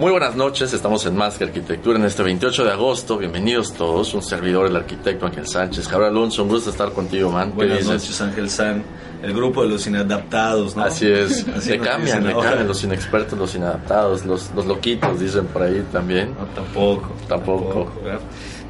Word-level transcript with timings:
Muy 0.00 0.12
buenas 0.12 0.34
noches, 0.34 0.72
estamos 0.72 1.04
en 1.04 1.14
Más 1.14 1.36
que 1.36 1.44
Arquitectura 1.44 1.98
en 1.98 2.06
este 2.06 2.22
28 2.22 2.64
de 2.64 2.72
agosto. 2.72 3.18
Bienvenidos 3.18 3.74
todos, 3.74 4.14
un 4.14 4.22
servidor, 4.22 4.66
el 4.66 4.74
arquitecto 4.74 5.26
Ángel 5.26 5.46
Sánchez. 5.46 5.86
Javier 5.88 6.08
Alonso, 6.08 6.42
un 6.42 6.48
gusto 6.48 6.70
estar 6.70 6.90
contigo, 6.92 7.30
man. 7.30 7.50
¿Qué 7.50 7.56
Buenas 7.56 7.84
noches, 7.84 8.18
Ángel 8.22 8.48
San. 8.48 8.82
El 9.22 9.34
grupo 9.34 9.62
de 9.62 9.68
los 9.68 9.86
inadaptados, 9.86 10.74
¿no? 10.74 10.84
Así 10.84 11.06
es, 11.06 11.46
Así 11.54 11.68
se 11.68 11.76
nos 11.76 11.86
cambian, 11.86 12.26
le 12.26 12.32
cambian 12.32 12.66
los 12.66 12.82
inexpertos, 12.82 13.38
los 13.38 13.54
inadaptados, 13.54 14.24
los, 14.24 14.50
los 14.54 14.64
loquitos, 14.64 15.20
dicen 15.20 15.44
por 15.48 15.64
ahí 15.64 15.84
también. 15.92 16.30
No, 16.30 16.46
tampoco. 16.46 17.12
Tampoco. 17.28 17.92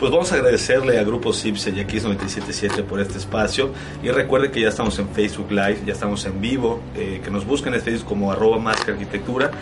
Pues 0.00 0.10
vamos 0.10 0.32
a 0.32 0.34
agradecerle 0.34 0.98
a 0.98 1.04
Grupo 1.04 1.32
Cipse 1.32 1.70
y 1.70 1.84
Kiss 1.84 2.02
977 2.02 2.82
por 2.82 2.98
este 2.98 3.18
espacio. 3.18 3.70
Y 4.02 4.08
recuerde 4.10 4.50
que 4.50 4.62
ya 4.62 4.68
estamos 4.68 4.98
en 4.98 5.08
Facebook 5.10 5.52
Live, 5.52 5.82
ya 5.86 5.92
estamos 5.92 6.24
en 6.24 6.40
vivo. 6.40 6.80
eh, 6.96 7.20
que 7.22 7.30
nos 7.30 7.46
busquen 7.46 7.72
en 7.74 7.82
Facebook 7.82 8.08
como 8.08 8.32
arroba 8.32 8.58
más 8.58 8.84
que 8.84 8.90
arquitectura. 8.90 9.52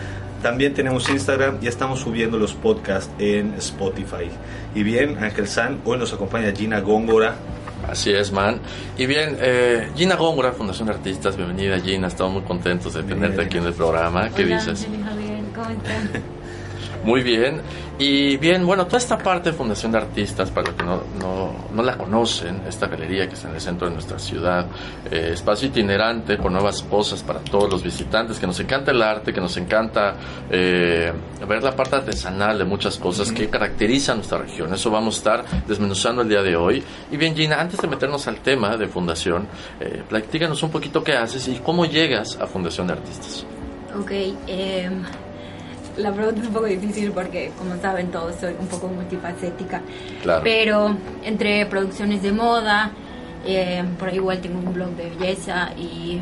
También 0.43 0.73
tenemos 0.73 1.09
Instagram 1.09 1.59
y 1.61 1.67
estamos 1.67 2.01
subiendo 2.01 2.39
los 2.39 2.55
podcasts 2.55 3.11
en 3.19 3.55
Spotify. 3.55 4.31
Y 4.75 4.83
bien, 4.85 5.19
Ángel 5.23 5.49
San, 5.49 5.81
hoy 5.85 5.99
nos 5.99 6.13
acompaña 6.13 6.53
Gina 6.53 6.81
Góngora. 6.81 7.35
Así 7.89 8.13
es, 8.13 8.31
man. 8.31 8.61
Y 8.97 9.07
bien, 9.07 9.37
eh, 9.41 9.89
Gina 9.97 10.15
Góngora, 10.15 10.53
Fundación 10.53 10.89
de 10.89 10.95
Artistas, 10.95 11.37
bienvenida 11.37 11.81
Gina, 11.81 12.07
estamos 12.09 12.35
muy 12.35 12.43
contentos 12.43 12.95
de 12.95 13.03
tenerte 13.03 13.37
Bien. 13.37 13.47
aquí 13.49 13.59
en 13.59 13.65
el 13.67 13.73
programa. 13.73 14.29
¿Qué 14.31 14.45
Hola, 14.45 14.57
dices? 14.59 14.87
Javier, 15.05 15.41
¿cómo 15.55 15.71
están? 15.71 16.23
Muy 17.05 17.23
bien. 17.23 17.61
Y 18.01 18.37
bien, 18.37 18.65
bueno, 18.65 18.87
toda 18.87 18.99
esta 18.99 19.19
parte 19.19 19.51
de 19.51 19.57
Fundación 19.57 19.91
de 19.91 19.99
Artistas, 19.99 20.53
para 20.53 20.69
los 20.69 20.77
que 20.77 20.85
no, 20.85 21.03
no, 21.19 21.53
no 21.75 21.83
la 21.83 21.97
conocen, 21.97 22.63
esta 22.69 22.87
galería 22.87 23.27
que 23.27 23.35
está 23.35 23.49
en 23.49 23.57
el 23.57 23.61
centro 23.61 23.89
de 23.89 23.95
nuestra 23.95 24.21
ciudad, 24.21 24.67
eh, 25.11 25.31
espacio 25.33 25.67
itinerante 25.67 26.39
con 26.39 26.53
nuevas 26.53 26.81
cosas 26.83 27.25
para 27.25 27.41
todos 27.41 27.69
los 27.69 27.83
visitantes, 27.83 28.39
que 28.39 28.47
nos 28.47 28.61
encanta 28.61 28.93
el 28.93 29.03
arte, 29.03 29.33
que 29.33 29.41
nos 29.41 29.57
encanta 29.57 30.15
eh, 30.49 31.13
ver 31.49 31.63
la 31.65 31.75
parte 31.75 31.97
artesanal 31.97 32.57
de 32.59 32.65
muchas 32.65 32.99
cosas 32.99 33.33
que 33.33 33.49
caracterizan 33.49 34.19
nuestra 34.19 34.39
región. 34.39 34.73
Eso 34.73 34.93
vamos 34.93 35.17
a 35.17 35.19
estar 35.19 35.45
desmenuzando 35.67 36.23
el 36.23 36.29
día 36.29 36.43
de 36.43 36.55
hoy. 36.55 36.85
Y 37.11 37.17
bien, 37.17 37.35
Gina, 37.35 37.61
antes 37.61 37.81
de 37.81 37.89
meternos 37.89 38.29
al 38.29 38.37
tema 38.37 38.77
de 38.77 38.87
Fundación, 38.87 39.49
eh, 39.81 40.05
platícanos 40.09 40.63
un 40.63 40.71
poquito 40.71 41.03
qué 41.03 41.15
haces 41.15 41.49
y 41.49 41.57
cómo 41.57 41.85
llegas 41.85 42.39
a 42.41 42.47
Fundación 42.47 42.87
de 42.87 42.93
Artistas. 42.93 43.45
Ok, 43.99 44.13
em, 44.47 45.03
la 45.99 46.13
pregunta 46.13 46.41
es 46.41 46.47
un 46.47 46.53
poco 46.53 46.67
difícil 46.67 47.11
porque, 47.13 47.53
como 47.59 47.77
saben 47.81 48.11
todos, 48.11 48.37
soy 48.37 48.55
un 48.59 48.67
poco 48.69 48.89
multifacética. 48.89 49.83
Claro. 50.23 50.43
Pero 50.45 50.97
entre 51.25 51.67
producciones 51.67 52.23
de 52.23 52.33
moda, 52.33 52.93
em, 53.45 53.95
por 53.97 54.09
ahí 54.09 54.17
igual 54.17 54.41
tengo 54.41 54.59
un 54.59 54.73
blog 54.73 54.91
de 54.91 55.11
belleza 55.11 55.71
y 55.77 56.21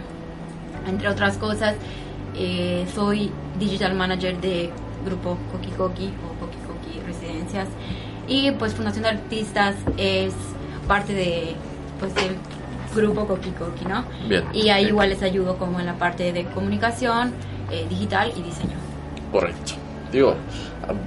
entre 0.86 1.08
otras 1.08 1.36
cosas, 1.36 1.74
eh, 2.34 2.86
soy 2.94 3.30
digital 3.58 3.94
manager 3.94 4.40
de 4.40 4.70
grupo 5.04 5.38
Coqui 5.52 5.70
Coqui 5.70 6.12
o 6.24 6.40
Coqui 6.40 6.58
Coqui 6.66 7.00
Residencias. 7.06 7.68
Y 8.28 8.50
pues 8.52 8.74
Fundación 8.74 9.04
de 9.04 9.10
Artistas 9.10 9.76
es 9.96 10.34
parte 10.88 11.12
de 11.12 11.54
pues 12.00 12.14
del 12.14 12.36
grupo 12.94 13.26
Coqui 13.26 13.50
Coqui, 13.50 13.84
¿no? 13.84 14.04
Bien. 14.28 14.44
Y 14.52 14.68
ahí 14.70 14.86
igual 14.86 15.10
les 15.10 15.22
ayudo 15.22 15.56
como 15.58 15.80
en 15.80 15.86
la 15.86 15.94
parte 15.94 16.32
de 16.32 16.44
comunicación, 16.46 17.32
eh, 17.70 17.86
digital 17.88 18.32
y 18.36 18.42
diseño. 18.42 18.85
Correcto. 19.32 19.72
Digo, 20.12 20.36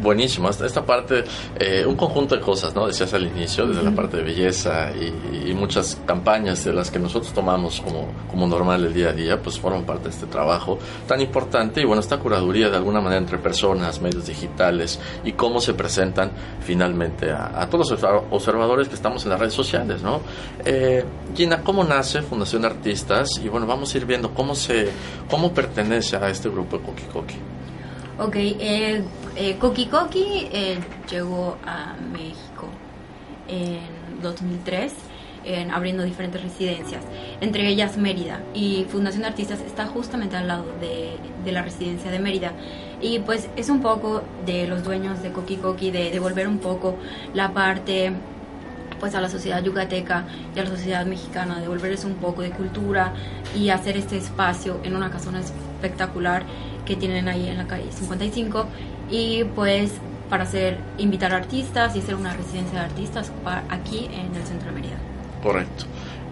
buenísimo. 0.03 0.50
Esta, 0.50 0.66
esta 0.66 0.85
parte, 0.85 1.24
eh, 1.57 1.85
un 1.88 1.96
conjunto 1.96 2.35
de 2.35 2.41
cosas, 2.41 2.75
¿no? 2.75 2.85
Decías 2.85 3.13
al 3.13 3.25
inicio, 3.25 3.66
desde 3.66 3.81
la 3.81 3.91
parte 3.91 4.18
de 4.18 4.24
belleza 4.24 4.91
y, 4.91 5.50
y 5.50 5.53
muchas 5.53 5.97
campañas 6.06 6.66
de 6.66 6.74
las 6.74 6.91
que 6.91 7.00
nosotros 7.00 7.31
tomamos 7.34 7.80
como, 7.80 8.09
como 8.30 8.46
normal 8.46 8.84
el 8.84 8.94
día 8.94 9.09
a 9.09 9.13
día, 9.13 9.41
pues 9.41 9.57
forman 9.57 9.85
parte 9.85 10.03
de 10.03 10.09
este 10.09 10.25
trabajo 10.25 10.78
tan 11.07 11.22
importante. 11.22 11.81
Y 11.81 11.85
bueno, 11.85 12.02
esta 12.02 12.19
curaduría 12.19 12.69
de 12.69 12.75
alguna 12.75 13.00
manera 13.00 13.22
entre 13.22 13.38
personas, 13.38 14.02
medios 14.02 14.28
digitales 14.28 15.00
y 15.24 15.31
cómo 15.31 15.62
se 15.62 15.74
presentan 15.74 16.31
finalmente 16.62 17.31
a, 17.31 17.62
a 17.62 17.69
todos 17.69 17.90
los 17.90 18.00
observa- 18.03 18.24
observadores 18.31 18.90
que 18.90 18.96
estamos 18.96 19.24
en 19.24 19.30
las 19.30 19.40
redes 19.40 19.53
sociales, 19.53 20.03
¿no? 20.03 20.19
Eh, 20.66 21.06
Gina, 21.34 21.63
¿cómo 21.63 21.86
nace 21.86 22.22
Fundación 22.22 22.63
de 22.63 22.68
Artistas? 22.68 23.30
Y 23.41 23.47
bueno, 23.47 23.66
vamos 23.66 23.96
a 23.96 23.97
ir 23.97 24.06
viendo 24.06 24.34
cómo 24.34 24.56
se, 24.56 24.90
cómo 25.30 25.53
pertenece 25.53 26.18
a 26.18 26.30
este 26.30 26.50
grupo 26.50 26.78
de 26.78 26.84
Coqui 26.84 27.03
Coqui. 27.13 27.36
Ok, 28.22 28.35
eh, 28.35 29.02
eh, 29.38 29.56
Coqui 29.59 29.85
Coqui 29.85 30.50
eh, 30.52 30.78
llegó 31.09 31.57
a 31.66 31.96
México 32.12 32.68
en 33.47 34.22
2003, 34.22 34.91
en, 35.46 35.72
abriendo 35.72 36.03
diferentes 36.03 36.44
residencias, 36.44 37.02
entre 37.40 37.69
ellas 37.69 37.96
Mérida. 37.96 38.41
Y 38.53 38.85
Fundación 38.90 39.22
de 39.22 39.30
Artistas 39.30 39.62
está 39.62 39.88
justamente 39.88 40.35
al 40.35 40.50
lado 40.50 40.66
de, 40.81 41.18
la 41.50 41.62
residencia 41.62 42.12
de 42.12 42.19
Mérida. 42.19 42.52
Y 43.02 43.19
pues 43.19 43.47
es 43.56 43.69
un 43.69 43.81
poco 43.81 44.22
de 44.46 44.68
los 44.68 44.84
dueños 44.84 45.24
de 45.24 45.31
Coqui 45.31 45.56
Coqui 45.56 45.90
de 45.90 46.12
devolver 46.12 46.50
un 46.50 46.57
poco 46.57 46.97
la 47.34 47.53
parte 47.53 48.12
pues 49.00 49.16
a 49.16 49.22
la 49.22 49.30
sociedad 49.30 49.63
yucateca 49.63 50.25
y 50.53 50.59
a 50.59 50.63
la 50.63 50.69
sociedad 50.69 51.06
mexicana, 51.06 51.62
devolverles 51.62 52.03
un 52.03 52.16
poco 52.16 52.41
de 52.41 52.50
cultura 52.50 53.13
y 53.56 53.69
hacer 53.69 53.96
este 53.96 54.18
espacio 54.18 54.81
en 54.84 54.94
una 54.94 55.09
casona 55.09 55.40
espectacular 55.40 56.44
que 56.90 56.96
tienen 56.96 57.28
ahí 57.28 57.48
en 57.48 57.58
la 57.58 57.68
calle 57.68 57.86
55 57.92 58.66
y 59.12 59.44
pues 59.56 59.92
para 60.28 60.44
hacer 60.44 60.80
invitar 60.98 61.32
artistas 61.34 61.96
y 61.96 62.00
hacer 62.00 62.16
una 62.16 62.34
residencia 62.34 62.80
de 62.80 62.86
artistas 62.86 63.32
aquí 63.70 64.10
en 64.12 64.36
el 64.36 64.44
centro 64.44 64.70
de 64.70 64.72
Mérida. 64.72 64.98
Correcto. 65.44 65.86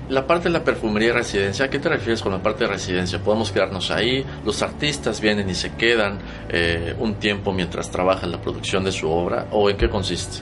La 0.10 0.26
parte 0.26 0.46
de 0.46 0.54
la 0.54 0.64
perfumería 0.64 1.10
y 1.10 1.12
residencia, 1.12 1.66
¿a 1.66 1.70
qué 1.70 1.78
te 1.78 1.90
refieres 1.90 2.22
con 2.22 2.32
la 2.32 2.42
parte 2.42 2.64
de 2.64 2.72
residencia? 2.72 3.20
¿Podemos 3.20 3.52
quedarnos 3.52 3.92
ahí? 3.92 4.26
¿Los 4.46 4.64
artistas 4.64 5.22
vienen 5.22 5.48
y 5.50 5.54
se 5.54 5.74
quedan 5.74 6.18
eh, 6.50 6.96
un 6.98 7.16
tiempo 7.16 7.54
mientras 7.54 7.92
trabajan 7.92 8.32
la 8.32 8.42
producción 8.42 8.84
de 8.84 8.92
su 8.92 9.10
obra? 9.10 9.46
¿O 9.52 9.70
en 9.70 9.78
qué 9.78 9.90
consiste? 9.90 10.38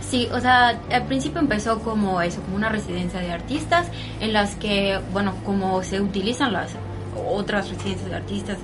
Sí, 0.00 0.28
o 0.32 0.40
sea, 0.40 0.80
al 0.90 1.06
principio 1.06 1.40
empezó 1.40 1.80
como 1.80 2.22
eso, 2.22 2.40
como 2.40 2.56
una 2.56 2.70
residencia 2.70 3.20
de 3.20 3.32
artistas 3.32 3.88
en 4.20 4.32
las 4.32 4.54
que, 4.54 4.98
bueno, 5.12 5.34
como 5.44 5.82
se 5.82 6.00
utilizan 6.00 6.54
las 6.54 6.70
otras 7.26 7.68
residencias 7.68 8.08
de 8.08 8.16
artistas 8.16 8.58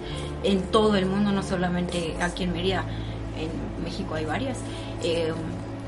en 0.44 0.62
todo 0.62 0.96
el 0.96 1.06
mundo, 1.06 1.32
no 1.32 1.42
solamente 1.42 2.16
aquí 2.20 2.44
en 2.44 2.52
Mérida, 2.52 2.84
en 3.38 3.84
México 3.84 4.14
hay 4.14 4.24
varias. 4.24 4.58
Eh, 5.02 5.32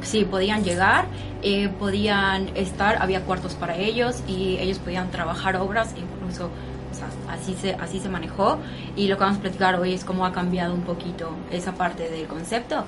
sí, 0.03 0.25
podían 0.25 0.65
llegar, 0.65 1.07
eh, 1.43 1.69
podían 1.69 2.49
estar, 2.57 3.01
había 3.01 3.23
cuartos 3.23 3.55
para 3.55 3.77
ellos 3.77 4.23
y 4.27 4.57
ellos 4.59 4.79
podían 4.79 5.11
trabajar 5.11 5.57
obras, 5.57 5.95
incluso 5.97 6.51
o 6.91 6.95
sea, 6.99 7.09
así 7.31 7.55
se, 7.55 7.75
así 7.75 8.01
se 8.01 8.09
manejó 8.09 8.59
y 8.97 9.09
lo 9.09 9.17
que 9.17 9.25
vamos 9.25 9.39
a 9.39 9.43
platicar 9.43 9.79
hoy 9.79 9.93
es 9.93 10.05
cómo 10.05 10.25
ha 10.25 10.33
cambiado 10.33 10.73
un 10.73 10.83
poquito 10.83 11.31
esa 11.51 11.73
parte 11.73 12.09
del 12.09 12.27
concepto 12.27 12.85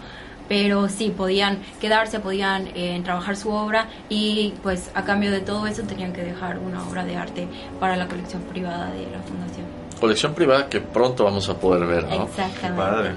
pero 0.48 0.88
sí 0.88 1.10
podían 1.10 1.58
quedarse, 1.80 2.20
podían 2.20 2.68
eh, 2.74 3.00
trabajar 3.04 3.36
su 3.36 3.50
obra 3.50 3.88
y 4.08 4.54
pues 4.62 4.90
a 4.94 5.04
cambio 5.04 5.30
de 5.30 5.40
todo 5.40 5.66
eso 5.66 5.82
tenían 5.82 6.12
que 6.12 6.22
dejar 6.22 6.58
una 6.58 6.82
obra 6.88 7.04
de 7.04 7.16
arte 7.16 7.46
para 7.78 7.96
la 7.96 8.08
colección 8.08 8.42
privada 8.42 8.90
de 8.90 9.02
la 9.10 9.20
fundación. 9.20 9.77
Colección 10.00 10.34
privada 10.34 10.68
que 10.68 10.80
pronto 10.80 11.24
vamos 11.24 11.48
a 11.48 11.58
poder 11.58 11.86
ver, 11.86 12.04
¿no? 12.04 12.24
Exactamente. 12.24 12.76
Padre. 12.76 13.10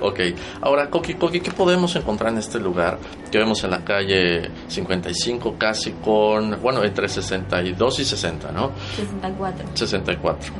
Ok, 0.00 0.20
ahora 0.60 0.88
Coqui 0.90 1.14
Coqui, 1.14 1.40
¿qué 1.40 1.50
podemos 1.50 1.96
encontrar 1.96 2.32
en 2.32 2.38
este 2.38 2.60
lugar 2.60 2.98
que 3.32 3.38
vemos 3.38 3.64
en 3.64 3.70
la 3.70 3.84
calle 3.84 4.50
55 4.68 5.56
casi 5.58 5.92
con, 5.92 6.60
bueno, 6.62 6.84
entre 6.84 7.08
62 7.08 7.98
y 8.00 8.04
60, 8.04 8.52
¿no? 8.52 8.72
64. 8.96 9.68
64. 9.74 10.52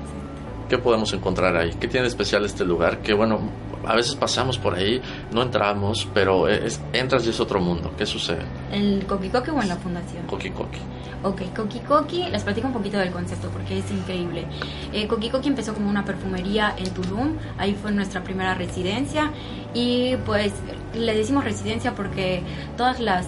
¿Qué 0.69 0.79
podemos 0.79 1.13
encontrar 1.13 1.57
ahí? 1.57 1.71
¿Qué 1.79 1.89
tiene 1.89 2.03
de 2.03 2.09
especial 2.09 2.45
este 2.45 2.65
lugar? 2.65 2.99
Que 2.99 3.15
bueno, 3.15 3.41
a 3.89 3.95
veces 3.95 4.15
pasamos 4.15 4.59
por 4.59 4.75
ahí, 4.75 5.01
no 5.33 5.43
entramos, 5.43 6.07
pero 6.13 6.47
es, 6.47 6.79
entras 6.93 7.27
y 7.27 7.31
es 7.31 7.41
otro 7.41 7.59
mundo. 7.59 7.91
¿Qué 7.97 8.05
sucede? 8.05 8.43
¿En 8.71 9.01
Coqui 9.01 9.31
Coqui 9.31 9.51
o 9.51 9.63
en 9.63 9.69
la 9.69 9.77
fundación? 9.77 10.27
Coqui 10.27 10.51
Coqui. 10.51 10.79
Ok, 11.23 11.43
Coqui 11.57 11.81
Coqui, 11.81 12.29
les 12.31 12.45
platico 12.45 12.67
un 12.67 12.75
poquito 12.75 12.99
del 12.99 13.11
concepto 13.11 13.49
porque 13.49 13.79
es 13.79 13.91
increíble. 13.91 14.45
Eh, 14.93 15.09
Coqui 15.09 15.31
Coqui 15.31 15.49
empezó 15.49 15.73
como 15.73 15.89
una 15.89 16.05
perfumería 16.05 16.75
en 16.77 16.91
Tulum, 16.91 17.37
ahí 17.57 17.75
fue 17.81 17.91
nuestra 17.91 18.23
primera 18.23 18.55
residencia 18.55 19.33
y 19.73 20.17
pues 20.27 20.53
le 20.95 21.15
decimos 21.15 21.45
residencia 21.45 21.95
porque 21.95 22.43
todas 22.77 23.01
las 23.01 23.27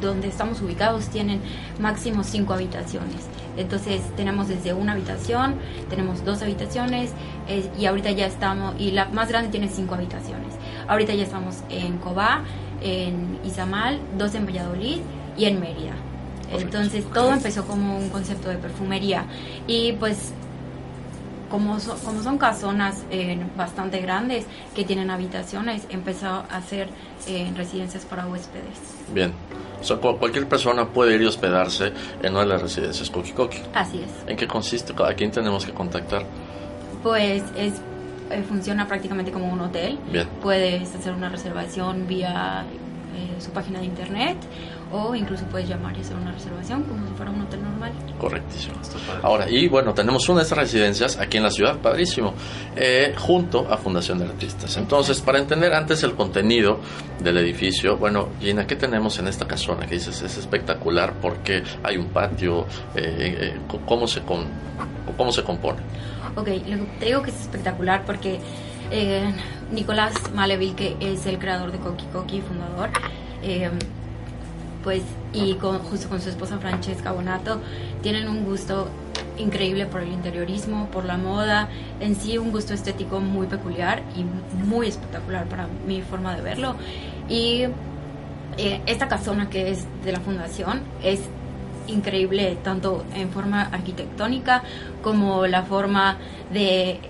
donde 0.00 0.28
estamos 0.28 0.60
ubicados 0.60 1.08
tienen 1.08 1.40
máximo 1.80 2.22
cinco 2.24 2.54
habitaciones. 2.54 3.31
Entonces 3.56 4.00
tenemos 4.16 4.48
desde 4.48 4.72
una 4.72 4.92
habitación, 4.92 5.56
tenemos 5.90 6.24
dos 6.24 6.42
habitaciones 6.42 7.10
y 7.78 7.86
ahorita 7.86 8.10
ya 8.10 8.26
estamos, 8.26 8.74
y 8.78 8.92
la 8.92 9.06
más 9.06 9.28
grande 9.28 9.50
tiene 9.50 9.68
cinco 9.68 9.94
habitaciones. 9.94 10.54
Ahorita 10.88 11.14
ya 11.14 11.24
estamos 11.24 11.58
en 11.68 11.98
Cobá, 11.98 12.42
en 12.82 13.38
Izamal, 13.44 14.00
dos 14.18 14.34
en 14.34 14.46
Valladolid 14.46 14.98
y 15.36 15.44
en 15.44 15.60
Mérida. 15.60 15.92
Entonces 16.50 17.04
todo 17.12 17.32
empezó 17.32 17.66
como 17.66 17.98
un 17.98 18.10
concepto 18.10 18.48
de 18.48 18.56
perfumería 18.56 19.24
y 19.66 19.92
pues 19.92 20.32
como, 21.52 21.76
como 22.02 22.22
son 22.22 22.38
casonas 22.38 23.04
eh, 23.10 23.38
bastante 23.58 24.00
grandes 24.00 24.46
que 24.74 24.84
tienen 24.84 25.10
habitaciones, 25.10 25.86
empezó 25.90 26.28
a 26.28 26.40
hacer 26.50 26.88
eh, 27.28 27.52
residencias 27.54 28.06
para 28.06 28.26
huéspedes. 28.26 28.80
Bien. 29.12 29.34
O 29.78 29.84
sea, 29.84 29.98
cualquier 29.98 30.48
persona 30.48 30.88
puede 30.88 31.14
ir 31.14 31.20
y 31.20 31.26
hospedarse 31.26 31.92
en 32.22 32.32
una 32.32 32.40
de 32.40 32.46
las 32.46 32.62
residencias 32.62 33.10
Coqui 33.10 33.32
Coqui. 33.32 33.58
Así 33.74 33.98
es. 33.98 34.10
¿En 34.26 34.36
qué 34.38 34.48
consiste? 34.48 34.94
¿A 35.04 35.12
quién 35.12 35.30
tenemos 35.30 35.66
que 35.66 35.72
contactar? 35.72 36.24
Pues 37.02 37.42
es 37.54 37.74
eh, 38.30 38.42
funciona 38.48 38.88
prácticamente 38.88 39.30
como 39.30 39.52
un 39.52 39.60
hotel. 39.60 39.98
Bien. 40.10 40.26
Puedes 40.40 40.94
hacer 40.94 41.12
una 41.12 41.28
reservación 41.28 42.06
vía 42.06 42.64
su 43.38 43.50
página 43.50 43.80
de 43.80 43.86
internet 43.86 44.36
o 44.92 45.14
incluso 45.14 45.44
puedes 45.46 45.68
llamar 45.68 45.96
y 45.96 46.00
hacer 46.00 46.16
una 46.16 46.32
reservación 46.32 46.82
como 46.84 47.06
si 47.06 47.14
fuera 47.14 47.30
un 47.30 47.40
hotel 47.40 47.62
normal. 47.62 47.92
Correctísimo. 48.18 48.74
Ahora, 49.22 49.50
y 49.50 49.66
bueno, 49.68 49.94
tenemos 49.94 50.28
una 50.28 50.40
de 50.40 50.44
estas 50.44 50.58
residencias 50.58 51.18
aquí 51.18 51.38
en 51.38 51.44
la 51.44 51.50
ciudad, 51.50 51.78
padrísimo, 51.78 52.34
eh, 52.76 53.14
junto 53.18 53.66
a 53.72 53.78
Fundación 53.78 54.18
de 54.18 54.26
Artistas. 54.26 54.76
Entonces, 54.76 55.20
para 55.20 55.38
entender 55.38 55.72
antes 55.72 56.02
el 56.02 56.14
contenido 56.14 56.78
del 57.20 57.38
edificio, 57.38 57.96
bueno, 57.96 58.28
Gina, 58.40 58.66
¿qué 58.66 58.76
tenemos 58.76 59.18
en 59.18 59.28
esta 59.28 59.46
casona? 59.46 59.86
Que 59.86 59.94
dices, 59.94 60.20
es 60.20 60.36
espectacular 60.36 61.14
porque 61.20 61.62
hay 61.82 61.96
un 61.96 62.08
patio, 62.08 62.66
eh, 62.94 63.54
eh, 63.56 63.60
¿cómo, 63.86 64.06
se 64.06 64.20
con, 64.20 64.44
¿cómo 65.16 65.32
se 65.32 65.42
compone? 65.42 65.80
Ok, 66.36 66.48
te 66.98 67.06
digo 67.06 67.22
que 67.22 67.30
es 67.30 67.40
espectacular 67.40 68.04
porque 68.04 68.40
Nicolás 69.70 70.14
Maleville, 70.34 70.74
que 70.74 70.96
es 71.00 71.24
el 71.24 71.38
creador 71.38 71.72
de 71.72 71.78
Coqui 71.78 72.04
Coqui, 72.12 72.42
fundador, 72.42 72.90
pues 74.82 75.02
y 75.32 75.54
con, 75.54 75.78
justo 75.80 76.08
con 76.08 76.20
su 76.20 76.28
esposa 76.28 76.58
Francesca 76.58 77.12
Bonato 77.12 77.60
tienen 78.02 78.28
un 78.28 78.44
gusto 78.44 78.88
increíble 79.38 79.86
por 79.86 80.02
el 80.02 80.12
interiorismo, 80.12 80.88
por 80.90 81.04
la 81.04 81.16
moda, 81.16 81.68
en 82.00 82.16
sí 82.16 82.38
un 82.38 82.52
gusto 82.52 82.74
estético 82.74 83.20
muy 83.20 83.46
peculiar 83.46 84.02
y 84.16 84.24
muy 84.66 84.88
espectacular 84.88 85.46
para 85.46 85.68
mi 85.86 86.02
forma 86.02 86.34
de 86.34 86.42
verlo. 86.42 86.76
Y 87.28 87.66
eh, 88.58 88.82
esta 88.86 89.08
casona 89.08 89.48
que 89.48 89.70
es 89.70 89.86
de 90.04 90.12
la 90.12 90.20
fundación 90.20 90.82
es 91.02 91.20
increíble 91.86 92.56
tanto 92.62 93.04
en 93.14 93.30
forma 93.30 93.62
arquitectónica 93.62 94.62
como 95.02 95.46
la 95.46 95.62
forma 95.62 96.18
de 96.52 97.00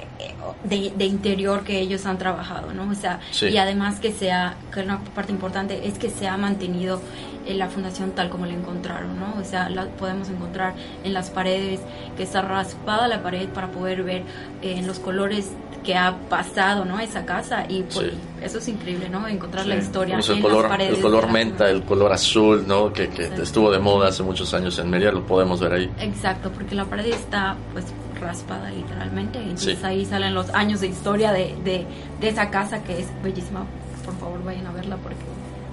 de, 0.64 1.04
interior 1.04 1.64
que 1.64 1.80
ellos 1.80 2.06
han 2.06 2.18
trabajado, 2.18 2.72
¿no? 2.72 2.90
O 2.90 2.94
sea, 2.94 3.20
y 3.40 3.56
además 3.56 4.00
que 4.00 4.12
sea, 4.12 4.56
que 4.72 4.80
una 4.80 5.00
parte 5.00 5.32
importante 5.32 5.86
es 5.86 5.98
que 5.98 6.10
se 6.10 6.28
ha 6.28 6.36
mantenido 6.36 7.00
en 7.46 7.58
la 7.58 7.68
fundación 7.68 8.12
tal 8.12 8.30
como 8.30 8.46
la 8.46 8.52
encontraron, 8.52 9.18
¿no? 9.18 9.34
O 9.40 9.44
sea, 9.44 9.68
la 9.68 9.86
podemos 9.86 10.28
encontrar 10.28 10.74
en 11.04 11.12
las 11.12 11.30
paredes, 11.30 11.80
que 12.16 12.22
está 12.22 12.42
raspada 12.42 13.08
la 13.08 13.22
pared 13.22 13.48
para 13.48 13.70
poder 13.70 14.02
ver 14.02 14.22
eh, 14.62 14.76
en 14.78 14.86
los 14.86 14.98
colores 14.98 15.50
que 15.82 15.96
ha 15.96 16.16
pasado, 16.28 16.84
¿no? 16.84 17.00
Esa 17.00 17.26
casa 17.26 17.66
y 17.68 17.82
pues, 17.82 18.12
eso 18.40 18.58
es 18.58 18.68
increíble, 18.68 19.08
¿no? 19.08 19.26
Encontrar 19.26 19.66
la 19.66 19.76
historia 19.76 20.14
en 20.14 20.20
el 20.20 20.40
color, 20.40 20.62
las 20.62 20.70
paredes. 20.70 20.96
El 20.96 21.02
color 21.02 21.30
menta, 21.30 21.68
el 21.68 21.82
color 21.82 22.12
azul, 22.12 22.64
¿no? 22.66 22.92
Que, 22.92 23.08
que 23.08 23.24
estuvo 23.42 23.70
de 23.70 23.80
moda 23.80 24.08
hace 24.08 24.22
muchos 24.22 24.54
años 24.54 24.78
en 24.78 24.88
Mérida, 24.88 25.10
lo 25.10 25.26
podemos 25.26 25.60
ver 25.60 25.72
ahí. 25.72 25.90
Exacto, 25.98 26.50
porque 26.52 26.74
la 26.76 26.84
pared 26.84 27.06
está 27.06 27.56
pues 27.72 27.86
raspada 28.22 28.70
literalmente. 28.70 29.38
Entonces 29.38 29.82
ahí 29.84 30.04
salen 30.04 30.34
los 30.34 30.50
años 30.50 30.80
de 30.80 30.88
historia 30.88 31.32
de, 31.32 31.54
de, 31.64 32.28
esa 32.28 32.50
casa 32.50 32.82
que 32.82 33.00
es 33.00 33.22
bellísima. 33.22 33.66
Por 34.04 34.16
favor, 34.16 34.42
vayan 34.44 34.66
a 34.66 34.72
verla 34.72 34.96
porque 34.96 35.20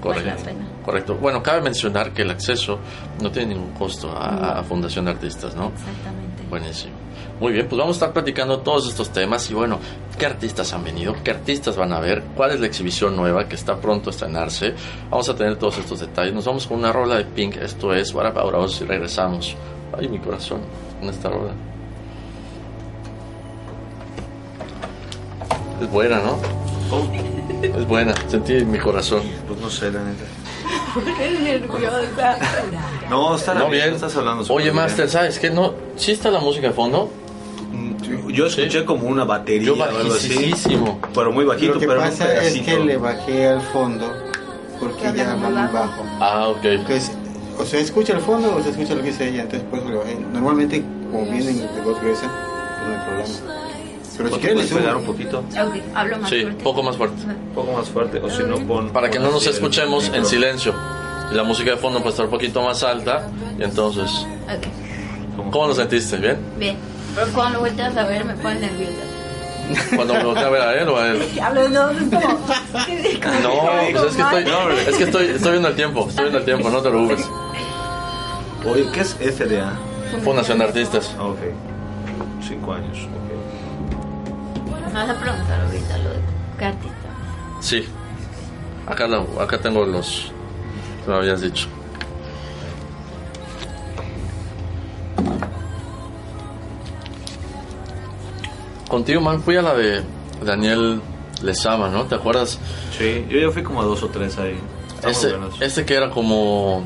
Correcto. 0.02 0.30
Vale 0.30 0.40
la 0.40 0.46
pena. 0.46 0.68
Correcto. 0.86 1.16
Bueno, 1.16 1.44
cabe 1.44 1.62
mencionar 1.62 2.14
que 2.14 2.22
el 2.22 2.32
acceso 2.32 2.80
no 3.22 3.32
tiene 3.32 3.54
ningún 3.54 3.72
costo 3.72 4.12
a, 4.16 4.64
Fundación 4.64 5.06
de 5.06 5.12
Artistas, 5.12 5.56
¿no? 5.56 5.68
Exactamente. 5.68 6.44
Buenísimo. 6.50 6.94
Muy 7.40 7.54
bien, 7.54 7.68
pues 7.68 7.80
vamos 7.80 7.96
a 7.96 7.98
estar 7.98 8.14
platicando 8.14 8.60
todos 8.60 8.88
estos 8.88 9.12
temas 9.12 9.50
y 9.50 9.54
bueno, 9.54 9.80
¿qué 10.18 10.26
artistas 10.26 10.74
han 10.74 10.84
venido? 10.84 11.16
¿Qué 11.24 11.32
artistas 11.32 11.78
van 11.78 11.94
a 11.94 12.00
ver? 12.00 12.22
¿Cuál 12.36 12.52
es 12.52 12.60
la 12.60 12.68
exhibición 12.68 13.16
nueva 13.16 13.48
que 13.48 13.56
está 13.56 13.78
pronto 13.78 14.10
a 14.10 14.12
estrenarse? 14.12 14.74
Vamos 15.10 15.30
a 15.30 15.36
tener 15.36 15.56
todos 15.58 15.78
estos 15.78 16.02
detalles. 16.02 16.34
Nos 16.34 16.46
vamos 16.46 16.68
con 16.68 16.80
una 16.80 16.92
rola 16.92 17.16
de 17.16 17.26
Pink, 17.26 17.56
esto 17.58 17.94
es 17.94 18.12
Para 18.12 18.34
y 18.34 18.84
regresamos. 18.84 19.56
Ay, 19.98 20.10
mi 20.10 20.20
corazón, 20.20 20.62
en 21.02 21.10
esta 21.10 21.30
rola. 21.30 21.54
Es 25.82 25.90
buena, 25.90 26.20
¿no? 26.20 26.38
Es 27.62 27.88
buena, 27.88 28.14
sentí 28.28 28.54
en 28.54 28.72
mi 28.72 28.80
corazón. 28.80 29.22
Pues 29.48 29.60
no 29.60 29.70
sé, 29.70 29.92
la 29.92 30.02
neta. 30.04 30.26
No, 33.10 33.36
está 33.36 33.54
no, 33.54 33.70
bien. 33.70 33.94
Estás 33.94 34.16
hablando 34.16 34.46
Oye, 34.54 34.72
Master, 34.72 35.10
¿sabes 35.10 35.40
qué? 35.40 35.50
No, 35.50 35.74
¿Sí 35.96 36.12
está 36.12 36.32
la 36.32 36.40
música 36.40 36.68
de 36.68 36.74
fondo? 36.74 37.12
Mm, 37.72 38.30
yo 38.30 38.48
escuché 38.48 38.86
como 38.86 39.08
una 39.08 39.24
batería 39.24 39.68
Yo 39.68 39.76
bajísimo. 39.76 41.00
Pero 41.14 41.32
muy 41.32 41.46
bajito, 41.46 41.76
Lo 41.76 41.80
que 41.80 41.88
pero 41.88 42.00
pasa 42.00 42.44
es 42.44 42.60
que 42.62 42.80
le 42.80 42.98
bajé 42.98 43.48
al 43.48 43.62
fondo 43.62 44.12
porque 44.80 45.12
ya 45.16 45.36
va 45.36 45.50
muy 45.50 45.74
bajo. 45.74 46.06
Ah, 46.20 46.48
ok. 46.48 46.64
Entonces, 46.64 47.12
o 47.58 47.66
se 47.66 47.82
escucha 47.82 48.14
el 48.14 48.22
fondo 48.22 48.56
o 48.56 48.64
se 48.64 48.70
escucha 48.70 48.96
lo 48.96 49.02
que 49.02 49.08
dice 49.08 49.30
ella. 49.30 49.44
Entonces, 49.44 49.68
pues 49.70 49.84
lo 49.84 50.00
bajé. 50.00 50.16
Normalmente, 50.34 50.84
como 51.12 51.26
vienen 51.26 51.60
de 51.60 51.82
voz 51.82 52.00
gruesa, 52.02 52.32
pues 52.78 52.88
no 52.88 52.96
hay 52.96 53.06
problema. 53.06 53.69
Pero 54.20 54.36
si 54.36 54.42
quieres 54.42 54.68
pegar 54.68 54.98
un 54.98 55.06
poquito. 55.06 55.40
Okay, 55.40 55.82
hablo 55.96 56.18
más 56.18 56.30
sí, 56.30 56.42
fuerte. 56.42 56.64
poco 56.64 56.84
más 56.84 56.98
fuerte. 56.98 57.24
Un 57.24 57.56
poco 57.56 57.72
más 57.72 57.90
fuerte, 57.90 58.20
o 58.20 58.30
si 58.30 58.44
no 58.44 58.58
pon... 58.68 58.90
Para 58.90 59.10
que 59.10 59.18
no 59.18 59.32
nos 59.32 59.48
escuchemos 59.48 60.12
en 60.14 60.26
silencio. 60.26 60.76
Y 61.32 61.36
la 61.36 61.44
música 61.44 61.72
de 61.72 61.78
fondo 61.78 62.00
puede 62.00 62.10
estar 62.10 62.26
un 62.26 62.32
poquito 62.32 62.62
más 62.62 62.84
alta. 62.84 63.30
Y 63.58 63.64
entonces... 63.64 64.12
Okay. 64.44 64.72
¿Cómo 65.52 65.68
lo 65.68 65.74
sentiste? 65.74 66.18
¿Bien? 66.18 66.38
Bien. 66.58 66.76
Pero 67.16 67.28
cuando 67.32 67.60
volteas 67.62 67.96
a 67.96 68.04
ver 68.04 68.26
me 68.26 68.34
pones 68.34 68.60
nerviosa. 68.60 68.94
¿Cuando 69.96 70.14
me 70.16 70.24
volteas 70.26 70.46
a 70.46 70.50
ver 70.50 70.62
a 70.64 70.82
él 70.82 70.90
o 70.90 70.98
a 70.98 71.08
él? 71.12 71.40
Hablo, 71.42 71.70
no, 71.70 71.88
pues 72.10 72.24
es 72.24 74.16
que, 74.16 74.24
estoy, 74.26 74.44
es 74.86 74.98
que 74.98 75.04
estoy, 75.06 75.26
estoy 75.28 75.52
viendo 75.52 75.70
el 75.70 75.76
tiempo, 75.76 76.08
estoy 76.10 76.26
viendo 76.26 76.40
el 76.40 76.46
tiempo, 76.46 76.70
no 76.70 76.82
te 76.82 76.90
preocupes. 76.90 77.26
Oye, 78.70 78.86
¿qué 78.92 79.00
es 79.00 79.14
FDA? 79.14 79.72
Fundación 80.26 80.58
de 80.58 80.66
Artistas. 80.66 81.16
Ah, 81.18 81.28
ok. 81.28 81.40
Cinco 82.46 82.74
años. 82.74 83.08
Me 84.94 84.94
vas 84.94 85.10
a 85.10 85.20
preguntar 85.20 85.62
ahorita 85.62 85.98
lo 86.00 86.10
de 86.10 86.20
qué 86.58 86.66
artista. 86.66 87.10
Sí. 87.62 87.88
Acá, 88.88 89.08
acá 89.40 89.60
tengo 89.60 89.86
los 89.86 90.32
me 91.08 91.16
habías 91.16 91.42
dicho. 91.42 91.68
Contigo, 98.88 99.22
man, 99.22 99.42
fui 99.42 99.56
a 99.56 99.62
la 99.62 99.76
de 99.76 100.04
Daniel 100.44 101.02
Lezama, 101.44 101.90
¿no? 101.90 102.06
¿Te 102.06 102.16
acuerdas? 102.16 102.60
Sí, 102.98 103.26
yo 103.30 103.40
ya 103.40 103.52
fui 103.52 103.64
como 103.64 103.82
a 103.82 103.86
dos 103.86 104.02
o 104.04 104.10
tres 104.10 104.38
ahí. 104.38 104.60
Ese, 105.04 105.34
ese 105.62 105.86
que 105.86 105.96
era 105.96 106.10
como 106.10 106.84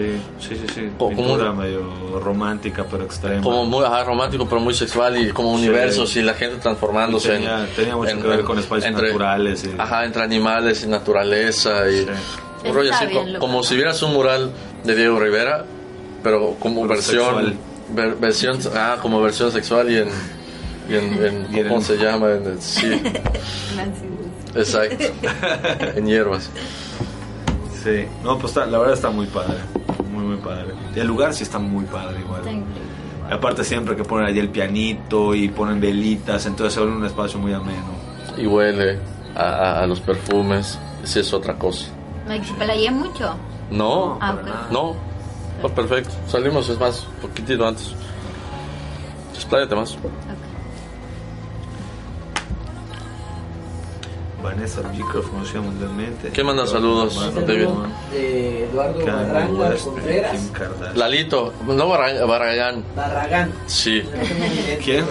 Sí, 0.00 0.20
sí, 0.48 0.56
sí, 0.56 0.66
sí. 0.74 0.80
Pintura 0.98 1.52
medio 1.52 2.18
romántica, 2.22 2.86
pero 2.90 3.04
extrema. 3.04 3.42
Como 3.42 3.66
muy 3.66 3.84
romántico, 4.04 4.46
pero 4.48 4.60
muy 4.60 4.72
sexual 4.72 5.18
y 5.18 5.30
como 5.30 5.52
universos 5.52 6.16
y 6.16 6.22
la 6.22 6.34
gente 6.34 6.56
transformándose. 6.56 7.32
tenía, 7.32 7.66
tenía 7.76 7.96
mucho 7.96 8.20
que 8.20 8.28
ver 8.28 8.44
con 8.44 8.58
espacios 8.58 8.92
naturales. 8.92 9.68
Ajá, 9.78 10.04
entre 10.04 10.22
animales 10.22 10.82
y 10.84 10.88
naturaleza. 10.88 11.90
Y 11.90 12.06
un 12.66 12.74
rollo 12.74 12.92
así, 12.94 13.06
como, 13.38 13.62
si 13.62 13.76
vieras 13.76 14.02
un 14.02 14.14
mural 14.14 14.52
de 14.84 14.94
Diego 14.94 15.20
Rivera, 15.20 15.64
pero 16.22 16.56
como 16.58 16.86
versión. 16.86 17.56
versión 18.20 18.58
ah, 18.74 18.98
como 19.02 19.20
versión 19.20 19.52
sexual 19.52 19.90
y 19.90 19.98
en. 19.98 20.08
Y 20.88 20.94
en, 20.94 21.68
¿Cómo 21.68 21.82
se 21.82 21.96
llama? 21.96 22.28
sí. 22.58 22.86
Exacto. 24.54 25.04
en 25.96 26.06
hierbas. 26.06 26.50
Sí, 27.84 28.06
no, 28.24 28.38
pues 28.38 28.56
la 28.56 28.66
verdad 28.66 28.92
está 28.92 29.10
muy 29.10 29.26
padre 29.26 29.56
padre. 30.40 30.74
Y 30.94 31.00
el 31.00 31.06
lugar 31.06 31.34
sí 31.34 31.42
está 31.44 31.58
muy 31.58 31.84
padre 31.84 32.20
igual. 32.20 32.42
aparte 33.30 33.64
siempre 33.64 33.96
que 33.96 34.04
ponen 34.04 34.26
allí 34.26 34.38
el 34.38 34.48
pianito 34.48 35.34
y 35.34 35.48
ponen 35.48 35.80
velitas, 35.80 36.46
entonces 36.46 36.74
se 36.74 36.80
vuelve 36.80 36.96
un 36.96 37.06
espacio 37.06 37.38
muy 37.38 37.52
ameno. 37.52 38.00
y 38.36 38.46
huele 38.46 38.98
a, 39.34 39.86
los 39.86 40.00
perfumes, 40.00 40.78
sí 41.04 41.20
es 41.20 41.32
otra 41.32 41.56
cosa. 41.56 41.86
¿Me 42.26 42.90
mucho? 42.90 43.34
No, 43.70 44.18
ah, 44.20 44.36
no, 44.70 44.96
perfecto. 45.74 46.12
Salimos, 46.26 46.68
es 46.68 46.78
más, 46.78 47.06
un 47.06 47.28
poquitito 47.28 47.66
antes. 47.66 47.94
Expláyate 49.34 49.74
más. 49.74 49.96
Vanessa 54.42 54.80
Bicroft 54.82 55.28
conoció 55.30 55.62
mundialmente. 55.62 56.30
¿Quién 56.30 56.46
manda 56.46 56.66
saludos, 56.66 57.14
David? 57.34 57.68
De 58.12 58.64
Eduardo 58.64 59.04
Barranca 59.04 59.76
Contreras. 59.84 60.50
Lalito, 60.94 61.52
no 61.66 61.88
Barragán. 61.88 62.84
Barragán. 62.96 63.52
Sí. 63.66 64.02
¿Quién? 64.84 65.04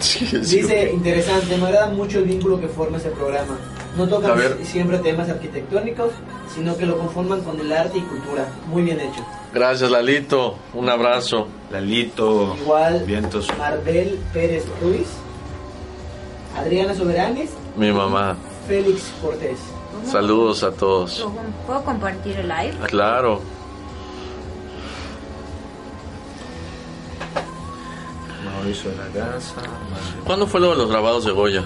Dice, 0.00 0.90
interesante, 0.92 1.56
me 1.56 1.66
agrada 1.66 1.88
mucho 1.88 2.18
el 2.18 2.24
vínculo 2.24 2.60
que 2.60 2.68
forma 2.68 2.98
ese 2.98 3.10
programa. 3.10 3.58
No 3.96 4.08
tocan 4.08 4.36
siempre 4.64 4.98
temas 4.98 5.28
arquitectónicos, 5.28 6.10
sino 6.52 6.76
que 6.76 6.84
lo 6.84 6.98
conforman 6.98 7.42
con 7.42 7.58
el 7.60 7.72
arte 7.72 7.98
y 7.98 8.02
cultura. 8.02 8.46
Muy 8.66 8.82
bien 8.82 9.00
hecho. 9.00 9.24
Gracias, 9.52 9.88
Lalito. 9.90 10.56
Un 10.72 10.88
abrazo. 10.88 11.46
Lalito. 11.70 12.56
Igual, 12.60 13.04
Vientos. 13.06 13.48
Marbel 13.56 14.18
Pérez 14.32 14.64
Ruiz. 14.82 15.06
Adriana 16.56 16.94
Soberanes. 16.94 17.50
Mi 17.76 17.92
mamá. 17.92 18.36
Félix 18.66 19.12
Cortés. 19.20 19.58
Saludos 20.10 20.62
a 20.62 20.70
todos. 20.72 21.26
¿Puedo 21.66 21.82
compartir 21.84 22.36
el 22.36 22.48
live? 22.48 22.74
Claro. 22.86 23.40
Mauricio 28.44 28.90
de 28.90 28.96
la 28.96 29.32
Casa. 29.32 29.54
¿Cuándo 30.24 30.46
fue 30.46 30.60
lo 30.60 30.70
de 30.70 30.76
los 30.76 30.90
grabados 30.90 31.24
de 31.24 31.32
Goya? 31.32 31.64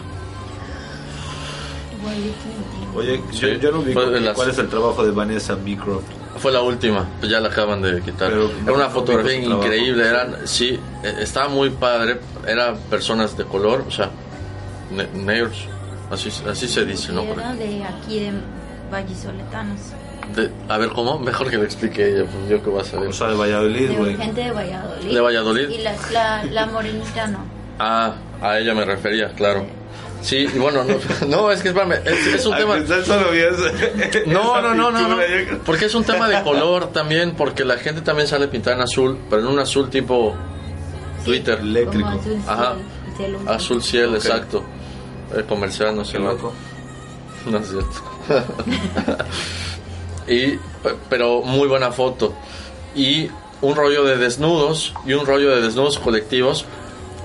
Oye, 2.95 3.23
yo, 3.33 3.73
no 3.73 3.83
vi 3.83 3.93
cuál 3.93 4.51
es 4.51 4.59
el 4.59 4.69
trabajo 4.69 5.05
de 5.05 5.11
Vanessa 5.11 5.55
Beecroft. 5.55 6.07
Fue 6.39 6.53
la 6.53 6.63
última, 6.63 7.09
pues 7.19 7.31
ya 7.31 7.41
la 7.41 7.49
acaban 7.49 7.83
de 7.83 8.01
quitar. 8.01 8.33
era 8.33 8.73
una 8.73 8.89
fotografía 8.89 9.35
increíble, 9.35 10.07
eran, 10.07 10.47
sí, 10.47 10.79
e, 11.03 11.23
estaba 11.23 11.49
muy 11.49 11.71
padre, 11.71 12.21
eran 12.47 12.79
personas 12.91 13.37
de 13.37 13.45
color, 13.45 13.85
o 13.87 13.91
sea, 13.91 14.11
negros 15.15 15.69
Así, 16.11 16.31
así 16.49 16.69
se 16.69 16.85
dice, 16.85 17.13
¿no? 17.13 17.23
Era 17.23 17.55
de 17.55 17.85
aquí, 17.85 18.21
de 18.21 18.33
vallisoletanos. 18.91 19.81
De, 20.35 20.51
a 20.69 20.79
ver, 20.79 20.91
¿cómo? 20.91 21.19
Mejor 21.19 21.51
que 21.51 21.57
lo 21.57 21.65
explique 21.65 22.07
ella, 22.07 22.25
pues 22.25 22.49
yo 22.51 22.63
que 22.63 22.71
voy 22.71 22.81
a 22.81 22.85
saber. 22.85 23.09
O 23.09 23.13
sea, 23.13 23.29
de 23.29 23.35
Valladolid, 23.35 23.91
güey. 23.97 24.17
gente 24.17 24.43
de 24.43 24.51
Valladolid. 24.51 25.15
¿De 25.15 25.21
Valladolid? 25.21 25.69
Y 25.71 25.79
la, 25.79 25.95
la, 26.13 26.45
la 26.45 26.67
morenita 26.67 27.27
no. 27.27 27.41
Ah, 27.79 28.15
a 28.41 28.59
ella 28.59 28.75
me 28.75 28.85
refería, 28.85 29.31
claro. 29.31 29.67
Sí, 30.21 30.49
y 30.53 30.59
bueno, 30.59 30.85
no, 30.85 30.97
no, 31.29 31.51
es 31.51 31.63
que 31.63 31.69
es, 31.69 32.35
es 32.35 32.47
un 32.47 32.57
tema. 32.57 32.77
no, 34.27 34.61
no, 34.61 34.75
no, 34.75 34.91
no, 34.91 35.09
no, 35.09 35.19
porque 35.65 35.87
es 35.87 35.95
un 35.95 36.05
tema 36.05 36.29
de 36.29 36.43
color 36.43 36.93
también, 36.93 37.35
porque 37.37 37.65
la 37.65 37.77
gente 37.79 38.03
también 38.03 38.27
sale 38.29 38.49
pintada 38.49 38.77
en 38.77 38.83
azul, 38.83 39.19
pero 39.31 39.43
en 39.43 39.49
un 39.49 39.59
azul 39.59 39.89
tipo 39.91 40.35
Twitter. 41.25 41.59
Eléctrico. 41.61 42.09
Azul 42.09 42.39
Ajá. 42.47 42.75
Cielo, 43.17 43.39
azul 43.47 43.83
cielo, 43.83 44.15
exacto. 44.15 44.65
El 45.35 45.45
comercial 45.45 45.95
no 45.95 46.05
se 46.05 46.19
loco. 46.19 46.53
No 47.49 47.59
es 47.59 47.69
cierto. 47.69 48.03
y, 50.29 50.59
pero 51.09 51.43
muy 51.43 51.69
buena 51.69 51.93
foto. 51.93 52.35
Y 52.95 53.31
un 53.61 53.75
rollo 53.75 54.05
de 54.05 54.17
desnudos 54.17 54.95
y 55.07 55.15
un 55.15 55.27
rollo 55.27 55.51
de 55.51 55.63
desnudos 55.63 55.99
colectivos, 55.99 56.65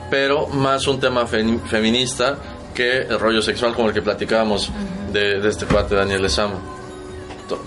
pero 0.10 0.48
más 0.48 0.88
un 0.88 1.00
tema 1.00 1.26
feminista 1.26 2.38
que 2.74 3.02
el 3.02 3.20
rollo 3.20 3.42
sexual 3.42 3.74
como 3.74 3.90
el 3.90 3.94
que 3.94 4.02
platicábamos 4.02 4.72
de, 5.12 5.48
este 5.48 5.66
cuate 5.66 5.96
Daniel 5.96 6.22
Lezama. 6.22 6.60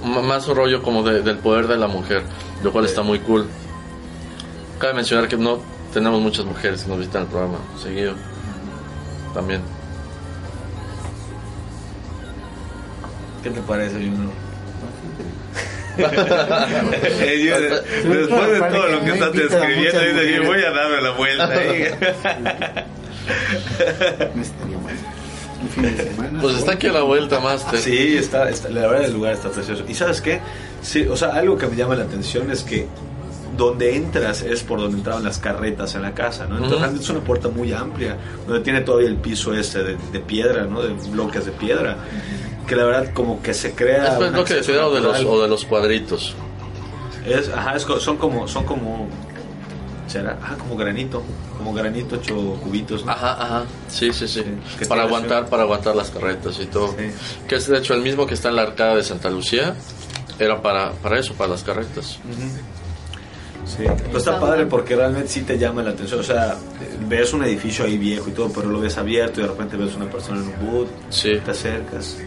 Más 0.04 0.48
un 0.48 0.56
rollo 0.56 0.82
como 0.82 1.02
del 1.02 1.38
poder 1.38 1.68
de 1.68 1.76
la 1.76 1.86
mujer, 1.86 2.22
lo 2.62 2.72
cual 2.72 2.86
está 2.86 3.02
muy 3.02 3.20
cool. 3.20 3.46
Cabe 4.78 4.94
mencionar 4.94 5.28
que 5.28 5.36
no 5.36 5.58
tenemos 5.92 6.20
muchas 6.20 6.44
mujeres 6.44 6.82
que 6.82 6.88
nos 6.88 6.98
visitan 6.98 7.22
el 7.22 7.28
programa 7.28 7.58
seguido. 7.82 8.14
También. 9.32 9.75
¿Qué 13.46 13.52
te 13.52 13.60
parece, 13.60 13.94
Junior? 13.94 14.32
después 15.96 16.18
de 18.50 18.58
todo 18.58 18.88
lo 18.88 19.04
que 19.04 19.12
estás 19.12 19.32
describiendo, 19.32 20.00
dice 20.00 20.40
voy 20.40 20.64
a 20.64 20.72
darme 20.72 21.00
la 21.00 21.12
vuelta. 21.12 21.48
Pues 26.40 26.58
está 26.58 26.72
aquí 26.72 26.88
a 26.88 26.92
la 26.92 27.02
vuelta, 27.02 27.40
más 27.40 27.64
Sí, 27.76 28.16
está, 28.16 28.50
está, 28.50 28.68
la 28.68 28.88
verdad 28.88 29.04
el 29.04 29.12
lugar 29.12 29.34
está 29.34 29.50
precioso. 29.50 29.84
¿Y 29.88 29.94
sabes 29.94 30.20
qué? 30.20 30.40
Sí, 30.82 31.06
o 31.06 31.16
sea, 31.16 31.30
algo 31.30 31.56
que 31.56 31.66
me 31.66 31.76
llama 31.76 31.94
la 31.94 32.04
atención 32.04 32.50
es 32.50 32.62
que 32.62 32.86
donde 33.56 33.96
entras 33.96 34.42
es 34.42 34.62
por 34.62 34.80
donde 34.80 34.98
entraban 34.98 35.24
las 35.24 35.38
carretas 35.38 35.94
en 35.94 36.02
la 36.02 36.14
casa, 36.14 36.46
¿no? 36.46 36.62
Entonces 36.62 37.00
es 37.00 37.10
una 37.10 37.20
puerta 37.20 37.48
muy 37.48 37.72
amplia, 37.72 38.16
donde 38.46 38.62
tiene 38.62 38.80
todavía 38.80 39.08
el 39.08 39.16
piso 39.16 39.54
este 39.54 39.82
de, 39.82 39.96
de 40.12 40.20
piedra, 40.20 40.64
¿no? 40.64 40.82
De 40.82 40.92
bloques 41.10 41.46
de 41.46 41.52
piedra 41.52 41.96
que 42.66 42.76
la 42.76 42.84
verdad 42.84 43.12
como 43.12 43.42
que 43.42 43.54
se 43.54 43.72
crea... 43.72 44.18
Es 44.18 44.32
bloque 44.32 44.54
de 44.54 44.62
ciudad 44.62 44.88
o 44.88 44.94
de 44.94 45.00
los, 45.00 45.24
o 45.24 45.42
de 45.42 45.48
los 45.48 45.64
cuadritos. 45.64 46.34
Es, 47.26 47.48
ajá, 47.48 47.78
son 47.78 48.16
como, 48.16 48.46
son 48.46 48.64
como, 48.64 49.08
será, 50.06 50.38
ajá, 50.40 50.56
como 50.56 50.76
granito, 50.76 51.22
como 51.56 51.72
granito 51.72 52.16
hecho 52.16 52.36
cubitos. 52.62 53.04
Ajá, 53.06 53.32
ajá, 53.32 53.64
sí, 53.88 54.12
sí, 54.12 54.28
sí. 54.28 54.44
para 54.88 55.02
aguantar, 55.02 55.48
para 55.48 55.64
aguantar 55.64 55.96
las 55.96 56.10
carretas 56.10 56.58
y 56.60 56.66
todo. 56.66 56.94
Que 57.48 57.56
es 57.56 57.66
de 57.66 57.78
hecho 57.78 57.94
el 57.94 58.02
mismo 58.02 58.26
que 58.26 58.34
está 58.34 58.50
en 58.50 58.56
la 58.56 58.62
arcada 58.62 58.94
de 58.94 59.02
Santa 59.02 59.30
Lucía, 59.30 59.74
era 60.38 60.60
para, 60.62 60.92
para 60.92 61.18
eso, 61.18 61.34
para 61.34 61.50
las 61.50 61.62
carretas. 61.62 62.18
Sí, 63.66 63.82
pero 64.06 64.18
está 64.18 64.38
padre 64.38 64.66
porque 64.66 64.94
realmente 64.94 65.28
sí 65.28 65.40
te 65.42 65.58
llama 65.58 65.82
la 65.82 65.90
atención. 65.90 66.20
O 66.20 66.22
sea, 66.22 66.56
ves 67.08 67.32
un 67.32 67.42
edificio 67.42 67.84
ahí 67.84 67.98
viejo 67.98 68.28
y 68.28 68.32
todo, 68.32 68.50
pero 68.54 68.68
lo 68.68 68.80
ves 68.80 68.96
abierto 68.96 69.40
y 69.40 69.42
de 69.42 69.48
repente 69.48 69.76
ves 69.76 69.96
una 69.96 70.08
persona 70.08 70.40
en 70.40 70.46
un 70.46 70.70
boot, 70.70 70.88
sí. 71.10 71.40
te 71.44 71.50
acercas. 71.50 72.18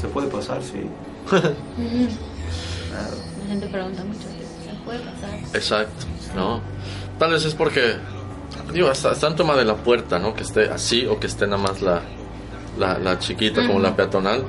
Se 0.00 0.08
puede 0.08 0.28
pasar, 0.28 0.62
sí. 0.62 0.80
claro. 1.28 1.54
La 3.42 3.48
gente 3.48 3.66
pregunta 3.66 4.04
mucho, 4.04 4.20
¿se 4.20 4.84
puede 4.84 4.98
pasar? 5.00 5.30
Exacto, 5.54 6.06
¿no? 6.34 6.60
Tal 7.18 7.32
vez 7.32 7.44
es 7.44 7.54
porque, 7.54 7.96
digo, 8.72 8.88
hasta, 8.88 9.10
hasta 9.10 9.26
en 9.26 9.36
toma 9.36 9.56
de 9.56 9.64
la 9.64 9.76
puerta, 9.76 10.18
¿no? 10.18 10.34
Que 10.34 10.42
esté 10.42 10.70
así 10.70 11.06
o 11.06 11.20
que 11.20 11.26
esté 11.26 11.46
nada 11.46 11.62
más 11.62 11.82
la, 11.82 12.00
la, 12.78 12.98
la 12.98 13.18
chiquita 13.18 13.66
como 13.66 13.78
la 13.78 13.94
peatonal. 13.94 14.44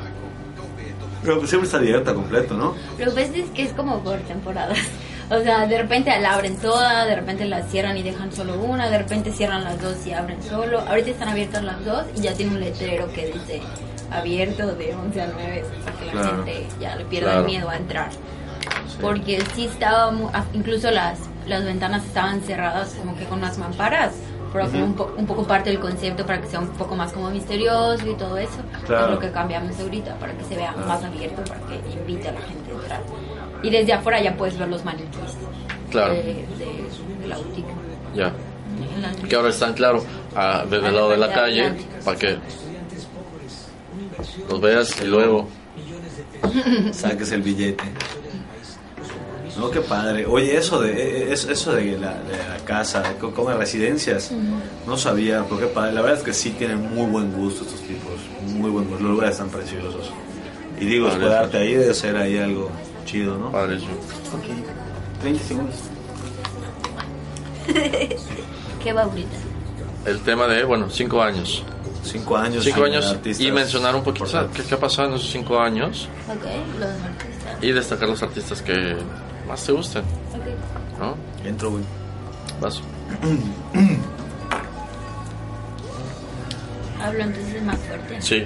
Pero 1.24 1.38
pues 1.38 1.50
siempre 1.50 1.65
está 1.65 1.77
abierta 1.77 2.13
completo, 2.13 2.55
¿no? 2.55 2.75
Lo 2.98 3.13
ves 3.13 3.31
es 3.36 3.50
que 3.50 3.63
es 3.63 3.74
como 3.74 4.00
por 4.03 4.17
temporadas. 4.20 4.77
O 5.31 5.41
sea, 5.41 5.65
de 5.65 5.77
repente 5.77 6.12
la 6.20 6.34
abren 6.34 6.58
toda, 6.58 7.05
de 7.05 7.15
repente 7.15 7.46
la 7.46 7.63
cierran 7.63 7.96
y 7.96 8.03
dejan 8.03 8.34
solo 8.34 8.62
una, 8.62 8.89
de 8.89 8.98
repente 8.98 9.31
cierran 9.31 9.63
las 9.63 9.81
dos 9.81 9.96
y 10.05 10.12
abren 10.12 10.43
solo. 10.43 10.81
Ahorita 10.81 11.12
están 11.12 11.29
abiertas 11.29 11.63
las 11.63 11.86
dos 11.86 12.03
y 12.17 12.20
ya 12.20 12.34
tiene 12.34 12.51
un 12.51 12.60
letrero 12.60 13.10
que 13.13 13.27
dice 13.27 13.62
abierto 14.11 14.75
de 14.75 14.93
11 14.93 15.21
a 15.21 15.27
9 15.27 15.65
para 15.85 15.97
que 15.97 16.05
la 16.05 16.27
gente 16.27 16.67
ya 16.79 16.95
le 16.95 17.05
pierda 17.05 17.39
el 17.39 17.45
miedo 17.45 17.69
a 17.69 17.77
entrar. 17.77 18.09
Porque 18.99 19.41
sí 19.55 19.65
estaba, 19.65 20.13
incluso 20.53 20.91
las, 20.91 21.19
las 21.47 21.65
ventanas 21.65 22.05
estaban 22.05 22.41
cerradas 22.41 22.93
como 22.99 23.15
que 23.17 23.25
con 23.25 23.39
unas 23.39 23.57
mamparas, 23.57 24.13
pero 24.53 24.67
fue 24.67 24.83
un, 24.83 24.95
un, 25.17 25.25
poco 25.25 25.47
parte 25.47 25.69
del 25.69 25.79
concepto 25.79 26.25
para 26.25 26.41
que 26.41 26.47
sea 26.47 26.59
un 26.59 26.67
poco 26.69 26.95
más 26.95 27.13
como 27.13 27.31
misterioso 27.31 28.07
y 28.07 28.15
todo 28.15 28.37
eso. 28.37 28.59
Es 28.83 29.09
lo 29.09 29.17
que 29.17 29.31
cambiamos 29.31 29.79
ahorita, 29.79 30.15
para 30.15 30.33
que 30.33 30.43
se 30.43 30.55
vea 30.55 30.73
más 30.73 31.03
abierto, 31.03 31.41
para 31.43 31.61
que 31.61 31.75
invite 31.93 32.29
a 32.29 32.33
la 32.33 32.41
gente 32.41 32.71
a 32.71 32.73
entrar. 32.73 33.01
Y 33.63 33.69
desde 33.69 33.93
afuera 33.93 34.21
ya 34.21 34.35
puedes 34.35 34.57
ver 34.57 34.67
los 34.67 34.83
maniquíes 34.83 35.37
claro. 35.89 36.13
de, 36.13 36.23
de, 36.23 37.27
la 37.27 37.37
boutique. 37.37 37.69
Ya. 38.13 38.33
Que 39.27 39.35
ahora 39.35 39.49
están, 39.49 39.73
claro, 39.73 40.03
a, 40.35 40.65
desde 40.69 40.87
el 40.87 40.95
lado 40.95 41.09
de 41.09 41.17
la 41.17 41.31
calle, 41.31 41.73
para 42.03 42.17
que 42.17 42.37
los 44.49 44.61
veas 44.61 45.01
y 45.01 45.05
luego 45.05 45.47
saques 46.91 47.31
el 47.31 47.41
billete. 47.41 47.83
No, 49.57 49.69
qué 49.69 49.81
padre. 49.81 50.25
Oye, 50.25 50.55
eso 50.57 50.81
de 50.81 50.91
e, 50.91 51.29
e, 51.29 51.33
eso 51.33 51.73
de 51.73 51.97
la, 51.97 52.17
casa, 52.65 53.03
como 53.19 53.51
residencias, 53.51 54.31
no 54.87 54.97
sabía, 54.97 55.43
pero 55.43 55.59
qué 55.59 55.67
padre. 55.67 55.93
La 55.93 56.01
verdad 56.01 56.19
es 56.19 56.23
que 56.23 56.33
sí 56.33 56.51
tienen 56.51 56.93
muy 56.95 57.05
buen 57.09 57.33
gusto 57.33 57.63
estos 57.63 57.81
tipos, 57.81 58.13
muy 58.45 58.69
buen 58.69 58.87
gusto. 58.87 59.03
Los 59.03 59.11
lugares 59.11 59.33
están 59.33 59.49
preciosos. 59.49 60.11
Y 60.79 60.85
digo, 60.85 61.09
quedarte 61.19 61.57
ahí 61.57 61.73
debe 61.75 61.93
ser 61.93 62.15
ahí 62.15 62.37
algo 62.37 62.71
chido, 63.05 63.37
¿no? 63.37 63.51
Padre, 63.51 63.77
yo. 63.79 63.87
30 65.21 65.43
segundos. 65.43 65.75
¿Qué 68.83 68.93
va 68.93 69.03
ahorita? 69.03 69.37
El 70.05 70.19
tema 70.21 70.47
de, 70.47 70.63
bueno, 70.63 70.89
5 70.89 71.21
años. 71.21 71.63
Cinco 72.03 72.38
años. 72.38 72.63
Cinco 72.63 72.84
años 72.84 73.15
y 73.39 73.51
mencionar 73.51 73.96
un 73.96 74.03
poquito 74.03 74.50
qué, 74.53 74.74
ha 74.74 74.79
pasado 74.79 75.10
en 75.10 75.15
esos 75.15 75.29
cinco 75.29 75.60
años. 75.60 76.10
Ok, 76.27 76.46
los 76.79 76.89
artistas. 76.89 77.63
Y 77.63 77.72
destacar 77.72 78.10
los 78.10 78.24
artistas 78.24 78.62
que 78.62 78.98
más 79.48 79.65
te 79.65 79.72
gusten. 79.72 80.03
¿No? 81.00 81.15
Entro, 81.48 81.72
güey. 81.72 81.84
Vas. 82.60 82.81
Hablo 87.03 87.24
entonces 87.24 87.63
más 87.63 87.77
fuerte. 87.77 88.22
Sí. 88.22 88.46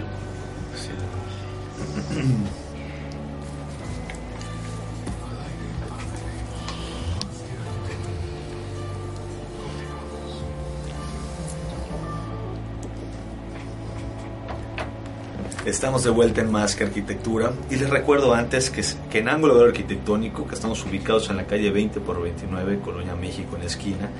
Estamos 15.65 16.03
de 16.03 16.11
vuelta 16.11 16.41
en 16.41 16.51
Más 16.51 16.75
que 16.75 16.83
Arquitectura 16.83 17.51
y 17.71 17.77
les 17.77 17.89
recuerdo 17.89 18.35
antes 18.35 18.69
que, 18.69 18.83
que 19.09 19.17
en 19.17 19.29
Ángulo 19.29 19.59
Arquitectónico, 19.63 20.45
que 20.45 20.53
estamos 20.53 20.85
ubicados 20.85 21.31
en 21.31 21.37
la 21.37 21.47
calle 21.47 21.71
20 21.71 22.01
por 22.01 22.21
29, 22.21 22.81
Colonia 22.81 23.15
México, 23.15 23.55
en 23.55 23.61
la 23.61 23.65
esquina, 23.65 24.11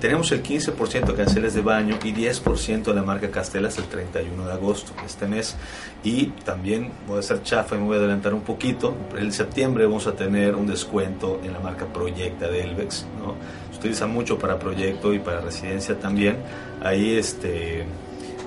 tenemos 0.00 0.32
el 0.32 0.42
15% 0.42 1.06
de 1.06 1.14
canceles 1.14 1.54
de 1.54 1.60
baño 1.60 2.00
y 2.02 2.12
10% 2.12 2.82
de 2.82 2.94
la 2.94 3.04
marca 3.04 3.30
Castelas 3.30 3.78
el 3.78 3.84
31 3.84 4.44
de 4.44 4.52
agosto 4.52 4.92
este 5.06 5.28
mes. 5.28 5.54
Y 6.02 6.26
también 6.44 6.90
voy 7.06 7.18
a 7.18 7.20
hacer 7.20 7.44
chafa 7.44 7.76
y 7.76 7.78
me 7.78 7.84
voy 7.84 7.96
a 7.96 8.00
adelantar 8.00 8.34
un 8.34 8.42
poquito. 8.42 8.96
En 9.16 9.30
septiembre 9.30 9.84
vamos 9.84 10.08
a 10.08 10.16
tener 10.16 10.56
un 10.56 10.66
descuento 10.66 11.40
en 11.44 11.52
la 11.52 11.60
marca 11.60 11.86
Proyecta 11.86 12.48
de 12.48 12.62
Elvex. 12.62 13.06
¿no? 13.20 13.36
Se 13.70 13.78
utiliza 13.78 14.08
mucho 14.08 14.36
para 14.36 14.58
proyecto 14.58 15.14
y 15.14 15.20
para 15.20 15.40
residencia 15.40 15.96
también. 15.96 16.38
Ahí 16.82 17.16
este 17.16 17.86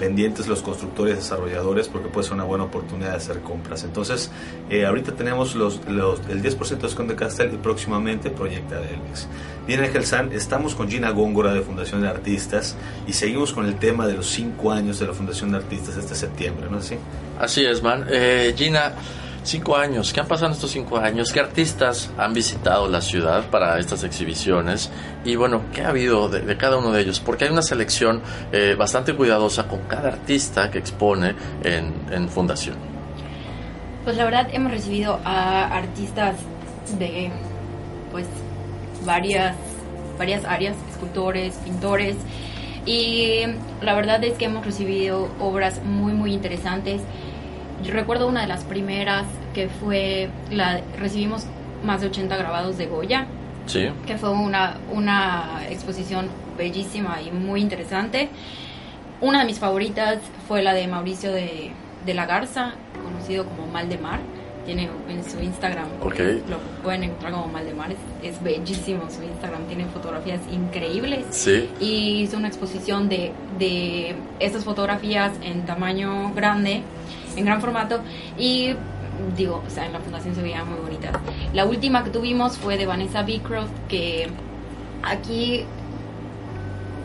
pendientes 0.02 0.48
los 0.48 0.64
constructores 0.64 1.16
desarrolladores 1.16 1.88
porque 1.88 2.10
puede 2.10 2.24
ser 2.24 2.34
una 2.34 2.44
buena 2.44 2.64
oportunidad 2.64 3.12
de 3.12 3.18
hacer 3.18 3.42
compras. 3.42 3.84
Entonces, 3.84 4.32
eh, 4.72 4.88
ahorita 4.88 5.12
tenemos 5.12 5.54
los, 5.54 5.80
el 5.86 6.42
10% 6.42 6.70
de 6.70 6.76
descuento 6.78 7.14
de 7.14 7.16
Castel 7.16 7.54
y 7.54 7.58
próximamente 7.58 8.32
Proyecta 8.32 8.80
de 8.80 8.96
Elvis. 8.96 9.28
Bien, 9.68 9.80
Ángel 9.80 10.04
San, 10.04 10.34
estamos 10.34 10.74
con 10.74 10.90
Gina 10.90 11.12
Góngora 11.12 11.54
de 11.54 11.62
Fundación 11.62 12.02
de 12.02 12.08
Artistas 12.08 12.76
y 13.06 13.14
seguimos 13.14 13.54
con 13.54 13.68
el 13.68 13.76
tema 13.78 14.08
de 14.08 14.16
los 14.16 14.28
5 14.32 14.72
años 14.72 14.98
de 14.98 15.06
la 15.06 15.14
Fundación 15.14 15.52
de 15.52 15.58
Artistas 15.58 15.96
este 15.96 16.16
septiembre, 16.16 16.66
¿no 16.72 16.80
es 16.80 16.86
así? 16.86 16.96
Así 17.40 17.64
es, 17.64 17.84
man. 17.84 18.04
Eh, 18.10 18.56
Gina, 18.58 18.94
Cinco 19.44 19.76
años. 19.76 20.14
¿Qué 20.14 20.20
han 20.20 20.28
pasado 20.28 20.52
estos 20.52 20.70
cinco 20.70 20.98
años? 20.98 21.32
¿Qué 21.32 21.40
artistas 21.40 22.12
han 22.18 22.34
visitado 22.34 22.88
la 22.88 23.02
ciudad 23.02 23.50
para 23.50 23.80
estas 23.80 24.04
exhibiciones? 24.04 24.92
Y 25.26 25.36
bueno, 25.36 25.64
¿qué 25.74 25.82
ha 25.82 25.90
habido 25.90 26.30
de, 26.30 26.56
cada 26.58 26.78
uno 26.78 26.92
de 26.92 27.02
ellos? 27.02 27.20
Porque 27.20 27.46
hay 27.46 27.52
una 27.52 27.64
selección 27.64 28.22
eh, 28.52 28.76
bastante 28.78 29.16
cuidadosa 29.16 29.68
con 29.68 29.80
cada 29.88 30.10
artista 30.10 30.70
que 30.70 30.78
expone 30.78 31.34
en, 31.64 31.92
en 32.12 32.30
Fundación. 32.30 32.76
Pues 34.04 34.16
la 34.16 34.26
verdad 34.26 34.48
hemos 34.52 34.72
recibido 34.72 35.20
a 35.26 35.76
artistas 35.76 36.36
de 37.00 37.32
pues 38.12 38.28
varias, 39.06 39.56
varias 40.20 40.46
áreas, 40.46 40.76
escultores, 40.92 41.56
pintores. 41.64 42.16
Y 42.86 43.42
la 43.82 43.96
verdad 43.96 44.24
es 44.24 44.34
que 44.34 44.46
hemos 44.46 44.66
recibido 44.66 45.30
obras 45.40 45.82
muy, 45.84 46.14
muy 46.14 46.34
interesantes 46.34 47.02
yo 47.84 47.94
recuerdo 47.94 48.28
una 48.28 48.42
de 48.42 48.48
las 48.48 48.64
primeras 48.64 49.26
que 49.54 49.70
fue, 49.70 50.30
la 50.50 50.82
recibimos 51.00 51.46
más 51.84 52.02
de 52.02 52.08
80 52.08 52.36
grabados 52.38 52.78
de 52.78 52.88
Goya. 52.88 53.28
Sí. 53.66 53.90
Que 54.06 54.18
fue 54.18 54.32
una, 54.32 54.78
una 54.92 55.62
exposición 55.70 56.28
bellísima 56.58 57.22
y 57.22 57.32
muy 57.32 57.62
interesante. 57.62 58.30
Una 59.20 59.40
de 59.40 59.46
mis 59.46 59.60
favoritas 59.60 60.20
fue 60.48 60.64
la 60.64 60.74
de 60.74 60.88
Mauricio 60.88 61.32
de, 61.32 61.72
de 62.06 62.14
la 62.14 62.26
Garza, 62.26 62.74
conocido 63.04 63.46
como 63.46 63.68
Mal 63.68 63.88
de 63.90 63.98
Mar. 63.98 64.20
Tiene 64.66 64.90
en 65.10 65.24
su 65.24 65.40
Instagram, 65.42 65.88
okay. 66.04 66.44
lo 66.48 66.60
pueden 66.84 67.06
encontrar 67.06 67.32
como 67.32 67.48
Mal 67.48 67.66
de 67.66 67.74
Mar, 67.74 67.90
es, 68.22 68.44
bellísimo 68.44 69.10
su 69.10 69.24
Instagram, 69.24 69.66
tiene 69.66 69.86
fotografías 69.86 70.40
increíbles. 70.52 71.26
Sí. 71.32 71.68
Y 71.80 72.22
hizo 72.22 72.38
una 72.38 72.48
exposición 72.48 73.10
de, 73.10 73.32
de 73.58 74.16
estas 74.40 74.64
fotografías 74.64 75.32
en 75.42 75.66
tamaño 75.66 76.32
grande 76.36 76.84
en 77.36 77.46
gran 77.46 77.62
formato 77.62 78.02
y 78.38 78.76
digo, 79.36 79.64
o 79.66 79.70
sea, 79.70 79.86
en 79.86 79.94
la 79.94 80.00
fundación 80.00 80.36
se 80.36 80.42
veía 80.42 80.64
muy 80.64 80.80
bonita. 80.80 81.12
La 81.54 81.66
última 81.66 82.04
que 82.04 82.10
tuvimos 82.10 82.58
fue 82.58 82.78
de 82.78 82.86
Vanessa 82.86 83.24
Beecroft, 83.24 83.72
que 83.88 84.28
aquí... 85.04 85.66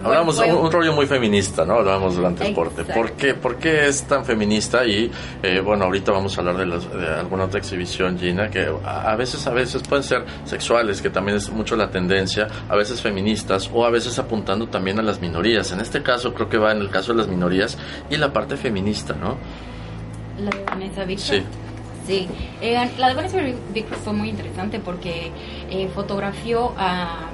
Hablamos 0.04 0.38
de 0.38 0.52
un, 0.52 0.70
rollo 0.70 0.92
muy 0.92 1.06
feminista, 1.06 1.64
¿no? 1.64 1.74
Hablábamos 1.74 2.14
durante 2.14 2.46
el 2.46 2.54
corte. 2.54 2.84
¿Por 2.84 3.12
qué, 3.12 3.34
¿Por 3.34 3.56
qué 3.56 3.88
es 3.88 4.04
tan 4.04 4.24
feminista? 4.24 4.86
Y 4.86 5.10
eh, 5.42 5.60
bueno, 5.60 5.86
ahorita 5.86 6.12
vamos 6.12 6.36
a 6.36 6.42
hablar 6.42 6.58
de, 6.58 6.98
de, 6.98 7.08
alguna 7.08 7.44
otra 7.44 7.58
exhibición, 7.58 8.16
Gina, 8.16 8.48
que 8.48 8.70
a, 8.84 9.16
veces, 9.16 9.44
a 9.46 9.52
veces 9.52 9.82
pueden 9.82 10.04
ser 10.04 10.24
sexuales, 10.44 11.00
que 11.00 11.10
también 11.10 11.38
es 11.38 11.50
mucho 11.50 11.76
la 11.76 11.90
tendencia, 11.90 12.46
a 12.68 12.76
veces 12.76 13.00
feministas 13.00 13.68
o 13.72 13.84
a 13.84 13.90
veces 13.90 14.16
apuntando 14.18 14.68
también 14.68 14.98
a 15.00 15.02
las 15.02 15.20
minorías. 15.20 15.72
En 15.72 15.80
este 15.80 16.02
caso 16.02 16.34
creo 16.34 16.48
que 16.48 16.58
va 16.58 16.72
en 16.72 16.78
el 16.78 16.90
caso 16.90 17.12
de 17.12 17.18
las 17.18 17.28
minorías 17.28 17.76
y 18.10 18.16
la 18.16 18.32
parte 18.32 18.56
feminista, 18.56 19.14
¿no? 19.14 19.38
La 20.38 20.50
de 20.50 20.64
Vanessa 20.64 21.04
Victor. 21.04 21.42
Sí. 22.06 22.28
Eh, 22.60 22.90
la 22.98 23.08
de 23.08 23.14
Vanessa 23.14 23.38
Victor 23.74 23.98
fue 23.98 24.12
muy 24.12 24.28
interesante 24.28 24.78
porque 24.78 25.32
eh, 25.70 25.88
fotografió 25.94 26.72
a, 26.76 27.30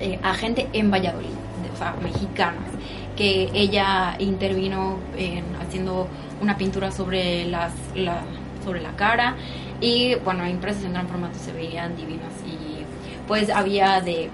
eh, 0.00 0.18
a 0.22 0.34
gente 0.34 0.68
en 0.72 0.90
Valladolid, 0.90 1.28
o 1.72 1.76
sea, 1.76 1.96
mexicanas, 2.02 2.70
que 3.16 3.50
ella 3.52 4.14
intervino 4.20 4.98
en, 5.16 5.44
haciendo 5.60 6.06
una 6.40 6.56
pintura 6.56 6.92
sobre 6.92 7.46
las 7.46 7.72
la, 7.96 8.22
sobre 8.64 8.80
la 8.80 8.92
cara 8.92 9.34
y 9.80 10.14
bueno, 10.16 10.46
impresas 10.46 10.84
en 10.84 10.92
gran 10.92 11.08
formato 11.08 11.38
se 11.38 11.52
veían 11.52 11.96
divinas 11.96 12.32
y 12.46 12.84
pues 13.26 13.50
había 13.50 14.00
de, 14.00 14.30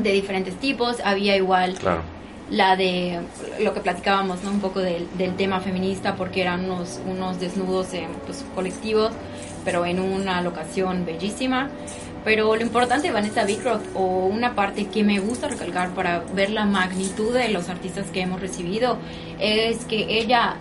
de 0.00 0.12
diferentes 0.12 0.54
tipos, 0.56 1.00
había 1.04 1.36
igual 1.36 1.74
claro 1.74 2.13
la 2.50 2.76
de 2.76 3.20
lo 3.60 3.74
que 3.74 3.80
platicábamos. 3.80 4.44
Un 4.44 4.60
poco 4.60 4.80
del, 4.80 5.06
tema 5.36 5.60
feminista, 5.60 6.16
porque 6.16 6.42
eran 6.42 6.64
unos, 6.70 7.40
desnudos 7.40 7.88
pues, 8.26 8.44
colectivos, 8.54 9.12
pero 9.64 9.86
en 9.86 10.00
una 10.00 10.40
locación 10.42 11.04
bellísima. 11.04 11.70
Pero 12.24 12.56
lo 12.56 12.62
importante 12.62 13.10
Vanessa 13.10 13.44
Beecroft, 13.44 13.84
o 13.94 14.26
una 14.26 14.54
parte 14.54 14.86
que 14.86 15.04
me 15.04 15.18
gusta 15.18 15.48
recalcar 15.48 15.90
para 15.90 16.20
ver 16.34 16.50
la 16.50 16.64
magnitud 16.64 17.34
de 17.34 17.50
los 17.50 17.68
artistas 17.68 18.06
que 18.10 18.22
hemos 18.22 18.40
recibido, 18.40 18.96
es 19.38 19.84
que 19.84 20.18
ella 20.18 20.56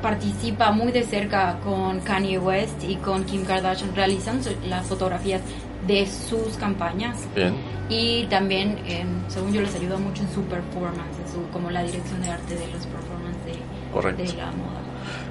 participa 0.00 0.72
muy 0.72 0.90
de 0.90 1.02
cerca 1.02 1.58
con 1.62 2.00
Kanye 2.00 2.38
West 2.38 2.82
y 2.82 2.96
con 2.96 3.24
Kim 3.24 3.44
Kardashian 3.44 3.94
realizando 3.94 4.50
las 4.66 4.86
fotografías 4.86 5.42
de 5.86 6.06
sus 6.06 6.56
campañas. 6.56 7.18
Bien. 7.34 7.54
Y 7.88 8.24
también, 8.26 8.78
según 9.28 9.52
yo, 9.52 9.60
les 9.60 9.74
ayuda 9.74 9.98
mucho 9.98 10.22
en 10.22 10.32
su 10.32 10.42
performance, 10.44 11.18
en 11.18 11.32
su, 11.32 11.48
como 11.50 11.70
la 11.70 11.82
dirección 11.82 12.22
de 12.22 12.30
arte 12.30 12.54
de 12.54 12.66
los 12.68 12.86
performances 12.86 13.12
de, 14.00 14.36
la 14.36 14.46
moda. 14.52 14.80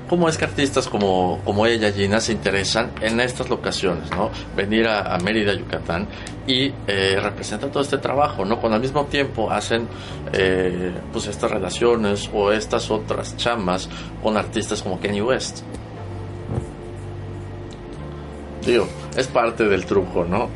¿Cómo 0.07 0.27
es 0.27 0.37
que 0.37 0.43
artistas 0.43 0.89
como, 0.89 1.39
como 1.45 1.65
ella, 1.65 1.91
Gina, 1.91 2.19
se 2.19 2.33
interesan 2.33 2.91
en 3.01 3.19
estas 3.21 3.49
locaciones, 3.49 4.11
¿no? 4.11 4.29
Venir 4.55 4.87
a, 4.87 5.17
Mérida, 5.19 5.53
Yucatán 5.53 6.07
y 6.45 6.73
eh, 6.85 7.17
representar 7.21 7.69
todo 7.71 7.81
este 7.81 7.97
trabajo, 7.97 8.43
¿no? 8.43 8.59
Cuando 8.59 8.75
al 8.75 8.81
mismo 8.81 9.05
tiempo 9.05 9.49
hacen 9.49 9.87
eh, 10.33 10.93
pues 11.13 11.27
estas 11.27 11.49
relaciones 11.49 12.29
o 12.33 12.51
estas 12.51 12.91
otras 12.91 13.37
chamas 13.37 13.87
con 14.21 14.35
artistas 14.35 14.81
como 14.83 14.99
Kanye 14.99 15.21
West. 15.21 15.63
Digo, 18.65 18.87
es 19.15 19.27
parte 19.27 19.67
del 19.67 19.85
truco, 19.85 20.23
¿no? 20.23 20.49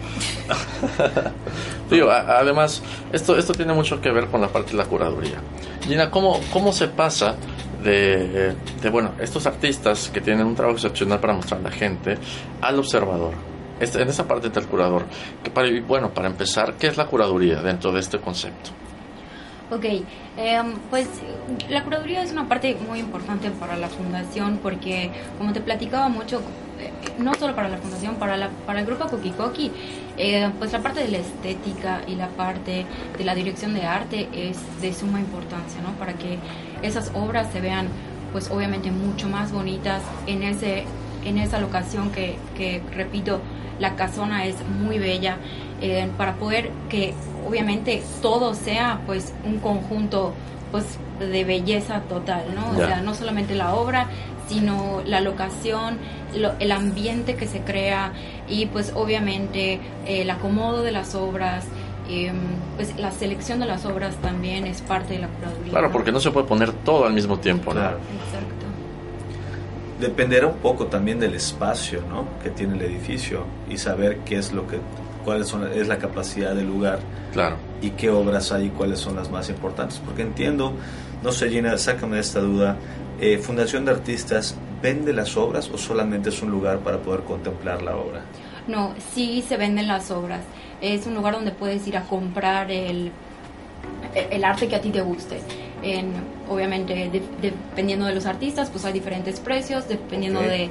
Digo, 1.89 2.09
además, 2.11 2.81
esto, 3.11 3.37
esto 3.37 3.53
tiene 3.53 3.73
mucho 3.73 3.99
que 3.99 4.11
ver 4.11 4.27
con 4.27 4.41
la 4.41 4.49
parte 4.49 4.71
de 4.71 4.77
la 4.77 4.85
curaduría. 4.85 5.41
Gina, 5.81 6.11
¿cómo, 6.11 6.39
cómo 6.53 6.71
se 6.71 6.87
pasa 6.87 7.35
de, 7.83 8.55
de, 8.81 8.89
bueno, 8.89 9.13
estos 9.19 9.45
artistas 9.47 10.09
que 10.13 10.21
tienen 10.21 10.45
un 10.45 10.55
trabajo 10.55 10.77
excepcional 10.77 11.19
para 11.19 11.33
mostrar 11.33 11.59
a 11.59 11.63
la 11.63 11.71
gente 11.71 12.17
al 12.61 12.79
observador? 12.79 13.33
Este, 13.79 14.01
en 14.01 14.07
esa 14.07 14.27
parte 14.27 14.49
del 14.49 14.67
curador. 14.67 15.05
Que 15.43 15.49
para, 15.51 15.67
bueno, 15.81 16.11
para 16.11 16.27
empezar, 16.27 16.75
¿qué 16.75 16.87
es 16.87 16.97
la 16.97 17.07
curaduría 17.07 17.61
dentro 17.61 17.91
de 17.91 17.99
este 17.99 18.19
concepto? 18.19 18.71
Ok, 19.71 19.83
em, 20.37 20.73
pues 20.91 21.07
la 21.69 21.83
curaduría 21.83 22.21
es 22.21 22.31
una 22.31 22.47
parte 22.47 22.77
muy 22.87 22.99
importante 22.99 23.49
para 23.49 23.75
la 23.75 23.87
fundación 23.87 24.59
porque, 24.61 25.09
como 25.39 25.53
te 25.53 25.59
platicaba 25.59 26.07
mucho, 26.07 26.41
no 27.19 27.33
solo 27.35 27.55
para 27.55 27.69
la 27.69 27.77
fundación, 27.77 28.15
para, 28.15 28.37
la, 28.37 28.49
para 28.65 28.79
el 28.79 28.85
grupo 28.85 29.07
Kokikoki, 29.07 29.71
eh, 30.17 30.49
pues 30.59 30.71
la 30.71 30.79
parte 30.79 31.01
de 31.01 31.09
la 31.09 31.17
estética 31.17 32.01
y 32.07 32.15
la 32.15 32.27
parte 32.29 32.85
de 33.17 33.23
la 33.23 33.35
dirección 33.35 33.73
de 33.73 33.85
arte 33.85 34.27
es 34.33 34.57
de 34.81 34.93
suma 34.93 35.19
importancia, 35.19 35.81
¿no? 35.81 35.91
Para 35.93 36.13
que 36.13 36.37
esas 36.81 37.11
obras 37.13 37.51
se 37.51 37.61
vean, 37.61 37.87
pues 38.31 38.49
obviamente 38.51 38.91
mucho 38.91 39.29
más 39.29 39.51
bonitas 39.51 40.01
en, 40.27 40.43
ese, 40.43 40.85
en 41.23 41.37
esa 41.37 41.59
locación 41.59 42.11
que, 42.11 42.37
que 42.57 42.81
repito, 42.93 43.39
la 43.79 43.95
casona 43.95 44.45
es 44.45 44.55
muy 44.67 44.99
bella, 44.99 45.37
eh, 45.81 46.09
para 46.17 46.35
poder 46.35 46.71
que 46.89 47.13
obviamente 47.47 48.01
todo 48.21 48.53
sea 48.53 49.01
pues 49.05 49.33
un 49.45 49.59
conjunto 49.59 50.33
pues 50.71 50.85
de 51.19 51.43
belleza 51.43 52.01
total, 52.01 52.43
¿no? 52.53 52.71
O 52.71 52.75
sea, 52.75 53.01
no 53.01 53.13
solamente 53.13 53.55
la 53.55 53.73
obra, 53.73 54.07
sino 54.47 55.01
la 55.05 55.21
locación, 55.21 55.97
el 56.59 56.71
ambiente 56.71 57.35
que 57.35 57.47
se 57.47 57.61
crea 57.61 58.11
y 58.47 58.65
pues 58.67 58.91
obviamente 58.95 59.79
el 60.05 60.29
acomodo 60.29 60.83
de 60.83 60.91
las 60.91 61.15
obras, 61.15 61.65
em, 62.09 62.35
pues 62.75 62.97
la 62.97 63.11
selección 63.11 63.59
de 63.59 63.65
las 63.65 63.85
obras 63.85 64.15
también 64.17 64.67
es 64.67 64.81
parte 64.81 65.13
de 65.13 65.19
la 65.19 65.27
curaduría. 65.27 65.71
Claro, 65.71 65.91
porque 65.91 66.11
no 66.11 66.19
se 66.19 66.31
puede 66.31 66.47
poner 66.47 66.71
todo 66.71 67.05
al 67.05 67.13
mismo 67.13 67.39
tiempo, 67.39 67.73
¿no? 67.73 67.81
Exacto. 67.81 68.65
Dependerá 69.99 70.47
un 70.47 70.57
poco 70.57 70.87
también 70.87 71.19
del 71.19 71.35
espacio 71.35 72.01
¿no? 72.09 72.25
que 72.43 72.49
tiene 72.49 72.75
el 72.75 72.81
edificio 72.81 73.45
y 73.69 73.77
saber 73.77 74.19
qué 74.25 74.37
es 74.37 74.51
lo 74.51 74.67
que 74.67 74.77
cuál 75.25 75.45
son, 75.45 75.69
es 75.73 75.87
la 75.87 75.97
capacidad 75.97 76.55
del 76.55 76.67
lugar 76.67 76.99
claro. 77.33 77.57
y 77.81 77.89
qué 77.89 78.09
obras 78.09 78.51
hay 78.51 78.67
y 78.67 78.69
cuáles 78.69 78.99
son 78.99 79.15
las 79.15 79.29
más 79.29 79.49
importantes. 79.49 79.99
Porque 80.05 80.21
entiendo, 80.21 80.73
no 81.23 81.31
sé 81.31 81.49
Gina, 81.49 81.77
sácame 81.77 82.15
de 82.15 82.21
esta 82.21 82.39
duda, 82.39 82.77
eh, 83.19 83.39
Fundación 83.39 83.83
de 83.85 83.91
Artistas 83.91 84.55
vende 84.81 85.13
las 85.13 85.35
obras 85.35 85.69
o 85.73 85.77
solamente 85.77 86.29
es 86.29 86.41
un 86.41 86.51
lugar 86.51 86.79
para 86.79 86.99
poder 86.99 87.21
contemplar 87.21 87.81
la 87.81 87.97
obra? 87.97 88.21
No, 88.67 88.93
sí 89.13 89.43
se 89.47 89.57
venden 89.57 89.87
las 89.87 90.11
obras. 90.11 90.41
Es 90.79 91.07
un 91.07 91.15
lugar 91.15 91.33
donde 91.33 91.51
puedes 91.51 91.87
ir 91.87 91.97
a 91.97 92.03
comprar 92.03 92.69
el, 92.69 93.11
el 94.13 94.43
arte 94.43 94.67
que 94.67 94.75
a 94.75 94.81
ti 94.81 94.89
te 94.89 95.01
guste. 95.01 95.39
En, 95.81 96.13
obviamente, 96.49 97.09
dependiendo 97.41 98.05
de 98.05 98.15
los 98.15 98.25
artistas, 98.25 98.69
pues 98.69 98.85
hay 98.85 98.93
diferentes 98.93 99.39
precios, 99.39 99.87
dependiendo 99.87 100.41
de, 100.41 100.69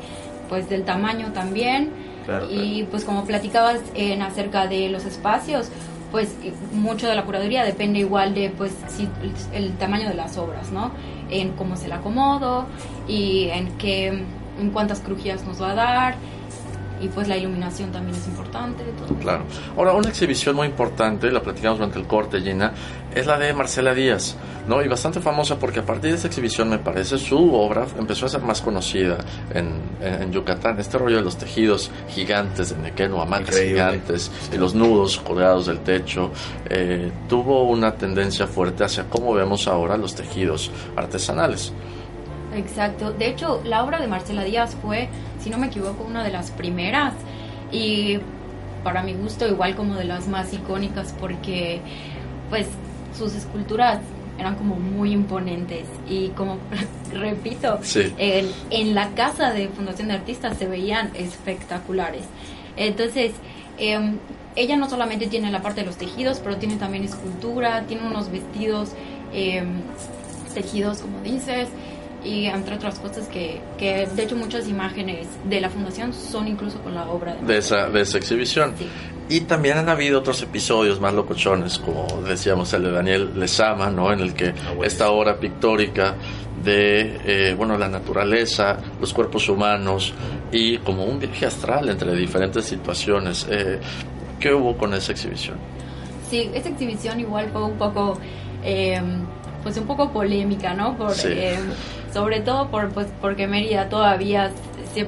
pues, 0.48 0.68
del 0.68 0.84
tamaño 0.84 1.32
también. 1.32 1.90
Y 2.50 2.84
pues 2.84 3.04
como 3.04 3.24
platicabas 3.24 3.80
en 3.94 4.22
acerca 4.22 4.66
de 4.66 4.88
los 4.88 5.04
espacios, 5.04 5.68
pues 6.10 6.34
mucho 6.72 7.08
de 7.08 7.14
la 7.14 7.24
curaduría 7.24 7.64
depende 7.64 7.98
igual 7.98 8.34
de 8.34 8.50
pues 8.50 8.72
si, 8.88 9.08
el 9.52 9.72
tamaño 9.76 10.08
de 10.08 10.14
las 10.14 10.36
obras, 10.36 10.70
¿no? 10.70 10.92
En 11.30 11.52
cómo 11.52 11.76
se 11.76 11.88
la 11.88 11.96
acomodo 11.96 12.66
y 13.08 13.48
en 13.48 13.68
qué 13.78 14.24
en 14.60 14.70
cuántas 14.70 15.00
crujías 15.00 15.44
nos 15.44 15.60
va 15.60 15.72
a 15.72 15.74
dar 15.74 16.14
y 17.04 17.08
pues 17.08 17.28
la 17.28 17.36
iluminación 17.36 17.92
también 17.92 18.16
es 18.16 18.26
importante. 18.26 18.82
Todo. 18.84 19.18
Claro. 19.18 19.44
Ahora, 19.76 19.92
una 19.92 20.08
exhibición 20.08 20.56
muy 20.56 20.66
importante, 20.66 21.30
la 21.30 21.42
platicamos 21.42 21.78
durante 21.78 21.98
el 21.98 22.06
corte, 22.06 22.40
Gina, 22.40 22.72
es 23.14 23.26
la 23.26 23.38
de 23.38 23.52
Marcela 23.52 23.94
Díaz, 23.94 24.36
¿no? 24.66 24.82
Y 24.82 24.88
bastante 24.88 25.20
famosa 25.20 25.58
porque 25.58 25.80
a 25.80 25.84
partir 25.84 26.10
de 26.10 26.16
esa 26.16 26.28
exhibición, 26.28 26.70
me 26.70 26.78
parece, 26.78 27.18
su 27.18 27.54
obra 27.54 27.86
empezó 27.98 28.24
a 28.24 28.30
ser 28.30 28.40
más 28.40 28.62
conocida 28.62 29.18
en, 29.52 29.82
en, 30.00 30.32
Yucatán. 30.32 30.80
Este 30.80 30.96
rollo 30.96 31.16
de 31.16 31.22
los 31.22 31.36
tejidos 31.36 31.90
gigantes 32.08 32.70
de 32.70 32.78
nequeno, 32.78 33.20
hamacas 33.20 33.60
gigantes 33.60 34.30
y 34.52 34.56
los 34.56 34.74
nudos 34.74 35.18
colgados 35.18 35.66
del 35.66 35.80
techo, 35.80 36.30
eh, 36.70 37.12
tuvo 37.28 37.64
una 37.64 37.94
tendencia 37.94 38.46
fuerte 38.46 38.84
hacia 38.84 39.04
cómo 39.04 39.34
vemos 39.34 39.68
ahora 39.68 39.98
los 39.98 40.14
tejidos 40.14 40.70
artesanales. 40.96 41.72
Exacto. 42.54 43.12
De 43.12 43.28
hecho, 43.28 43.60
la 43.64 43.84
obra 43.84 44.00
de 44.00 44.06
Marcela 44.06 44.44
Díaz 44.44 44.76
fue 44.80 45.08
si 45.44 45.50
no 45.50 45.58
me 45.58 45.66
equivoco, 45.66 46.04
una 46.04 46.24
de 46.24 46.30
las 46.30 46.50
primeras 46.50 47.12
y 47.70 48.18
para 48.82 49.02
mi 49.02 49.12
gusto 49.12 49.46
igual 49.46 49.76
como 49.76 49.94
de 49.94 50.04
las 50.04 50.26
más 50.26 50.52
icónicas 50.54 51.14
porque 51.20 51.80
pues 52.48 52.66
sus 53.16 53.34
esculturas 53.34 54.00
eran 54.38 54.56
como 54.56 54.76
muy 54.76 55.12
imponentes 55.12 55.84
y 56.08 56.28
como 56.28 56.58
repito, 57.12 57.78
en, 58.18 58.94
la 58.94 59.10
casa 59.10 59.52
de 59.52 59.68
Fundación 59.68 60.08
de 60.08 60.14
Artistas 60.14 60.56
se 60.56 60.66
veían 60.66 61.10
espectaculares. 61.14 62.22
Entonces, 62.76 63.32
em, 63.78 64.16
ella 64.56 64.76
no 64.76 64.88
solamente 64.88 65.26
tiene 65.26 65.50
la 65.50 65.62
parte 65.62 65.82
de 65.82 65.86
los 65.86 65.96
tejidos, 65.96 66.40
pero 66.40 66.56
tiene 66.56 66.76
también 66.76 67.04
escultura, 67.04 67.82
tiene 67.82 68.06
unos 68.06 68.30
vestidos 68.30 68.92
em, 69.32 69.82
tejidos, 70.54 70.98
como 70.98 71.20
dices, 71.20 71.68
y 72.24 72.46
entre 72.46 72.76
otras 72.76 72.98
cosas 72.98 73.28
que, 73.28 73.60
que, 73.78 74.06
de 74.06 74.22
hecho 74.22 74.36
muchas 74.36 74.68
imágenes 74.68 75.28
de 75.44 75.60
la 75.60 75.68
fundación 75.68 76.12
son 76.12 76.48
incluso 76.48 76.78
con 76.80 76.94
la 76.94 77.08
obra 77.08 77.36
de, 77.36 77.58
esa, 77.58 77.88
de 77.88 78.00
esa 78.00 78.18
exhibición. 78.18 78.74
Y 79.28 79.40
también 79.40 79.78
han 79.78 79.88
habido 79.88 80.18
otros 80.18 80.42
episodios 80.42 81.00
más 81.00 81.14
locochones, 81.14 81.78
como 81.78 82.06
decíamos 82.26 82.72
el 82.74 82.84
de 82.84 82.90
Daniel 82.90 83.30
Lezama, 83.38 83.90
¿no? 83.90 84.12
en 84.12 84.20
el 84.20 84.34
que 84.34 84.48
ah, 84.48 84.74
esta 84.82 85.10
obra 85.10 85.38
pictórica 85.38 86.14
de 86.62 87.20
eh, 87.24 87.54
bueno 87.54 87.76
la 87.76 87.88
naturaleza, 87.88 88.78
los 89.00 89.12
cuerpos 89.12 89.48
humanos 89.48 90.14
y 90.50 90.78
como 90.78 91.04
un 91.04 91.18
viaje 91.18 91.46
astral 91.46 91.88
entre 91.88 92.14
diferentes 92.14 92.64
situaciones. 92.64 93.46
Eh, 93.50 93.80
¿Qué 94.40 94.52
hubo 94.52 94.76
con 94.76 94.92
esa 94.94 95.12
exhibición? 95.12 95.56
Sí, 96.28 96.50
esa 96.52 96.68
exhibición 96.68 97.20
igual 97.20 97.48
fue 97.52 97.64
un 97.64 97.78
poco... 97.78 98.18
Eh, 98.62 99.00
pues 99.64 99.78
un 99.78 99.86
poco 99.86 100.10
polémica, 100.10 100.74
¿no? 100.74 100.96
Por, 100.96 101.14
eh, 101.24 101.58
sobre 102.14 102.40
todo 102.40 102.68
por, 102.68 102.88
pues, 102.90 103.08
porque 103.20 103.48
Mérida 103.48 103.88
todavía 103.88 104.52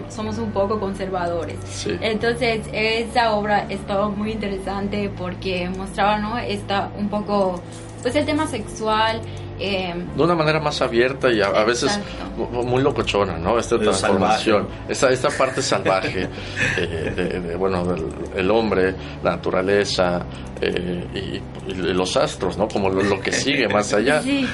somos 0.09 0.39
un 0.39 0.51
poco 0.51 0.81
conservadores. 0.81 1.57
Entonces, 2.01 2.67
esa 2.73 3.33
obra 3.33 3.67
estaba 3.69 4.09
muy 4.09 4.33
interesante 4.33 5.09
porque 5.17 5.71
mostraba, 5.71 6.19
¿no? 6.19 6.37
Está 6.37 6.91
un 6.99 7.09
poco, 7.09 7.63
pues 8.03 8.17
el 8.17 8.27
tema 8.27 8.49
sexual. 8.49 9.21
Eh, 9.59 9.95
de 10.17 10.23
una 10.23 10.35
manera 10.35 10.61
más 10.61 10.83
abierta 10.83 11.33
y 11.33 11.41
a, 11.41 11.65
veces 11.65 11.99
muy 12.37 12.83
locochona, 12.83 13.39
¿no? 13.39 13.57
Esta 13.59 13.79
transformación, 13.79 14.69
esta, 14.87 15.09
esta 15.09 15.31
parte 15.31 15.63
salvaje 15.63 16.29
eh, 16.77 17.41
de, 17.47 17.57
bueno, 17.57 17.85
del 17.87 18.05
el 18.37 18.51
hombre, 18.51 18.95
la 19.23 19.37
naturaleza 19.37 20.27
eh, 20.61 21.41
y, 21.69 21.73
los 21.75 22.17
astros, 22.17 22.59
¿no? 22.59 22.69
Como 22.69 22.91
lo, 22.91 23.21
que 23.21 23.33
sigue 23.33 23.69
más 23.69 23.95
allá. 23.95 24.21
Sí. 24.21 24.47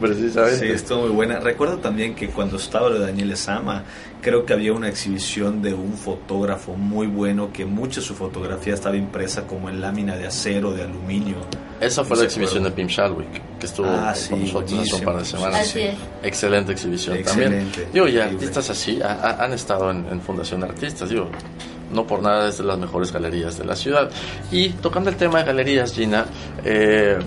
Precisamente. 0.00 0.58
Sí, 0.58 0.66
estuvo 0.72 1.02
muy 1.02 1.10
buena. 1.10 1.40
Recuerdo 1.40 1.78
también 1.78 2.14
que 2.14 2.28
cuando 2.28 2.56
estaba 2.56 2.88
lo 2.88 2.98
de 2.98 3.06
Daniel 3.06 3.32
Esama, 3.32 3.84
creo 4.20 4.44
que 4.46 4.52
había 4.52 4.72
una 4.72 4.88
exhibición 4.88 5.62
de 5.62 5.74
un 5.74 5.92
fotógrafo 5.94 6.74
muy 6.74 7.06
bueno 7.06 7.52
que 7.52 7.64
mucha 7.66 8.00
de 8.00 8.06
su 8.06 8.14
fotografía 8.14 8.74
estaba 8.74 8.96
impresa 8.96 9.46
como 9.46 9.68
en 9.68 9.80
lámina 9.80 10.16
de 10.16 10.26
acero, 10.26 10.72
de 10.72 10.82
aluminio. 10.82 11.36
Esa 11.80 12.04
fue 12.04 12.16
la 12.16 12.24
exhibición 12.24 12.64
de 12.64 12.70
Pim 12.70 12.86
Shalwick, 12.86 13.58
que 13.58 13.66
estuvo 13.66 13.88
ah, 13.88 14.14
con 14.28 14.40
nosotros 14.40 14.80
hace 14.80 14.94
un 14.96 15.04
par 15.04 15.18
de 15.18 15.24
semanas. 15.24 15.76
Excelente 16.22 16.72
exhibición 16.72 17.16
Excelente. 17.16 17.70
también. 17.70 17.92
Digo, 17.92 18.08
y 18.08 18.18
artistas 18.18 18.70
así 18.70 19.00
han 19.02 19.52
estado 19.52 19.90
en, 19.90 20.06
en 20.10 20.20
Fundación 20.20 20.60
de 20.60 20.66
Artistas, 20.66 21.08
digo 21.08 21.30
no 21.92 22.06
por 22.06 22.22
nada 22.22 22.48
es 22.48 22.58
de 22.58 22.64
las 22.64 22.78
mejores 22.78 23.12
galerías 23.12 23.58
de 23.58 23.64
la 23.64 23.76
ciudad. 23.76 24.10
Y 24.50 24.70
tocando 24.70 25.10
el 25.10 25.16
tema 25.16 25.40
de 25.40 25.44
galerías, 25.44 25.92
Gina, 25.92 26.26
eh, 26.64 27.18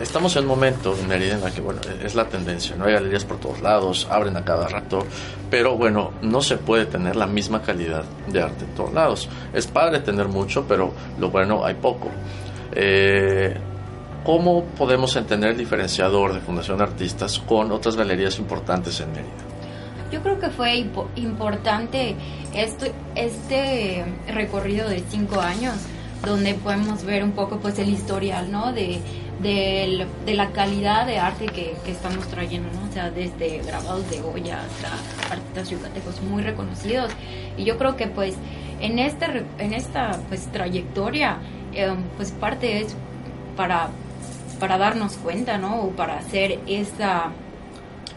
estamos 0.00 0.34
en 0.36 0.42
un 0.42 0.48
momento 0.48 0.96
en 0.98 1.08
Mérida 1.08 1.34
en 1.34 1.42
la 1.42 1.50
que, 1.50 1.60
bueno, 1.60 1.80
es 2.02 2.14
la 2.14 2.26
tendencia, 2.26 2.76
no 2.76 2.84
hay 2.84 2.94
galerías 2.94 3.24
por 3.24 3.38
todos 3.38 3.60
lados, 3.60 4.06
abren 4.10 4.36
a 4.36 4.44
cada 4.44 4.68
rato, 4.68 5.06
pero 5.50 5.76
bueno, 5.76 6.12
no 6.22 6.40
se 6.42 6.56
puede 6.56 6.86
tener 6.86 7.16
la 7.16 7.26
misma 7.26 7.62
calidad 7.62 8.04
de 8.26 8.42
arte 8.42 8.64
en 8.64 8.74
todos 8.74 8.92
lados. 8.92 9.28
Es 9.52 9.66
padre 9.66 10.00
tener 10.00 10.28
mucho, 10.28 10.64
pero 10.66 10.92
lo 11.18 11.30
bueno 11.30 11.64
hay 11.64 11.74
poco. 11.74 12.08
Eh, 12.72 13.56
¿Cómo 14.24 14.64
podemos 14.76 15.16
entender 15.16 15.50
el 15.50 15.56
diferenciador 15.56 16.34
de 16.34 16.40
Fundación 16.40 16.80
Artistas 16.82 17.38
con 17.38 17.72
otras 17.72 17.96
galerías 17.96 18.38
importantes 18.38 19.00
en 19.00 19.12
Mérida? 19.12 19.30
Yo 20.12 20.20
creo 20.22 20.38
que 20.38 20.50
fue 20.50 20.84
importante 21.16 22.16
este, 22.52 22.92
este 23.14 24.04
recorrido 24.28 24.88
de 24.88 25.02
cinco 25.08 25.40
años 25.40 25.74
donde 26.24 26.54
podemos 26.54 27.02
ver 27.04 27.24
un 27.24 27.32
poco 27.32 27.58
pues 27.60 27.78
el 27.78 27.88
historial, 27.88 28.50
¿no? 28.50 28.72
De, 28.72 29.00
de, 29.42 30.06
la 30.26 30.50
calidad 30.50 31.06
de 31.06 31.18
arte 31.18 31.46
que, 31.46 31.74
estamos 31.86 32.26
trayendo, 32.28 32.68
¿no? 32.72 32.88
O 32.88 32.92
sea, 32.92 33.10
desde 33.10 33.58
grabados 33.58 34.08
de 34.10 34.20
Goya 34.20 34.60
hasta 34.60 35.32
artistas 35.32 35.70
yucatecos 35.70 36.20
muy 36.22 36.42
reconocidos. 36.42 37.12
Y 37.56 37.64
yo 37.64 37.78
creo 37.78 37.96
que 37.96 38.06
pues 38.06 38.34
en, 38.80 38.98
este, 38.98 39.44
en 39.58 39.72
esta 39.72 40.18
pues 40.28 40.46
trayectoria, 40.52 41.38
em, 41.72 42.02
pues 42.16 42.32
parte 42.32 42.80
es 42.80 42.94
para, 43.56 43.88
para 44.58 44.78
darnos 44.78 45.14
cuenta, 45.16 45.58
¿no? 45.58 45.82
O 45.82 45.90
para 45.90 46.18
hacer 46.18 46.58
esa, 46.66 47.30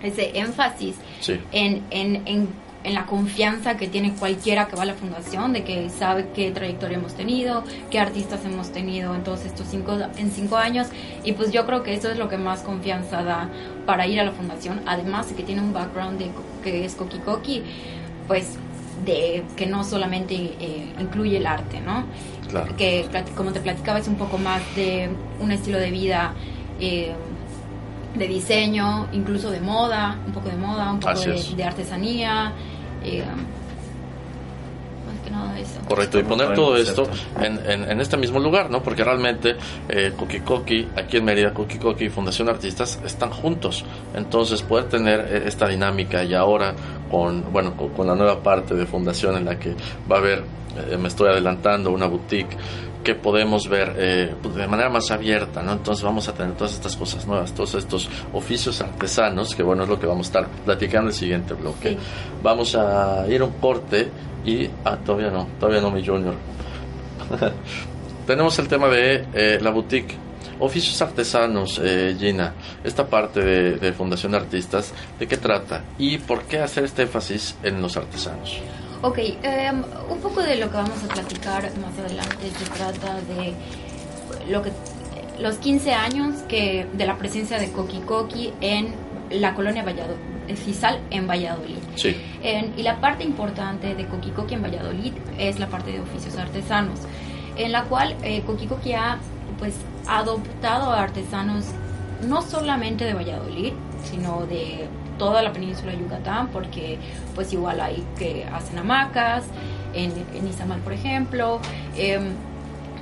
ese 0.01 0.37
énfasis 0.37 0.95
en, 1.51 1.83
en, 1.89 2.27
en 2.27 2.62
en 2.83 2.93
la 2.93 3.05
confianza 3.05 3.77
que 3.77 3.87
tiene 3.87 4.13
cualquiera 4.13 4.67
que 4.67 4.75
va 4.75 4.83
a 4.83 4.85
la 4.85 4.93
fundación, 4.93 5.53
de 5.53 5.63
que 5.63 5.89
sabe 5.89 6.27
qué 6.33 6.51
trayectoria 6.51 6.97
hemos 6.97 7.13
tenido, 7.13 7.63
qué 7.89 7.99
artistas 7.99 8.43
hemos 8.45 8.71
tenido 8.71 9.15
en 9.15 9.23
todos 9.23 9.45
estos 9.45 9.67
cinco, 9.69 9.97
en 10.17 10.31
cinco 10.31 10.57
años. 10.57 10.87
Y 11.23 11.33
pues 11.33 11.51
yo 11.51 11.65
creo 11.65 11.83
que 11.83 11.93
eso 11.93 12.09
es 12.09 12.17
lo 12.17 12.29
que 12.29 12.37
más 12.37 12.61
confianza 12.61 13.23
da 13.23 13.49
para 13.85 14.07
ir 14.07 14.19
a 14.19 14.23
la 14.23 14.31
fundación. 14.31 14.81
Además 14.85 15.29
de 15.29 15.35
que 15.35 15.43
tiene 15.43 15.61
un 15.61 15.73
background 15.73 16.19
de, 16.19 16.31
que 16.63 16.85
es 16.85 16.95
Koki 16.95 17.19
Koki, 17.19 17.63
pues 18.27 18.57
de 19.05 19.43
que 19.55 19.65
no 19.65 19.83
solamente 19.83 20.35
eh, 20.35 20.93
incluye 20.99 21.37
el 21.37 21.47
arte, 21.47 21.79
¿no? 21.81 22.05
Claro. 22.49 22.75
Que 22.75 23.07
como 23.35 23.51
te 23.51 23.59
platicaba 23.59 23.99
es 23.99 24.07
un 24.07 24.15
poco 24.15 24.37
más 24.37 24.61
de 24.75 25.09
un 25.39 25.51
estilo 25.51 25.79
de 25.79 25.91
vida. 25.91 26.33
Eh, 26.79 27.13
de 28.15 28.27
diseño, 28.27 29.07
incluso 29.11 29.49
de 29.51 29.59
moda, 29.59 30.17
un 30.25 30.33
poco 30.33 30.49
de 30.49 30.57
moda, 30.57 30.91
un 30.91 30.99
poco 30.99 31.19
de, 31.19 31.63
artesanía. 31.63 32.53
Eh, 33.03 33.23
Correcto, 35.87 36.19
y 36.19 36.23
poner 36.23 36.53
todo 36.53 36.77
esto 36.77 37.07
en, 37.39 37.59
en, 37.67 37.99
este 37.99 38.17
mismo 38.17 38.39
lugar, 38.39 38.69
¿no? 38.69 38.81
Porque 38.83 39.03
realmente 39.03 39.55
eh, 39.89 40.11
aquí 40.95 41.17
en 41.17 41.25
Mérida, 41.25 41.53
Koki 41.53 41.77
Koki 41.77 42.05
y 42.05 42.09
Fundación 42.09 42.49
Artistas 42.49 42.99
están 43.03 43.31
juntos. 43.31 43.83
Entonces, 44.13 44.61
poder 44.61 44.85
tener 44.85 45.19
eh, 45.21 45.43
esta 45.45 45.67
dinámica 45.67 46.23
y 46.23 46.33
ahora 46.33 46.73
con, 47.09 47.51
bueno, 47.51 47.75
con, 47.75 48.07
la 48.07 48.15
nueva 48.15 48.41
parte 48.41 48.75
de 48.75 48.85
fundación 48.85 49.37
en 49.37 49.45
la 49.45 49.57
que 49.57 49.75
va 50.11 50.17
a 50.17 50.19
haber, 50.19 50.43
eh, 50.89 50.97
me 50.97 51.07
estoy 51.07 51.29
adelantando, 51.29 51.91
una 51.91 52.07
boutique 52.07 52.55
que 53.03 53.15
podemos 53.15 53.67
ver 53.67 53.95
eh, 53.97 54.35
pues, 54.41 54.55
de 54.55 54.67
manera 54.67 54.89
más 54.89 55.11
abierta, 55.11 55.61
¿no? 55.61 55.73
Entonces 55.73 56.03
vamos 56.03 56.27
a 56.27 56.33
tener 56.33 56.55
todas 56.55 56.73
estas 56.73 56.95
cosas 56.95 57.27
nuevas, 57.27 57.53
todos 57.53 57.75
estos 57.75 58.09
oficios 58.33 58.81
artesanos, 58.81 59.53
que 59.55 59.61
bueno, 59.61 59.83
es 59.83 59.89
lo 59.89 59.99
que 59.99 60.07
vamos 60.07 60.27
a 60.27 60.29
estar 60.29 60.47
platicando 60.65 61.09
en 61.09 61.13
el 61.13 61.13
siguiente 61.13 61.53
bloque. 61.53 61.97
Vamos 62.41 62.75
a 62.75 63.25
ir 63.27 63.43
un 63.43 63.51
corte 63.53 64.09
y... 64.45 64.69
Ah, 64.85 64.97
todavía 64.97 65.29
no, 65.29 65.47
todavía 65.59 65.81
no, 65.81 65.91
mi 65.91 66.05
junior. 66.05 66.35
Tenemos 68.27 68.57
el 68.59 68.67
tema 68.67 68.87
de 68.87 69.25
eh, 69.33 69.59
la 69.61 69.69
boutique. 69.69 70.15
Oficios 70.59 71.01
artesanos, 71.01 71.81
eh, 71.83 72.15
Gina, 72.17 72.53
esta 72.83 73.05
parte 73.05 73.41
de, 73.41 73.71
de 73.77 73.91
Fundación 73.91 74.33
Artistas, 74.33 74.93
¿de 75.19 75.27
qué 75.27 75.35
trata? 75.35 75.83
¿Y 75.97 76.19
por 76.19 76.43
qué 76.43 76.59
hacer 76.59 76.85
este 76.85 77.01
énfasis 77.01 77.57
en 77.63 77.81
los 77.81 77.97
artesanos? 77.97 78.61
Ok, 79.03 79.17
em, 79.17 79.83
un 80.09 80.19
poco 80.19 80.41
de 80.41 80.55
lo 80.55 80.69
que 80.69 80.77
vamos 80.77 81.03
a 81.03 81.13
platicar 81.13 81.63
más 81.77 81.99
adelante 81.99 82.49
se 82.57 82.65
trata 82.69 83.19
de 83.21 83.53
lo 84.49 84.61
que 84.61 84.71
los 85.39 85.57
15 85.57 85.93
años 85.93 86.35
que 86.47 86.87
de 86.93 87.05
la 87.05 87.17
presencia 87.17 87.59
de 87.59 87.69
Coqui 87.73 87.99
Coqui 87.99 88.53
en 88.61 88.93
la 89.29 89.55
colonia 89.55 89.83
Valladolid, 89.83 90.55
Fisal 90.55 91.01
en 91.09 91.27
Valladolid. 91.27 91.79
Sí. 91.95 92.15
y 92.77 92.81
la 92.81 93.01
parte 93.01 93.25
importante 93.25 93.93
de 93.93 94.05
Coqui 94.05 94.29
Coqui 94.31 94.53
en 94.53 94.63
Valladolid 94.63 95.11
es 95.37 95.59
la 95.59 95.67
parte 95.67 95.91
de 95.91 95.99
oficios 95.99 96.37
artesanos, 96.37 97.01
en 97.57 97.73
la 97.73 97.83
cual 97.83 98.15
eh, 98.23 98.41
Coqui 98.45 98.67
Coqui 98.67 98.93
ha 98.93 99.17
pues 99.59 99.73
adoptado 100.07 100.91
a 100.91 101.03
artesanos 101.03 101.65
no 102.25 102.41
solamente 102.41 103.03
de 103.03 103.13
Valladolid, 103.13 103.73
sino 104.09 104.45
de 104.45 104.87
toda 105.23 105.41
la 105.41 105.53
península 105.53 105.93
de 105.93 105.99
Yucatán, 105.99 106.49
porque 106.49 106.99
pues 107.33 107.53
igual 107.53 107.79
hay 107.79 108.03
que 108.17 108.43
hacen 108.43 108.77
hamacas, 108.77 109.45
en, 109.93 110.11
en 110.35 110.47
Izamal 110.47 110.81
por 110.81 110.91
ejemplo, 110.91 111.61
em, 111.95 112.33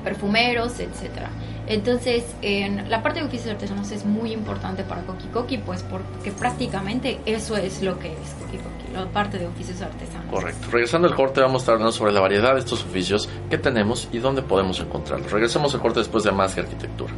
perfumeros, 0.04 0.80
etcétera. 0.80 1.30
Entonces, 1.66 2.24
en 2.42 2.90
la 2.90 3.02
parte 3.02 3.22
de 3.22 3.26
oficios 3.26 3.50
artesanos 3.52 3.92
es 3.92 4.06
muy 4.06 4.34
importante 4.34 4.84
para 4.84 5.02
Coqui 5.02 5.28
Coqui, 5.28 5.58
pues 5.58 5.84
porque 5.84 6.32
prácticamente 6.32 7.20
eso 7.26 7.58
es 7.58 7.82
lo 7.82 7.98
que 7.98 8.12
es 8.12 8.36
Coqui 8.40 8.58
Coqui, 8.58 8.94
la 8.94 9.06
parte 9.06 9.40
de 9.40 9.48
oficios 9.48 9.82
artesanos. 9.82 10.30
Correcto. 10.30 10.68
Regresando 10.72 11.08
al 11.08 11.16
corte, 11.16 11.42
vamos 11.42 11.68
a 11.68 11.72
hablando 11.72 11.92
sobre 11.92 12.12
la 12.12 12.20
variedad 12.20 12.54
de 12.54 12.60
estos 12.60 12.84
oficios 12.84 13.30
que 13.50 13.58
tenemos 13.58 14.10
y 14.12 14.20
dónde 14.20 14.44
podemos 14.44 14.80
encontrarlos. 14.80 15.32
Regresamos 15.32 15.74
al 15.74 15.82
corte 15.82 16.00
después 16.00 16.24
de 16.24 16.32
más 16.32 16.54
que 16.54 16.62
arquitectura. 16.62 17.14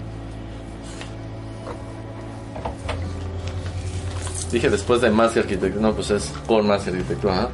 Dije 4.54 4.70
después 4.70 5.02
de 5.02 5.10
más 5.10 5.32
que 5.32 5.40
arquitectura. 5.40 5.82
No, 5.82 5.96
pues 5.96 6.12
es 6.12 6.32
con 6.46 6.68
más 6.68 6.84
que 6.84 6.92
arquitectura. 6.92 7.36
¿no? 7.42 7.50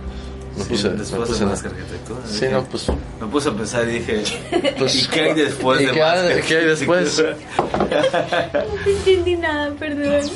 Me 0.57 0.65
puse, 0.65 0.89
después 0.89 1.39
de 1.39 1.45
más 1.45 1.61
que 1.61 1.69
arquitectura. 1.69 2.19
Sí, 2.25 2.45
no, 2.51 2.65
pues. 2.65 2.87
Me 3.21 3.27
puse 3.27 3.47
a 3.47 3.53
pensar 3.53 3.87
y 3.87 3.99
dije. 3.99 4.23
Pues, 4.77 5.03
¿Y 5.03 5.07
qué 5.07 5.21
hay 5.21 5.33
después 5.33 5.79
de 5.79 5.91
qué, 5.91 5.99
más 5.99 6.17
hay, 6.17 6.41
¿qué 6.41 6.57
hay 6.57 6.65
después? 6.65 7.23
no 7.57 8.91
entendí 8.91 9.37
nada, 9.37 9.71
perdón. 9.79 10.29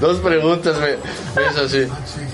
Dos 0.00 0.18
preguntas 0.18 0.76
me, 0.78 1.40
me 1.40 1.50
hizo 1.50 1.60
así. 1.62 1.86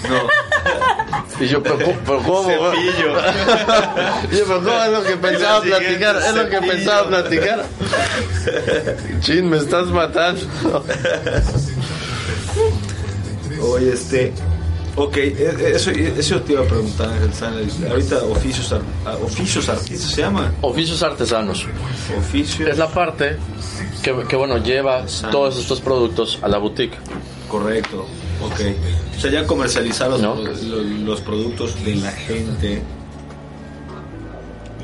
No. 0.08 1.44
Y 1.44 1.48
yo, 1.48 1.62
pero, 1.62 1.78
pero 1.78 2.18
¿cómo? 2.22 2.50
Cepillo. 2.50 3.18
y 4.30 4.36
yo, 4.36 4.44
pero 4.46 4.62
¿cómo 4.62 4.82
es 4.82 4.92
lo 4.92 5.02
que 5.04 5.16
pensaba 5.16 5.60
platicar? 5.62 6.16
Es 6.16 6.34
lo 6.34 6.48
que 6.48 6.60
pensaba 6.60 7.08
platicar. 7.08 7.64
Chin, 9.20 9.48
me 9.48 9.58
estás 9.58 9.86
matando. 9.86 10.84
Oye, 13.70 13.92
este. 13.92 14.32
Ok, 14.96 15.16
e, 15.16 15.28
e, 15.38 15.76
eso, 15.76 15.90
eso 15.90 16.40
te 16.42 16.52
iba 16.52 16.62
a 16.62 16.66
preguntar, 16.66 17.08
Ángel 17.08 17.90
Ahorita 17.90 18.24
oficios, 18.24 18.74
oficios 19.22 19.68
artistas 19.68 20.10
se 20.10 20.22
llama. 20.22 20.52
Oficios 20.62 21.02
artesanos. 21.02 21.66
Oficios. 22.18 22.68
Es 22.68 22.76
la 22.76 22.88
parte 22.88 23.36
que, 24.02 24.14
que 24.28 24.36
bueno, 24.36 24.58
lleva 24.58 25.04
todos 25.30 25.58
estos 25.58 25.80
productos 25.80 26.38
a 26.42 26.48
la 26.48 26.58
boutique. 26.58 26.96
Correcto, 27.48 28.06
ok. 28.44 28.60
O 29.16 29.20
sea, 29.20 29.30
ya 29.30 29.46
comercializar 29.46 30.10
los, 30.10 30.62
los, 30.62 31.20
productos 31.20 31.84
de 31.84 31.96
la 31.96 32.10
gente. 32.10 32.82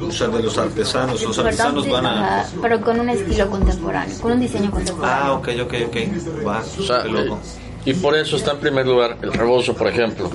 O 0.01 0.11
sea, 0.11 0.29
de 0.29 0.43
los 0.43 0.59
artesanos. 0.59 1.23
Los 1.23 1.39
artesanos 1.39 1.89
van 1.89 2.07
a. 2.07 2.47
Pero 2.61 2.81
con 2.81 3.01
un 3.01 3.09
estilo 3.09 3.51
contemporáneo, 3.51 4.19
con 4.21 4.33
un 4.33 4.41
diseño 4.41 4.71
contemporáneo. 4.71 5.25
Ah, 5.25 5.33
ok, 5.33 5.49
ok, 5.63 5.75
ok. 5.87 6.47
Va, 6.47 6.63
o 6.79 6.83
sea, 6.83 7.05
loco. 7.05 7.41
Y 7.87 7.95
por 7.95 8.17
eso 8.17 8.37
está 8.37 8.51
en 8.51 8.59
primer 8.59 8.85
lugar 8.85 9.17
el 9.23 9.33
rebozo, 9.33 9.73
por 9.75 9.87
ejemplo, 9.87 10.29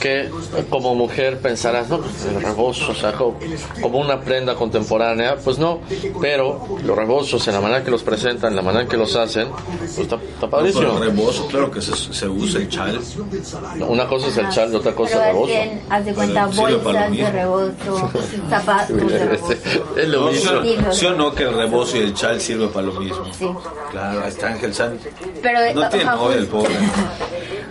que 0.00 0.28
como 0.68 0.92
mujer 0.96 1.38
pensarás, 1.38 1.88
no, 1.88 2.00
pues 2.00 2.24
el 2.24 2.42
rebozo, 2.42 2.90
o 2.90 2.94
sea, 2.94 3.12
como, 3.12 3.38
una 3.92 4.20
prenda 4.20 4.56
contemporánea, 4.56 5.36
pues 5.36 5.58
no, 5.58 5.80
pero 6.20 6.66
los 6.84 6.96
rebozos, 6.96 7.46
en 7.46 7.54
la 7.54 7.60
manera 7.60 7.84
que 7.84 7.92
los 7.92 8.02
presentan, 8.02 8.50
en 8.50 8.56
la 8.56 8.62
manera 8.62 8.88
que 8.88 8.96
los 8.96 9.14
hacen, 9.14 9.48
pues 9.78 9.98
está, 9.98 10.18
padrísimo. 10.50 10.98
el 10.98 11.10
rebozo, 11.10 11.46
claro 11.46 11.70
que 11.70 11.80
se, 11.80 11.94
se, 11.94 12.28
usa 12.28 12.60
el 12.60 12.68
chal. 12.68 13.00
Una 13.86 14.08
cosa 14.08 14.26
es 14.26 14.36
el 14.36 14.48
chal 14.48 14.72
y 14.72 14.74
otra 14.74 14.92
cosa 14.92 15.12
es 15.12 15.16
el 15.16 15.26
rebozo. 15.26 15.52
haz 15.90 16.04
de 16.04 16.12
cuenta, 16.12 16.46
bolsas 16.46 17.12
de 17.12 17.30
rebozo, 17.30 18.10
zapatos 18.50 18.96
de 18.96 19.26
rebozo. 19.26 19.54
Es 19.96 20.08
lo 20.08 20.30
mismo. 20.32 20.92
¿Sí 20.92 21.06
o 21.06 21.14
no 21.14 21.32
que 21.32 21.44
el 21.44 21.54
rebozo 21.54 21.98
y 21.98 22.00
el 22.00 22.14
chal 22.14 22.40
sirve 22.40 22.66
para 22.66 22.86
lo 22.86 22.94
mismo? 22.94 23.24
Sí. 23.32 23.48
Claro, 23.92 24.24
está 24.24 24.48
Ángel 24.48 24.74
San. 24.74 24.98
Pero, 25.40 25.58
no 25.74 25.88
tiene 25.88 26.04
novia 26.04 26.36
el 26.36 26.46
pobre. 26.46 26.79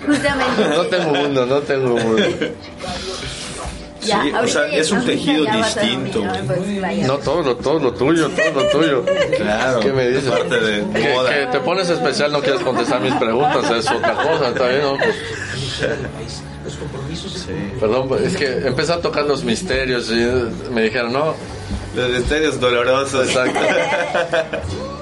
Justamente. 0.06 0.70
No 0.76 0.86
tengo 0.86 1.14
mundo, 1.14 1.46
no 1.46 1.60
tengo 1.62 1.98
mundo. 1.98 2.24
sí, 4.00 4.12
o 4.12 4.48
sea, 4.48 4.68
es 4.68 4.92
un 4.92 5.06
tejido 5.06 5.46
distinto. 5.46 6.24
no, 7.06 7.18
todo 7.18 7.42
lo, 7.42 7.56
todo 7.58 7.80
lo 7.80 7.94
tuyo, 7.94 8.30
todo 8.30 8.64
lo 8.64 8.70
tuyo. 8.70 9.06
Claro. 9.38 9.80
¿Qué 9.80 9.94
me 9.94 10.10
dices? 10.10 10.30
Parte 10.30 10.60
de 10.60 10.84
que, 10.94 11.02
que, 11.02 11.48
te 11.52 11.60
pones 11.60 11.90
especial, 11.90 12.32
no 12.32 12.42
quieres 12.42 12.62
contestar 12.62 13.02
mis 13.02 13.14
preguntas, 13.16 13.70
es 13.72 13.92
otra 13.92 14.14
cosa, 14.14 14.50
está 14.50 14.68
bien, 14.68 14.82
¿no? 14.82 14.98
Sí. 15.78 15.86
Perdón, 17.80 18.10
es 18.24 18.36
que 18.36 18.68
empecé 18.68 18.94
a 18.94 19.02
tocar 19.02 19.26
los 19.26 19.44
misterios 19.44 20.12
y 20.12 20.72
me 20.72 20.84
dijeron, 20.84 21.14
no. 21.14 21.34
Los 21.96 22.10
misterios 22.10 22.60
dolorosos. 22.60 23.28
Exacto. 23.28 23.60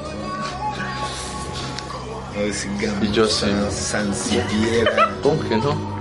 y 3.02 3.12
yo 3.12 3.28
soy 3.28 3.52
Sanciera. 3.72 5.16
¿Cómo 5.24 5.40
que 5.48 5.58
no? 5.58 5.98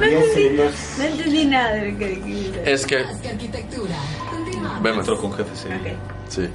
No 0.00 0.06
entendí, 0.06 0.56
no 0.98 1.04
entendí 1.04 1.44
nada 1.46 1.74
de 1.74 1.90
lo 1.90 1.98
que 1.98 2.08
dijiste. 2.08 2.72
Es 2.72 2.86
que. 2.86 3.04
Vemos. 4.82 5.06
con 5.06 5.32
jefe, 5.32 5.50
sí. 5.54 5.68
Sí. 6.28 6.48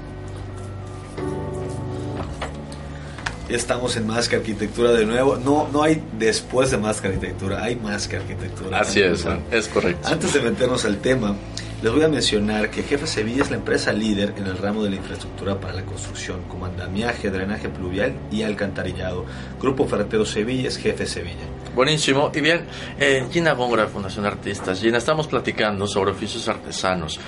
Ya 3.49 3.57
estamos 3.57 3.97
en 3.97 4.07
Más 4.07 4.29
que 4.29 4.37
Arquitectura 4.37 4.91
de 4.91 5.05
nuevo. 5.05 5.35
No, 5.35 5.67
no 5.73 5.83
hay 5.83 6.01
después 6.17 6.71
de 6.71 6.77
Más 6.77 7.01
que 7.01 7.09
Arquitectura, 7.09 7.61
hay 7.63 7.75
Más 7.75 8.07
que 8.07 8.17
Arquitectura. 8.17 8.79
Así 8.79 9.01
es, 9.01 9.25
es 9.51 9.67
correcto. 9.67 10.07
Antes 10.07 10.33
de 10.33 10.41
meternos 10.41 10.85
al 10.85 10.97
tema, 10.97 11.35
les 11.81 11.91
voy 11.91 12.03
a 12.03 12.07
mencionar 12.07 12.69
que 12.69 12.83
Jefe 12.83 13.07
Sevilla 13.07 13.41
es 13.41 13.49
la 13.49 13.57
empresa 13.57 13.91
líder 13.91 14.35
en 14.37 14.45
el 14.45 14.57
ramo 14.57 14.83
de 14.83 14.91
la 14.91 14.97
infraestructura 14.97 15.59
para 15.59 15.73
la 15.73 15.83
construcción, 15.83 16.43
como 16.47 16.65
andamiaje, 16.65 17.31
drenaje 17.31 17.69
pluvial 17.69 18.13
y 18.31 18.43
alcantarillado. 18.43 19.25
Grupo 19.59 19.87
Ferretero 19.87 20.23
Sevilla 20.23 20.67
es 20.67 20.77
Jefe 20.77 21.07
Sevilla. 21.07 21.45
Buenísimo. 21.73 22.31
Y 22.35 22.41
bien, 22.41 22.65
eh, 22.99 23.25
Gina 23.31 23.53
Góngora, 23.53 23.87
Fundación 23.87 24.25
Artistas. 24.25 24.79
Gina, 24.79 24.99
estamos 24.99 25.27
platicando 25.27 25.87
sobre 25.87 26.11
oficios 26.11 26.47
artesanos. 26.47 27.19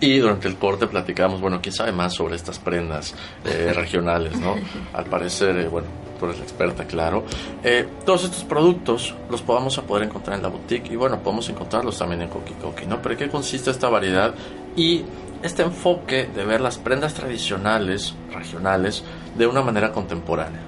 Y 0.00 0.18
durante 0.18 0.48
el 0.48 0.56
corte 0.56 0.86
platicamos, 0.86 1.40
bueno, 1.40 1.60
quién 1.62 1.74
sabe 1.74 1.92
más 1.92 2.14
sobre 2.14 2.34
estas 2.34 2.58
prendas 2.58 3.14
eh, 3.44 3.72
regionales, 3.76 4.36
¿no? 4.40 4.56
Al 4.92 5.04
parecer, 5.04 5.56
eh, 5.58 5.68
bueno, 5.68 5.86
tú 6.20 6.26
eres 6.26 6.38
la 6.38 6.44
experta, 6.44 6.84
claro. 6.84 7.24
Eh, 7.64 7.88
todos 8.04 8.24
estos 8.24 8.44
productos 8.44 9.14
los 9.30 9.40
podamos 9.40 9.78
a 9.78 9.82
poder 9.82 10.06
encontrar 10.06 10.36
en 10.36 10.42
la 10.42 10.48
boutique 10.50 10.92
y 10.92 10.96
bueno, 10.96 11.18
podemos 11.20 11.48
encontrarlos 11.48 11.98
también 11.98 12.22
en 12.22 12.28
Coqui 12.28 12.52
Coqui, 12.54 12.86
¿no? 12.86 13.00
Pero 13.00 13.16
¿qué 13.16 13.28
consiste 13.28 13.70
esta 13.70 13.88
variedad? 13.88 14.34
Y 14.76 15.04
este 15.42 15.62
enfoque 15.62 16.26
de 16.26 16.44
ver 16.44 16.60
las 16.60 16.76
prendas 16.78 17.14
tradicionales, 17.14 18.14
regionales, 18.32 19.02
de 19.36 19.46
una 19.46 19.62
manera 19.62 19.90
contemporánea. 19.90 20.60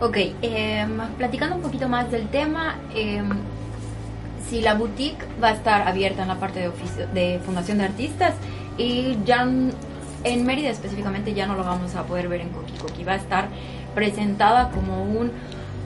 Ok, 0.00 0.16
em, 0.42 0.98
platicando 1.16 1.54
un 1.56 1.62
poquito 1.62 1.88
más 1.88 2.10
del 2.10 2.26
tema, 2.28 2.76
em, 2.92 3.30
si 4.50 4.60
la 4.60 4.74
boutique 4.74 5.24
va 5.42 5.48
a 5.48 5.52
estar 5.52 5.86
abierta 5.86 6.22
en 6.22 6.28
la 6.28 6.40
parte 6.40 6.58
de, 6.58 6.68
oficio, 6.68 7.06
de 7.14 7.40
Fundación 7.44 7.78
de 7.78 7.84
Artistas 7.84 8.34
y 8.76 9.16
ya 9.24 9.46
en 10.24 10.46
Mérida 10.46 10.70
específicamente 10.70 11.34
ya 11.34 11.46
no 11.46 11.54
lo 11.54 11.64
vamos 11.64 11.94
a 11.94 12.04
poder 12.04 12.28
ver 12.28 12.40
en 12.40 12.48
Coqui 12.50 12.72
Coqui, 12.78 13.04
va 13.04 13.12
a 13.12 13.16
estar 13.16 13.48
presentada 13.94 14.70
como 14.70 15.02
un 15.02 15.30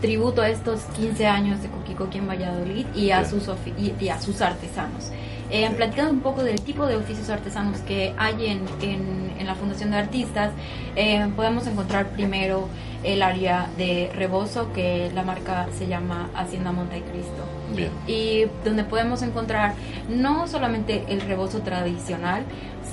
tributo 0.00 0.42
a 0.42 0.48
estos 0.48 0.82
15 0.96 1.26
años 1.26 1.62
de 1.62 1.68
Coquicoqui 1.68 2.18
en 2.18 2.28
Valladolid 2.28 2.86
y 2.94 3.10
a, 3.10 3.24
sus, 3.24 3.48
y, 3.78 4.08
a 4.08 4.20
sus 4.20 4.40
artesanos. 4.40 5.10
Eh, 5.48 5.70
platicando 5.76 6.12
un 6.12 6.20
poco 6.20 6.42
del 6.42 6.60
tipo 6.60 6.86
de 6.86 6.96
oficios 6.96 7.30
artesanos 7.30 7.78
que 7.80 8.12
hay 8.18 8.46
en, 8.46 8.62
en, 8.82 9.46
la 9.46 9.54
Fundación 9.54 9.92
de 9.92 9.98
Artistas, 9.98 10.50
eh, 10.96 11.24
podemos 11.36 11.68
encontrar 11.68 12.08
primero 12.08 12.68
el 13.04 13.22
área 13.22 13.68
de 13.78 14.10
rebozo, 14.12 14.72
que 14.72 15.08
la 15.14 15.22
marca 15.22 15.68
se 15.78 15.86
llama 15.86 16.30
Hacienda 16.34 16.72
Montecristo. 16.72 17.44
Bien. 17.76 17.90
Y 18.08 18.46
donde 18.64 18.82
podemos 18.82 19.22
encontrar 19.22 19.74
no 20.08 20.48
solamente 20.48 21.04
el 21.08 21.20
rebozo 21.20 21.60
tradicional, 21.60 22.42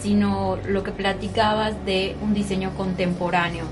sino 0.02 0.58
lo 0.68 0.84
que 0.84 0.92
platicabas 0.92 1.84
de 1.86 2.16
un 2.22 2.36
diseño 2.36 2.72
contemporáneo 2.78 3.66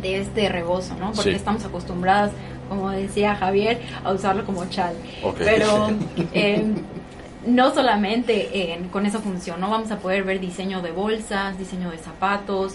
de 0.00 0.20
este 0.20 0.48
rebozo, 0.48 0.94
¿no? 0.96 1.12
Porque 1.12 1.32
estamos 1.32 1.64
acostumbradas, 1.64 2.32
como 2.68 2.90
decía 2.90 3.34
Javier, 3.36 3.80
a 4.04 4.12
usarlo 4.12 4.44
como 4.44 4.64
chal. 4.66 4.94
Pero 5.38 5.90
eh, 6.32 6.64
no 7.46 7.74
solamente 7.74 8.78
con 8.92 9.06
esa 9.06 9.20
función, 9.20 9.60
¿no? 9.60 9.70
Vamos 9.70 9.90
a 9.90 9.98
poder 9.98 10.24
ver 10.24 10.40
diseño 10.40 10.82
de 10.82 10.90
bolsas, 10.90 11.58
diseño 11.58 11.90
de 11.90 11.98
zapatos, 11.98 12.74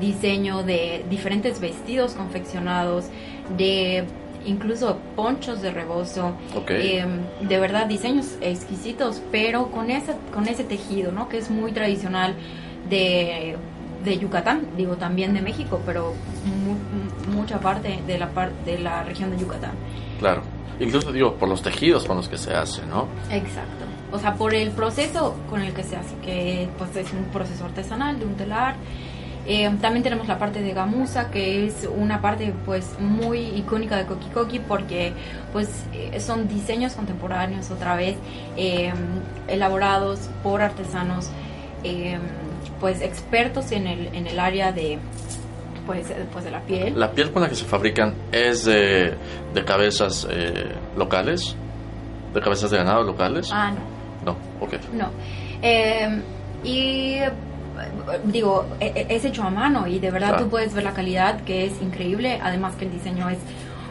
diseño 0.00 0.62
de 0.62 1.04
diferentes 1.10 1.60
vestidos 1.60 2.14
confeccionados, 2.14 3.06
de 3.56 4.04
incluso 4.44 4.98
ponchos 5.16 5.62
de 5.62 5.70
rebozo, 5.70 6.34
em, 6.68 7.20
de 7.40 7.58
verdad 7.58 7.86
diseños 7.86 8.36
exquisitos, 8.40 9.22
pero 9.30 9.70
con 9.70 9.90
ese, 9.90 10.14
con 10.32 10.48
ese 10.48 10.64
tejido, 10.64 11.12
¿no? 11.12 11.28
Que 11.28 11.38
es 11.38 11.50
muy 11.50 11.72
tradicional 11.72 12.34
de, 12.88 13.56
de 14.04 14.18
Yucatán, 14.18 14.68
digo 14.76 14.96
también 14.96 15.34
de 15.34 15.42
México, 15.42 15.80
pero 15.86 16.14
mucha 17.32 17.60
parte 17.60 18.00
de 18.06 18.18
la, 18.18 18.28
de 18.64 18.78
la 18.78 19.02
región 19.04 19.30
de 19.30 19.38
Yucatán. 19.38 19.72
Claro, 20.18 20.42
incluso 20.80 21.12
digo 21.12 21.34
por 21.34 21.48
los 21.48 21.62
tejidos 21.62 22.04
con 22.04 22.16
los 22.16 22.28
que 22.28 22.38
se 22.38 22.54
hace, 22.54 22.84
¿no? 22.86 23.08
Exacto, 23.30 23.84
o 24.10 24.18
sea, 24.18 24.34
por 24.34 24.54
el 24.54 24.70
proceso 24.70 25.34
con 25.48 25.62
el 25.62 25.72
que 25.72 25.82
se 25.82 25.96
hace, 25.96 26.14
que 26.16 26.68
pues 26.78 26.94
es 26.96 27.12
un 27.12 27.24
proceso 27.26 27.64
artesanal 27.64 28.18
de 28.18 28.26
un 28.26 28.34
telar 28.34 28.74
eh, 29.44 29.68
también 29.80 30.04
tenemos 30.04 30.28
la 30.28 30.38
parte 30.38 30.62
de 30.62 30.72
gamuza, 30.72 31.30
que 31.30 31.66
es 31.66 31.88
una 31.96 32.20
parte 32.20 32.54
pues 32.64 32.94
muy 33.00 33.40
icónica 33.40 33.96
de 33.96 34.06
Koki 34.06 34.60
porque 34.60 35.12
pues 35.52 35.68
eh, 35.92 36.20
son 36.20 36.46
diseños 36.46 36.92
contemporáneos 36.92 37.70
otra 37.72 37.96
vez 37.96 38.16
eh, 38.56 38.92
elaborados 39.48 40.30
por 40.42 40.62
artesanos 40.62 41.28
pues 42.82 43.00
expertos 43.00 43.70
en 43.70 43.86
el, 43.86 44.08
en 44.08 44.26
el 44.26 44.40
área 44.40 44.72
de 44.72 44.98
pues, 45.86 46.12
pues 46.32 46.44
de 46.44 46.50
la 46.50 46.60
piel. 46.62 46.98
¿La 46.98 47.12
piel 47.12 47.30
con 47.30 47.42
la 47.42 47.48
que 47.48 47.54
se 47.54 47.64
fabrican 47.64 48.12
es 48.32 48.64
de, 48.64 49.14
de 49.54 49.64
cabezas 49.64 50.26
locales? 50.96 51.54
¿De 52.34 52.40
cabezas 52.40 52.72
de 52.72 52.78
ganado 52.78 53.04
locales? 53.04 53.50
Ah, 53.52 53.70
no. 53.70 54.32
No, 54.32 54.36
ok. 54.60 54.74
No. 54.92 55.10
y 56.64 57.18
digo, 58.24 58.66
e, 58.80 58.86
e, 58.86 59.14
es 59.14 59.24
hecho 59.24 59.44
a 59.44 59.50
mano 59.50 59.86
y 59.86 60.00
de 60.00 60.10
verdad 60.10 60.38
tú 60.38 60.48
puedes 60.48 60.74
ver 60.74 60.82
la 60.82 60.92
calidad 60.92 61.40
que 61.42 61.66
es 61.66 61.80
increíble, 61.80 62.40
además 62.42 62.74
que 62.74 62.86
el 62.86 62.90
diseño 62.90 63.30
es, 63.30 63.38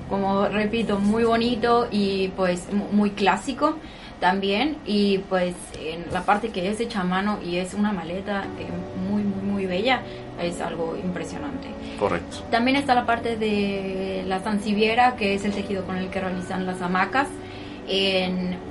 como 0.10 0.48
repito, 0.48 1.00
muy 1.00 1.24
bonito 1.24 1.88
y 1.92 2.28
pues 2.30 2.68
muy 2.92 3.12
clásico 3.12 3.78
también 4.22 4.78
y 4.86 5.18
pues 5.18 5.56
en 5.78 6.06
la 6.14 6.22
parte 6.24 6.50
que 6.50 6.70
es 6.70 6.80
hecha 6.80 7.02
a 7.02 7.04
mano 7.04 7.40
y 7.44 7.58
es 7.58 7.74
una 7.74 7.92
maleta 7.92 8.44
eh, 8.60 8.68
muy 9.10 9.24
muy 9.24 9.42
muy 9.42 9.66
bella 9.66 10.04
es 10.42 10.62
algo 10.62 10.96
impresionante. 10.96 11.68
Correcto. 12.00 12.38
También 12.50 12.78
está 12.78 12.96
la 12.96 13.06
parte 13.06 13.36
de 13.36 14.24
la 14.28 14.42
sanciviera 14.42 15.16
que 15.16 15.34
es 15.34 15.44
el 15.44 15.52
tejido 15.52 15.84
con 15.86 15.98
el 15.98 16.10
que 16.10 16.22
realizan 16.22 16.66
las 16.66 16.82
hamacas 16.82 17.28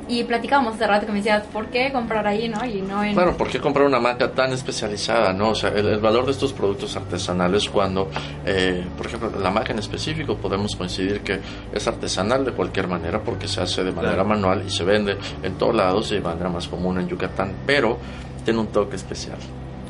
y 0.09 0.25
platicábamos 0.25 0.75
hace 0.75 0.87
rato 0.87 1.07
que 1.07 1.13
me 1.13 1.19
decías, 1.19 1.45
¿por 1.53 1.67
qué 1.67 1.93
comprar 1.93 2.27
ahí, 2.27 2.49
no? 2.49 2.65
Y 2.65 2.81
no 2.81 3.05
en... 3.05 3.15
Claro, 3.15 3.37
¿por 3.37 3.49
qué 3.49 3.61
comprar 3.61 3.87
una 3.87 4.01
marca 4.01 4.33
tan 4.33 4.53
especializada, 4.53 5.33
no? 5.33 5.51
O 5.51 5.55
sea, 5.55 5.71
el, 5.71 6.01
valor 6.01 6.25
de 6.25 6.33
estos 6.33 6.53
productos 6.53 6.97
artesanales 6.97 7.69
cuando, 7.69 8.11
eh, 8.45 8.85
por 8.97 9.07
ejemplo, 9.07 9.31
la 9.39 9.51
marca 9.51 9.73
en 9.73 9.79
específico 9.79 10.37
podemos 10.37 10.75
coincidir 10.75 11.21
que 11.21 11.39
es 11.73 11.87
artesanal 11.87 12.45
de 12.45 12.53
cualquier 12.53 12.89
manera 12.89 13.21
porque 13.21 13.47
se 13.47 13.61
hace 13.61 13.85
de 13.85 13.93
manera 13.93 14.25
manual 14.25 14.65
y 14.67 14.71
se 14.71 14.85
vende 14.85 15.17
en 15.43 15.55
todos 15.55 15.75
lados 15.75 16.11
y 16.11 16.15
de 16.15 16.23
manera 16.23 16.49
más 16.49 16.67
común 16.67 16.99
en 16.99 17.07
Yucatán, 17.07 17.53
pero 17.67 17.99
tiene 18.45 18.59
un 18.59 18.69
toque 18.69 18.97
especial. 18.97 19.39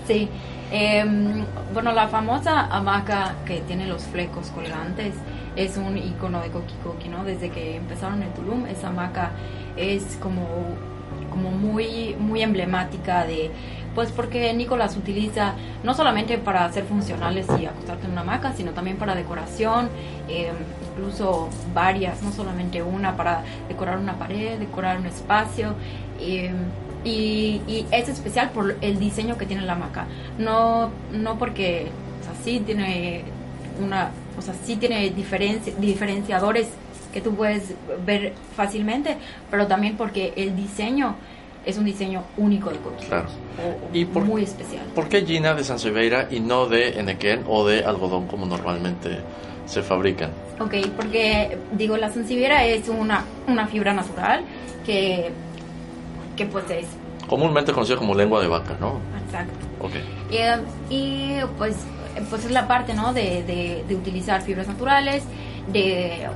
Sí. 0.06 0.28
Em, 0.72 1.44
bueno, 1.72 1.92
la 1.92 2.08
famosa 2.08 2.66
hamaca 2.66 3.36
que 3.44 3.60
tiene 3.62 3.86
los 3.86 4.04
flecos 4.04 4.48
colgantes 4.48 5.14
es 5.56 5.76
un 5.76 5.96
icono 5.96 6.40
de 6.40 6.50
Koki 6.50 6.74
Koki, 6.84 7.08
¿no? 7.08 7.24
Desde 7.24 7.50
que 7.50 7.76
empezaron 7.76 8.22
en 8.22 8.32
Tulum, 8.34 8.66
esa 8.66 8.88
hamaca 8.88 9.32
es 9.76 10.16
como, 10.20 10.46
como 11.30 11.50
muy, 11.50 12.14
muy 12.18 12.42
emblemática 12.42 13.24
de, 13.24 13.50
pues 13.94 14.12
porque 14.12 14.52
Nicolás 14.54 14.96
utiliza 14.96 15.54
no 15.82 15.94
solamente 15.94 16.38
para 16.38 16.70
ser 16.72 16.84
funcionales 16.84 17.46
y 17.60 17.66
acostarte 17.66 18.06
en 18.06 18.12
una 18.12 18.20
hamaca, 18.20 18.52
sino 18.52 18.72
también 18.72 18.96
para 18.96 19.14
decoración, 19.14 19.88
em, 20.28 20.54
incluso 20.90 21.48
varias, 21.74 22.22
no 22.22 22.32
solamente 22.32 22.82
una, 22.82 23.16
para 23.16 23.42
decorar 23.68 23.98
una 23.98 24.18
pared, 24.18 24.58
decorar 24.58 24.98
un 24.98 25.06
espacio. 25.06 25.74
Em, 26.20 26.54
y, 27.02 27.62
y, 27.66 27.86
es 27.90 28.08
especial 28.10 28.50
por 28.50 28.76
el 28.82 28.98
diseño 28.98 29.38
que 29.38 29.46
tiene 29.46 29.62
la 29.62 29.72
hamaca, 29.72 30.06
no, 30.38 30.90
no 31.12 31.38
porque 31.38 31.88
así 32.30 32.60
tiene 32.60 33.24
una 33.82 34.10
o 34.40 34.42
sea, 34.42 34.54
sí 34.64 34.76
tiene 34.76 35.10
diferenciadores 35.10 36.68
que 37.12 37.20
tú 37.20 37.34
puedes 37.34 37.74
ver 38.06 38.32
fácilmente, 38.56 39.18
pero 39.50 39.66
también 39.66 39.96
porque 39.96 40.32
el 40.34 40.56
diseño 40.56 41.14
es 41.66 41.76
un 41.76 41.84
diseño 41.84 42.24
único 42.38 42.70
de 42.70 42.78
Coqui. 42.78 43.04
Claro. 43.04 43.28
y 43.92 44.06
muy 44.06 44.44
especial. 44.44 44.82
¿Por 44.94 45.08
qué 45.08 45.26
Gina 45.26 45.52
de 45.52 45.62
Sanseveira 45.62 46.28
y 46.30 46.40
no 46.40 46.66
de 46.66 46.98
Enequén 46.98 47.44
o 47.46 47.66
de 47.66 47.84
algodón 47.84 48.26
como 48.28 48.46
normalmente 48.46 49.18
se 49.66 49.82
fabrican? 49.82 50.30
Ok, 50.58 50.74
porque 50.96 51.58
digo, 51.72 51.98
la 51.98 52.10
Sanseveira 52.10 52.64
es 52.64 52.88
una, 52.88 53.24
una 53.46 53.66
fibra 53.66 53.92
natural 53.92 54.42
que, 54.86 55.30
que 56.34 56.46
pues 56.46 56.64
es... 56.70 56.86
Comúnmente 57.28 57.72
conocida 57.72 57.98
como 57.98 58.14
lengua 58.14 58.40
de 58.40 58.48
vaca, 58.48 58.74
¿no? 58.80 58.98
Exacto. 59.26 59.52
Ok. 59.80 59.92
y, 60.90 60.94
y 60.94 61.40
pues 61.58 61.76
pues 62.28 62.44
es 62.44 62.50
la 62.50 62.66
parte 62.66 62.94
¿no? 62.94 63.12
de, 63.12 63.84
de, 63.86 63.94
utilizar 63.94 64.42
fibras 64.42 64.68
naturales, 64.68 65.24
de 65.72 66.28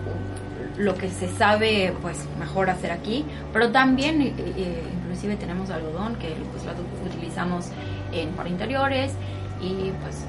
lo 0.76 0.94
que 0.94 1.08
se 1.10 1.28
sabe 1.28 1.94
pues 2.02 2.26
mejor 2.38 2.70
hacer 2.70 2.90
aquí, 2.90 3.24
pero 3.52 3.70
también 3.70 4.20
eh, 4.22 4.34
eh, 4.38 4.82
inclusive 5.02 5.36
tenemos 5.36 5.70
algodón 5.70 6.16
que 6.16 6.34
pues 6.52 6.64
lo 6.64 6.72
utilizamos 7.08 7.66
en 8.12 8.30
para 8.30 8.48
interiores 8.48 9.12
y 9.60 9.92
pues 10.02 10.26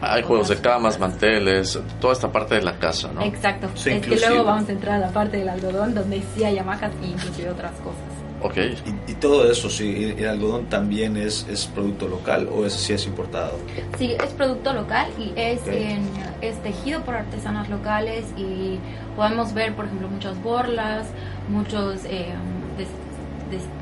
hay 0.00 0.22
juegos 0.22 0.48
de 0.48 0.56
camas, 0.56 0.98
manteles, 0.98 1.78
toda 2.00 2.12
esta 2.12 2.30
parte 2.30 2.56
de 2.56 2.62
la 2.62 2.78
casa, 2.78 3.10
¿no? 3.12 3.22
Exacto. 3.22 3.68
es 3.74 3.82
que 3.82 4.16
luego 4.16 4.44
vamos 4.44 4.68
a 4.68 4.72
entrar 4.72 4.96
a 4.96 4.98
la 4.98 5.10
parte 5.10 5.38
del 5.38 5.48
algodón 5.48 5.94
donde 5.94 6.22
sí 6.34 6.44
hay 6.44 6.58
hamacas 6.58 6.92
e 7.02 7.06
inclusive 7.06 7.50
otras 7.50 7.72
cosas. 7.80 8.25
Ok. 8.46 8.58
Y, 9.08 9.14
todo 9.14 9.50
eso, 9.50 9.68
sí, 9.68 10.14
el 10.16 10.28
algodón 10.28 10.66
también 10.66 11.16
es, 11.16 11.46
es 11.50 11.66
producto 11.66 12.06
local 12.06 12.48
o 12.54 12.64
es, 12.64 12.74
sí 12.74 12.92
es 12.92 13.04
importado. 13.06 13.58
Sí, 13.98 14.12
es 14.12 14.32
producto 14.34 14.72
local 14.72 15.08
y 15.18 15.32
es, 15.34 15.60
es 16.40 16.62
tejido 16.62 17.00
por 17.02 17.16
artesanos 17.16 17.68
locales 17.68 18.24
y 18.36 18.78
podemos 19.16 19.52
ver, 19.52 19.74
por 19.74 19.86
ejemplo, 19.86 20.08
muchas 20.08 20.40
borlas, 20.42 21.06
muchos 21.48 22.04
eh, 22.04 22.34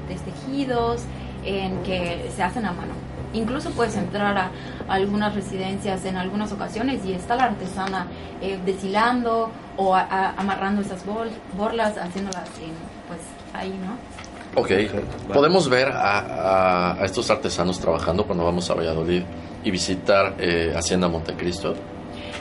destejidos 0.09 1.03
en 1.45 1.83
que 1.83 2.31
se 2.35 2.43
hacen 2.43 2.65
a 2.65 2.73
mano. 2.73 2.95
Incluso 3.35 3.71
puedes 3.71 3.97
entrar 3.97 4.39
a, 4.39 4.51
algunas 4.89 5.35
residencias 5.35 6.07
en 6.07 6.17
algunas 6.17 6.53
ocasiones 6.53 7.05
y 7.05 7.13
está 7.13 7.37
la 7.37 7.45
artesana 7.45 8.07
eh, 8.41 8.59
deshilando 8.65 9.51
o 9.77 9.95
amarrando 9.95 10.81
esas 10.81 11.05
borlas, 11.05 11.99
haciéndolas 11.99 12.49
pues 13.09 13.21
ahí, 13.53 13.71
¿no? 13.85 14.14
Ok, 14.57 14.71
podemos 15.33 15.69
ver 15.69 15.89
a, 15.93 16.99
estos 17.03 17.29
artesanos 17.31 17.81
trabajando 17.81 18.25
cuando 18.25 18.45
vamos 18.45 18.71
a 18.71 18.75
Valladolid 18.75 19.23
y 19.65 19.71
visitar 19.71 20.37
eh, 20.39 20.73
Hacienda 20.77 21.09
Montecristo. 21.09 21.75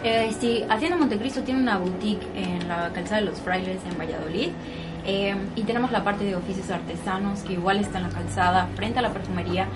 Eh, 0.03 0.31
sí, 0.39 0.63
Hacienda 0.69 0.97
Montecristo 0.97 1.41
tiene 1.41 1.61
una 1.61 1.77
boutique 1.77 2.25
en 2.35 2.67
la 2.67 2.91
calzada 2.93 3.21
de 3.21 3.27
los 3.27 3.39
frailes 3.39 3.79
en 3.89 3.97
Valladolid. 3.97 4.49
Eh, 5.05 5.35
y 5.55 5.63
tenemos 5.63 5.91
la 5.91 6.03
parte 6.03 6.23
de 6.23 6.35
oficios 6.35 6.69
artesanos 6.69 7.41
que 7.41 7.53
igual 7.53 7.79
está 7.79 7.97
en 7.97 8.03
la 8.03 8.09
calzada 8.09 8.69
frente 8.75 8.99
a 8.99 9.01
la 9.01 9.11
perfumería 9.11 9.67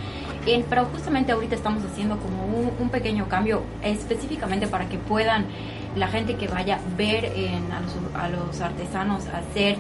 pero 0.70 0.86
justamente 0.86 1.34
ahorita 1.34 1.56
estamos 1.56 1.84
haciendo 1.84 2.18
como 2.18 2.46
un, 2.80 2.90
pequeño 2.90 3.28
cambio 3.28 3.64
específicamente 3.84 4.68
para 4.68 4.88
que 4.88 4.98
puedan 4.98 5.46
la 5.98 6.08
gente 6.08 6.36
que 6.36 6.48
vaya 6.48 6.80
ver 6.96 7.26
en, 7.26 7.70
a, 7.74 7.82
los, 7.82 7.94
a 8.16 8.30
los 8.30 8.62
artesanos 8.62 9.26
hacer 9.28 9.76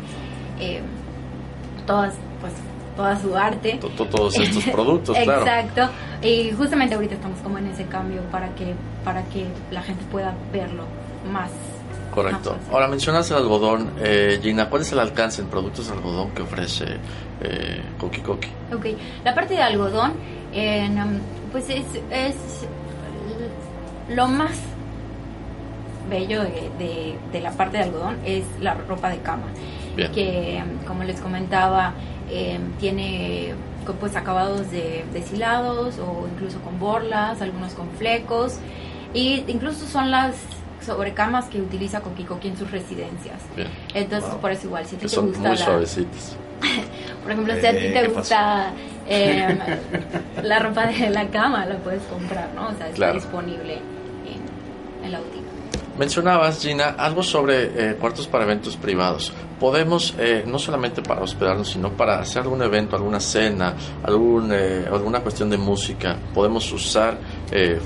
todas 1.87 2.13
pues 2.39 2.53
toda 2.95 3.19
su 3.19 3.35
arte. 3.35 3.79
Todos 3.79 4.37
estos 4.37 4.63
productos, 4.71 5.17
claro. 5.17 5.41
Exacto. 5.41 5.89
Y 6.21 6.51
justamente 6.51 6.93
ahorita 6.93 7.15
estamos 7.15 7.39
como 7.39 7.57
en 7.57 7.67
ese 7.67 7.85
cambio 7.85 8.21
para 8.31 8.53
que 8.53 8.75
para 9.03 9.23
que 9.25 9.47
la 9.71 9.81
gente 9.81 10.03
pueda 10.11 10.35
verlo 10.51 10.83
más 11.31 11.49
Correcto. 12.17 12.57
Ahora 12.71 12.87
mencionas 12.87 13.29
el 13.29 13.37
algodón. 13.37 13.91
Eh, 13.99 14.39
Gina, 14.41 14.71
¿cuál 14.71 14.81
es 14.81 14.91
el 14.91 14.97
alcance 14.97 15.39
en 15.39 15.49
productos 15.49 15.85
de 15.85 15.93
algodón 15.93 16.31
que 16.31 16.41
ofrece 16.41 16.85
eh, 17.41 17.83
Koki 17.99 18.21
Koki? 18.21 18.49
Ok, 18.73 18.85
la 19.23 19.35
parte 19.35 19.53
de 19.53 19.61
algodón, 19.61 20.13
um, 20.13 21.19
pues 21.51 21.69
es, 21.69 21.85
es 22.09 22.35
lo 24.09 24.27
más 24.27 24.57
bello 26.09 26.41
de, 26.41 27.19
de, 27.31 27.39
la 27.39 27.51
parte 27.51 27.77
de 27.77 27.83
algodón 27.83 28.17
es 28.25 28.45
la 28.59 28.73
ropa 28.73 29.11
de 29.11 29.19
cama. 29.19 29.45
Que, 30.13 30.63
como 30.85 31.03
les 31.03 31.19
comentaba, 31.19 31.93
eh, 32.29 32.59
tiene 32.79 33.53
pues 33.99 34.15
acabados 34.15 34.69
de 34.69 35.05
deshilados 35.13 35.97
o 35.99 36.27
incluso 36.33 36.59
con 36.59 36.77
borlas, 36.79 37.41
algunos 37.41 37.73
con 37.73 37.89
flecos 37.91 38.57
y 39.13 39.45
incluso 39.47 39.87
son 39.87 40.11
las 40.11 40.35
sobrecamas 40.85 41.45
que 41.45 41.61
utiliza 41.61 42.01
Kokikoki 42.01 42.49
en 42.49 42.57
sus 42.57 42.69
residencias. 42.71 43.41
Entonces, 43.93 44.29
por 44.35 44.51
eso 44.51 44.67
igual, 44.67 44.85
si 44.85 44.95
te 44.95 45.07
son 45.07 45.27
gusta 45.27 45.49
muy 45.49 45.57
suavecitos. 45.57 46.37
por 47.23 47.31
ejemplo, 47.31 47.53
si 47.59 47.65
a 47.65 47.71
ti 47.71 47.93
te 47.93 48.07
gusta 48.07 48.71
eh, 49.07 49.57
la 50.43 50.59
ropa 50.59 50.87
de 50.87 51.09
la 51.09 51.27
cama, 51.27 51.65
la 51.65 51.77
puedes 51.77 52.03
comprar, 52.03 52.49
¿no? 52.55 52.69
O 52.69 52.73
sea, 52.77 52.89
está 52.89 53.13
disponible 53.13 53.75
en, 53.75 55.05
en 55.05 55.11
la 55.11 55.19
boutique. 55.19 55.46
Mencionabas, 55.97 56.61
Gina, 56.61 56.89
algo 56.89 57.23
sobre 57.23 57.91
eh, 57.91 57.95
cuartos 57.95 58.27
para 58.27 58.43
eventos 58.43 58.77
privados. 58.77 59.33
Podemos, 59.59 60.13
eh, 60.19 60.43
no 60.45 60.59
solamente 60.59 61.01
para 61.01 61.21
hospedarnos, 61.21 61.69
sino 61.69 61.91
para 61.93 62.19
hacer 62.19 62.43
algún 62.43 62.61
evento, 62.61 62.95
alguna 62.95 63.19
cena, 63.19 63.73
algún, 64.03 64.51
eh, 64.53 64.85
alguna 64.91 65.21
cuestión 65.21 65.49
de 65.49 65.57
música, 65.57 66.15
podemos 66.35 66.71
usar 66.71 67.17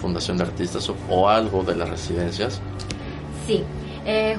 Fundación 0.01 0.37
de 0.37 0.43
Artistas 0.43 0.91
o, 1.09 1.29
algo 1.29 1.63
de 1.63 1.75
las 1.75 1.89
residencias. 1.89 2.59
Sí, 3.47 3.63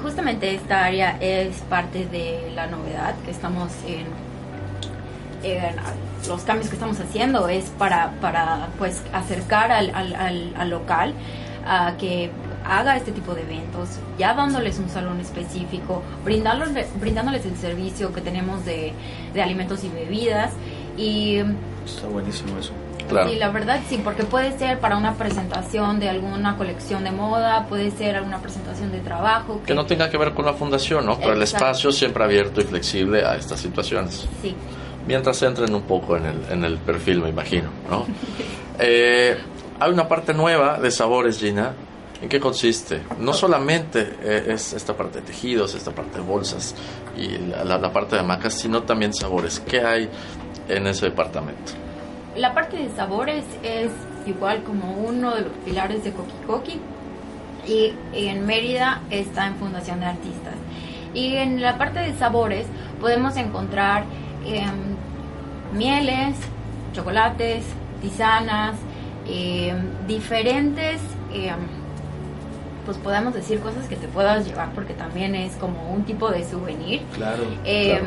justamente 0.03 0.55
esta 0.55 0.85
área 0.85 1.17
es 1.21 1.57
parte 1.63 2.07
de 2.07 2.51
la 2.55 2.67
novedad 2.67 3.15
que 3.25 3.31
estamos 3.31 3.73
en, 3.87 4.07
los 6.29 6.43
cambios 6.43 6.69
que 6.69 6.75
estamos 6.75 7.01
haciendo 7.01 7.49
es 7.49 7.65
para, 7.79 8.13
para 8.21 8.69
pues 8.79 9.03
acercar 9.13 9.73
al, 9.73 9.93
al, 9.95 10.53
al 10.57 10.71
local 10.71 11.15
a 11.67 11.95
que 11.99 12.31
haga 12.65 12.97
este 12.97 13.13
tipo 13.13 13.35
de 13.35 13.43
eventos, 13.43 13.89
ya 14.19 14.35
dándoles 14.35 14.79
un 14.79 14.89
salón 14.89 15.21
específico, 15.21 16.03
brindándoles, 16.25 16.89
brindándoles 16.99 17.45
el 17.47 17.57
servicio 17.57 18.13
que 18.13 18.21
tenemos 18.21 18.65
de, 18.65 18.93
alimentos 19.41 19.85
y 19.85 19.89
bebidas. 19.89 20.53
Y, 20.97 21.39
Está 21.85 22.07
buenísimo 22.09 22.59
eso. 22.59 22.73
Y 23.31 23.37
la 23.37 23.51
verdad 23.51 23.81
sí, 23.89 24.01
porque 24.03 24.25
puede 24.25 24.57
ser 24.57 24.79
para 24.79 24.97
una 24.97 25.15
presentación 25.15 26.01
de 26.01 26.09
alguna 26.09 26.57
colección 26.57 27.05
de 27.05 27.11
moda, 27.11 27.67
puede 27.69 27.91
ser 27.91 28.17
alguna 28.17 28.41
presentación 28.41 28.91
de 28.91 29.01
trabajo. 29.01 29.61
Que, 29.67 29.75
no 29.75 29.85
tenga 29.85 30.09
que 30.09 30.17
ver 30.17 30.33
con 30.33 30.47
la 30.47 30.55
fundación, 30.55 31.05
¿no? 31.05 31.19
Pero 31.19 31.35
el 31.35 31.43
espacio 31.43 31.93
siempre 31.93 32.25
abierto 32.25 32.61
y 32.61 32.65
flexible 32.65 33.25
a 33.25 33.37
estas 33.37 33.61
situaciones. 33.61 34.27
Sí. 34.41 34.55
Mientras 35.07 35.43
entren 35.43 35.75
un 35.75 35.83
poco 35.83 36.17
en 36.17 36.27
el, 36.27 36.37
en 36.51 36.65
el 36.65 36.79
perfil, 36.79 37.21
me 37.21 37.29
imagino, 37.29 37.69
¿no? 37.91 38.07
eh, 38.79 39.37
hay 39.81 39.91
una 39.91 40.09
parte 40.09 40.33
nueva 40.33 40.79
de 40.79 40.91
sabores, 40.91 41.39
Gina, 41.39 41.75
¿En 42.23 42.29
qué 42.29 42.39
consiste? 42.39 43.03
No 43.19 43.33
solamente 43.33 44.17
eh, 44.23 44.45
es 44.51 44.73
esta 44.75 44.97
parte 44.97 45.21
de 45.21 45.27
tejidos, 45.27 45.75
esta 45.75 45.91
parte 45.91 46.19
de 46.19 46.25
bolsas 46.25 46.73
y 47.17 47.37
la, 47.37 47.93
parte 47.93 48.15
de 48.15 48.21
hamacas, 48.21 48.55
sino 48.55 48.85
también 48.85 49.13
sabores. 49.13 49.59
¿Qué 49.59 49.81
hay 49.81 50.09
en 50.69 50.87
ese 50.87 51.07
departamento? 51.07 51.73
La 52.37 52.55
parte 52.55 52.77
de 52.77 52.91
sabores 52.95 53.45
es 53.65 53.91
igual 54.25 54.63
como 54.63 54.93
uno 54.93 55.35
de 55.35 55.41
los 55.43 55.53
pilares 55.65 56.05
de 56.05 56.13
Coqui 56.13 56.47
Coqui 56.47 56.81
y 57.67 57.93
en 58.13 58.47
Mérida 58.47 59.03
está 59.11 59.49
en 59.49 59.57
Fundación 59.57 59.99
de 59.99 60.07
Artistas. 60.07 60.55
Y 61.15 61.35
en 61.35 61.61
la 61.61 61.77
parte 61.77 61.99
de 61.99 62.15
sabores 62.15 62.67
podemos 63.01 63.37
encontrar 63.37 64.05
em, 64.47 64.97
mieles, 65.77 66.37
chocolates, 66.93 67.65
tisanas, 68.01 68.77
em, 69.27 70.07
diferentes 70.07 71.01
em, 71.33 71.82
pues 72.85 72.99
podamos 72.99 73.35
decir 73.35 73.61
cosas 73.61 73.87
que 73.89 73.97
te 73.97 74.09
puedas 74.09 74.47
llevar 74.47 74.71
porque 74.75 74.95
también 74.95 75.35
es 75.35 75.55
como 75.57 75.93
un 75.93 76.05
tipo 76.05 76.31
de 76.31 76.45
souvenir. 76.45 77.03
Claro. 77.15 77.45
Eh, 77.65 78.01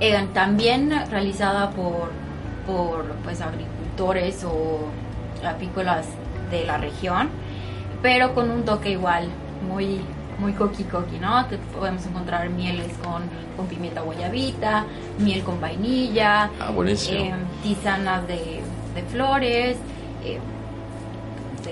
eh, 0.00 0.28
también 0.34 0.92
realizada 1.10 1.70
por, 1.70 2.10
por 2.66 3.04
pues 3.24 3.40
agricultores 3.40 4.44
o 4.44 4.80
apícolas 5.46 6.06
de 6.50 6.64
la 6.64 6.78
región, 6.78 7.28
pero 8.02 8.34
con 8.34 8.50
un 8.50 8.64
toque 8.64 8.90
igual 8.90 9.28
muy 9.68 10.00
muy 10.38 10.52
coqui 10.52 10.84
coqui, 10.84 11.18
¿no? 11.18 11.46
Te 11.46 11.56
podemos 11.56 12.04
encontrar 12.04 12.50
mieles 12.50 12.92
con, 13.02 13.22
con 13.56 13.66
pimienta 13.68 14.02
guayabita, 14.02 14.84
miel 15.18 15.42
con 15.42 15.60
vainilla, 15.60 16.50
ah. 16.60 16.72
Eh, 17.08 17.34
tisanas 17.62 18.26
de, 18.28 18.60
de 18.94 19.02
flores, 19.10 19.78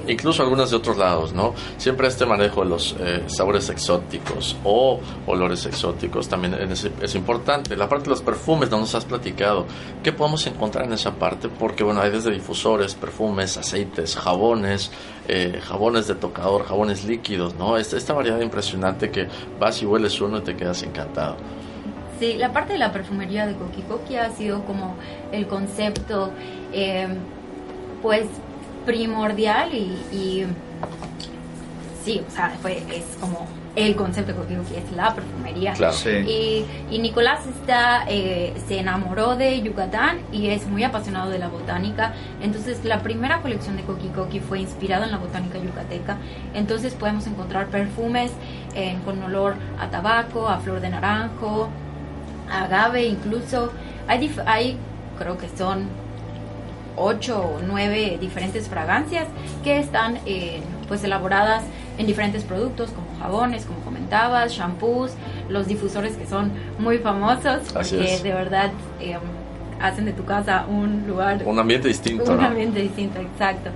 incluso 0.07 0.43
algunas 0.43 0.71
de 0.71 0.77
otros 0.77 0.97
lados, 0.97 1.33
¿no? 1.33 1.55
Siempre 1.77 2.09
este 2.09 2.27
manejo 2.27 2.63
de 2.63 2.69
los 2.69 2.97
eh, 3.01 3.25
sabores 3.27 3.69
exóticos 3.71 4.57
o 4.65 5.01
olores 5.27 5.67
exóticos 5.67 6.29
también 6.29 6.55
es, 6.55 7.15
importante. 7.15 7.77
La 7.77 7.89
parte 7.89 8.05
de 8.05 8.11
los 8.11 8.23
perfumes 8.23 8.71
no 8.71 8.79
nos 8.79 8.95
has 8.95 9.05
platicado. 9.05 9.67
¿Qué 10.03 10.13
podemos 10.13 10.47
encontrar 10.47 10.87
en 10.87 10.93
esa 10.93 11.15
parte? 11.15 11.49
Porque, 11.49 11.85
bueno, 11.85 12.01
hay 12.01 12.11
desde 12.11 12.31
difusores, 12.31 12.95
perfumes, 12.95 13.57
aceites, 13.57 14.17
jabones, 14.17 14.91
eh, 15.29 15.61
jabones 15.63 16.07
de 16.07 16.15
tocador, 16.15 16.65
jabones 16.67 17.05
líquidos, 17.05 17.55
¿no? 17.55 17.77
Esta, 17.77 17.97
esta 17.97 18.13
variedad 18.13 18.41
impresionante 18.41 19.11
que 19.11 19.29
vas 19.59 19.81
y 19.83 19.87
hueles 19.87 20.21
uno 20.21 20.39
y 20.39 20.41
te 20.43 20.57
quedas 20.57 20.83
encantado. 20.83 21.37
Sí, 22.19 22.35
la 22.35 22.53
parte 22.53 22.75
de 22.75 22.79
la 22.79 22.93
perfumería 22.93 23.47
de 23.47 23.55
Coqui 23.55 23.83
Coqui 23.83 24.17
ha 24.17 24.31
sido 24.31 24.65
como 24.65 24.97
el 25.33 25.49
concepto, 25.49 26.31
eh, 26.73 27.09
pues 28.03 28.27
primordial 28.85 29.75
y, 29.75 30.45
sí, 32.05 32.23
o 32.27 32.31
sea, 32.31 32.57
fue, 32.61 32.79
es 32.93 33.17
como 33.21 33.47
el 33.77 33.97
concepto 33.97 34.35
que 34.47 34.55
que 34.55 34.79
es 34.79 34.93
la 34.93 35.15
perfumería. 35.15 35.75
Y, 36.27 36.65
y, 36.91 36.99
Nicolás 37.01 37.41
está, 37.47 38.05
eh, 38.09 38.55
se 38.69 38.79
enamoró 38.79 39.35
de 39.35 39.61
Yucatán 39.63 40.21
y 40.31 40.49
es 40.49 40.67
muy 40.67 40.85
apasionado 40.85 41.31
de 41.31 41.39
la 41.39 41.49
botánica. 41.49 42.15
Entonces, 42.41 42.85
la 42.85 43.03
primera 43.03 43.43
colección 43.43 43.77
de 43.77 43.83
Coqui 43.83 44.09
Coqui 44.09 44.39
fue 44.39 44.61
inspirada 44.61 45.07
en 45.07 45.11
la 45.11 45.19
botánica 45.19 45.59
yucateca. 45.59 46.19
Entonces, 46.55 46.95
podemos 46.95 47.27
encontrar 47.27 47.67
perfumes 47.67 48.31
eh, 48.75 48.97
con 49.05 49.21
olor 49.23 49.57
a 49.81 49.91
tabaco, 49.91 50.49
a 50.49 50.59
flor 50.59 50.81
de 50.81 50.91
naranjo, 50.91 51.69
a 52.49 52.65
agave 52.65 53.07
incluso. 53.07 53.73
Hay, 54.07 54.33
hay 54.47 54.77
creo 55.19 55.37
que 55.39 55.49
son 55.57 55.89
ocho 56.97 57.41
o 57.41 57.61
nueve 57.67 58.19
diferentes 58.21 58.69
fragancias 58.69 59.27
que 59.63 59.79
están 59.79 60.19
eh, 60.27 60.61
pues 60.89 61.03
elaboradas 61.05 61.63
en 61.99 62.07
diferentes 62.07 62.45
productos 62.45 62.91
como 62.91 63.07
jabones, 63.21 63.65
como 63.65 63.81
comentabas, 63.81 64.53
shampoos, 64.53 65.13
los 65.49 65.67
difusores 65.67 66.17
que 66.17 66.27
son 66.27 66.53
muy 66.79 66.99
famosos 66.99 67.61
porque 67.73 68.21
de 68.23 68.33
verdad 68.33 68.71
eh, 69.01 69.17
hacen 69.81 70.05
de 70.05 70.13
tu 70.13 70.25
casa 70.25 70.67
un 70.69 71.05
lugar 71.07 71.43
un 71.45 71.59
ambiente 71.59 71.89
distinto 71.89 72.33
un 72.33 72.41
ambiente 72.41 72.81
distinto 72.81 73.21
exacto. 73.21 73.71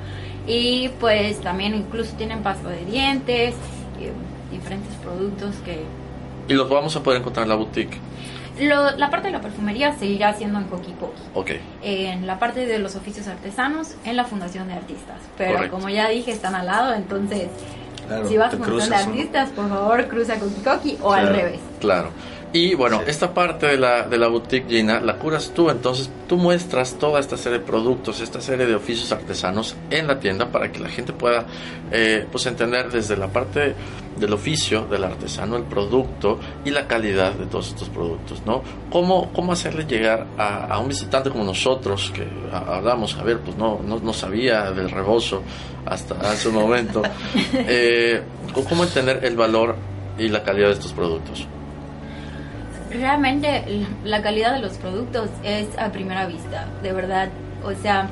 Y 0.46 0.88
pues 1.00 1.40
también 1.40 1.74
incluso 1.74 2.14
tienen 2.16 2.42
pasta 2.42 2.70
de 2.70 2.84
dientes 2.86 3.54
eh, 4.00 4.12
diferentes 4.50 4.94
productos 5.02 5.54
que 5.64 5.82
y 6.48 6.54
los 6.54 6.68
vamos 6.68 6.96
a 6.96 7.02
poder 7.02 7.20
encontrar 7.20 7.44
en 7.44 7.50
la 7.50 7.56
boutique 7.56 7.98
la 8.60 9.10
parte 9.10 9.28
de 9.28 9.32
la 9.32 9.40
perfumería 9.40 9.96
seguirá 9.96 10.34
siendo 10.34 10.58
en 10.58 10.64
Coqui 10.66 10.94
Ok. 11.34 11.50
En 11.82 12.26
la 12.26 12.38
parte 12.38 12.66
de 12.66 12.78
los 12.78 12.96
oficios 12.96 13.26
artesanos, 13.28 13.94
en 14.04 14.16
la 14.16 14.24
Fundación 14.24 14.68
de 14.68 14.74
Artistas. 14.74 15.20
Pero 15.36 15.70
como 15.70 15.88
ya 15.88 16.08
dije, 16.08 16.32
están 16.32 16.54
al 16.54 16.66
lado, 16.66 16.94
entonces 16.94 17.48
si 18.26 18.36
vas 18.36 18.54
a 18.54 18.56
Fundación 18.56 18.90
de 18.90 18.96
Artistas, 18.96 19.50
por 19.50 19.68
favor, 19.68 20.08
cruza 20.08 20.36
Coqui 20.64 20.98
o 21.02 21.12
al 21.12 21.28
revés. 21.28 21.60
Claro. 21.80 22.10
Y 22.50 22.74
bueno, 22.74 23.02
esta 23.06 23.34
parte 23.34 23.66
de 23.66 23.76
la, 23.76 24.04
de 24.04 24.16
la 24.16 24.28
boutique 24.28 24.66
Gina 24.68 25.00
la 25.00 25.16
curas 25.16 25.52
tú, 25.54 25.68
entonces 25.68 26.08
tú 26.26 26.38
muestras 26.38 26.94
toda 26.94 27.20
esta 27.20 27.36
serie 27.36 27.58
de 27.58 27.64
productos, 27.64 28.22
esta 28.22 28.40
serie 28.40 28.64
de 28.64 28.74
oficios 28.74 29.12
artesanos 29.12 29.76
en 29.90 30.06
la 30.06 30.18
tienda 30.18 30.50
para 30.50 30.72
que 30.72 30.78
la 30.78 30.88
gente 30.88 31.12
pueda 31.12 31.44
eh, 31.92 32.26
pues 32.32 32.46
entender 32.46 32.90
desde 32.90 33.18
la 33.18 33.28
parte 33.28 33.74
del 34.18 34.32
oficio 34.32 34.86
del 34.86 35.04
artesano, 35.04 35.56
el 35.56 35.64
producto 35.64 36.38
y 36.64 36.70
la 36.70 36.86
calidad 36.86 37.34
de 37.34 37.44
todos 37.44 37.68
estos 37.68 37.90
productos, 37.90 38.42
¿no? 38.46 38.62
¿Cómo, 38.90 39.30
cómo 39.34 39.52
hacerle 39.52 39.84
llegar 39.84 40.26
a, 40.38 40.78
un 40.78 40.88
visitante 40.88 41.28
como 41.28 41.44
nosotros, 41.44 42.10
que 42.14 42.26
hablamos, 42.50 43.14
a 43.18 43.24
ver, 43.24 43.40
pues 43.40 43.58
no, 43.58 43.80
no, 43.82 44.12
sabía 44.14 44.70
del 44.72 44.90
rebozo 44.90 45.42
hasta 45.84 46.14
hace 46.14 46.48
un 46.48 46.54
momento, 46.54 47.02
eh, 47.52 48.22
cómo 48.68 48.84
entender 48.84 49.20
el 49.22 49.36
valor 49.36 49.76
y 50.18 50.28
la 50.28 50.42
calidad 50.42 50.68
de 50.68 50.74
estos 50.74 50.94
productos? 50.94 51.46
Realmente 52.90 53.86
la 54.04 54.22
calidad 54.22 54.54
de 54.54 54.60
los 54.60 54.72
productos 54.74 55.28
es 55.44 55.66
a 55.78 55.90
primera 55.90 56.26
vista, 56.26 56.66
de 56.82 56.92
verdad. 56.92 57.28
O 57.64 57.72
sea, 57.72 58.08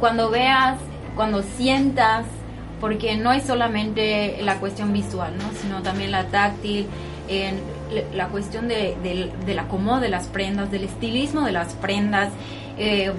cuando 0.00 0.30
veas, 0.30 0.78
cuando 1.16 1.42
sientas 1.42 2.24
porque 2.80 3.16
no 3.16 3.32
es 3.32 3.44
solamente 3.44 4.40
la 4.42 4.56
cuestión 4.56 4.92
visual, 4.92 5.32
¿no? 5.38 5.44
sino 5.60 5.82
también 5.82 6.10
la 6.10 6.24
táctil, 6.24 6.88
en 7.28 7.60
la 8.14 8.26
cuestión 8.26 8.66
de, 8.66 8.96
del 9.46 9.58
acomodo 9.58 10.00
de 10.00 10.08
las 10.08 10.26
prendas, 10.26 10.70
del 10.70 10.84
estilismo 10.84 11.42
de 11.42 11.52
las 11.52 11.74
prendas. 11.74 12.30
Eh, 12.78 13.12